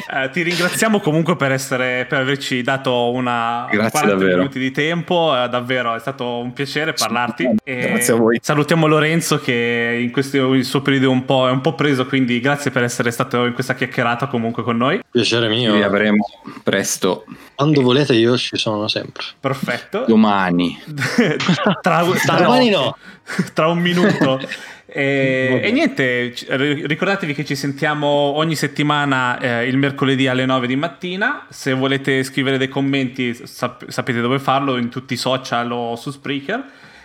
Eh, 0.09 0.29
ti 0.31 0.41
ringraziamo 0.41 0.99
comunque 0.99 1.35
per, 1.35 1.51
essere, 1.51 2.05
per 2.07 2.19
averci 2.19 2.61
dato 2.61 3.11
una 3.11 3.67
Grazie 3.69 3.89
40 3.91 4.15
davvero. 4.15 4.37
minuti 4.37 4.59
di 4.59 4.71
tempo. 4.71 5.33
eh, 5.35 5.49
davvero 5.49 5.95
è 5.95 5.99
stato 5.99 6.37
un 6.39 6.53
piacere 6.53 6.93
parlarti. 6.93 7.55
E 7.63 7.87
Grazie 7.89 8.13
a 8.13 8.15
voi. 8.15 8.39
Salutiamo 8.41 8.87
Lorenzo 8.87 9.39
che 9.39 9.99
in 10.01 10.11
questo 10.11 10.53
il 10.53 10.63
suo 10.65 10.81
periodo 10.81 11.07
è 11.07 11.09
un, 11.09 11.25
po', 11.25 11.47
è 11.47 11.51
un 11.51 11.61
po' 11.61 11.75
preso, 11.75 12.05
quindi 12.05 12.39
grazie 12.39 12.71
per 12.71 12.83
essere 12.83 13.11
stato 13.11 13.45
in 13.45 13.53
questa 13.53 13.75
chiacchierata 13.75 14.27
comunque 14.27 14.63
con 14.63 14.77
noi. 14.77 14.99
Piacere 15.09 15.49
Ci 15.49 15.55
mio. 15.55 15.73
riavremo 15.73 16.25
presto, 16.63 17.25
Quando 17.55 17.81
volete 17.81 18.13
io 18.15 18.37
ci 18.37 18.57
sono 18.57 18.87
sempre. 18.87 19.23
Perfetto. 19.39 20.05
domani. 20.07 20.79
tra, 21.81 22.03
tra- 22.25 22.37
Domani 22.37 22.69
no. 22.69 22.95
tra 23.53 23.67
un 23.67 23.79
minuto. 23.79 24.39
E, 24.89 25.59
e 25.63 25.71
niente, 25.71 26.33
ri- 26.47 26.87
ricordatevi 26.87 27.33
che 27.33 27.43
ci 27.43 27.55
sentiamo 27.55 28.07
ogni 28.07 28.55
settimana 28.55 29.37
eh, 29.39 29.67
il 29.67 29.77
mercoledì 29.77 30.27
alle 30.27 30.45
9 30.45 30.65
di 30.65 30.75
mattina. 30.77 31.45
Se 31.49 31.73
volete 31.73 32.23
scrivere 32.23 32.57
dei 32.57 32.69
commenti, 32.69 33.33
sap- 33.45 33.89
sapete 33.89 34.21
dove 34.21 34.39
farlo 34.39 34.77
in 34.77 34.89
tutti 34.89 35.13
i 35.13 35.17
social 35.17 35.71
o 35.71 35.95
su 35.97 36.09
Spreaker. 36.11 36.63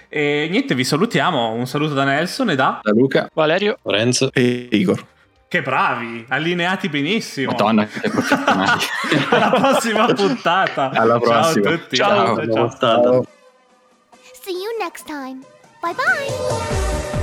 E 0.08 0.46
niente, 0.50 0.74
vi 0.74 0.84
salutiamo. 0.84 1.52
Un 1.52 1.66
saluto 1.66 1.94
da 1.94 2.04
Nelson 2.04 2.50
e 2.50 2.54
da. 2.54 2.78
Da 2.82 2.92
Luca. 2.92 3.28
Valerio, 3.32 3.78
Lorenzo. 3.82 4.30
E 4.32 4.68
Igor. 4.70 5.06
Che 5.48 5.60
bravi, 5.60 6.24
allineati 6.28 6.88
benissimo. 6.88 7.50
Madonna, 7.50 7.84
che 7.86 8.08
professionali. 8.08 8.80
Alla 9.28 9.50
prossima 9.50 10.06
puntata. 10.06 10.90
Alla 10.90 11.18
prossima. 11.18 11.64
Ciao 11.64 11.74
a 11.74 11.78
tutti. 11.78 11.96
Ciao. 11.96 12.36
ciao. 12.36 12.52
ciao. 12.52 12.78
Ciao. 12.78 13.26
See 14.40 14.52
you 14.52 14.78
next 14.78 15.04
time. 15.06 15.40
Bye 15.82 15.94
bye. 15.94 17.21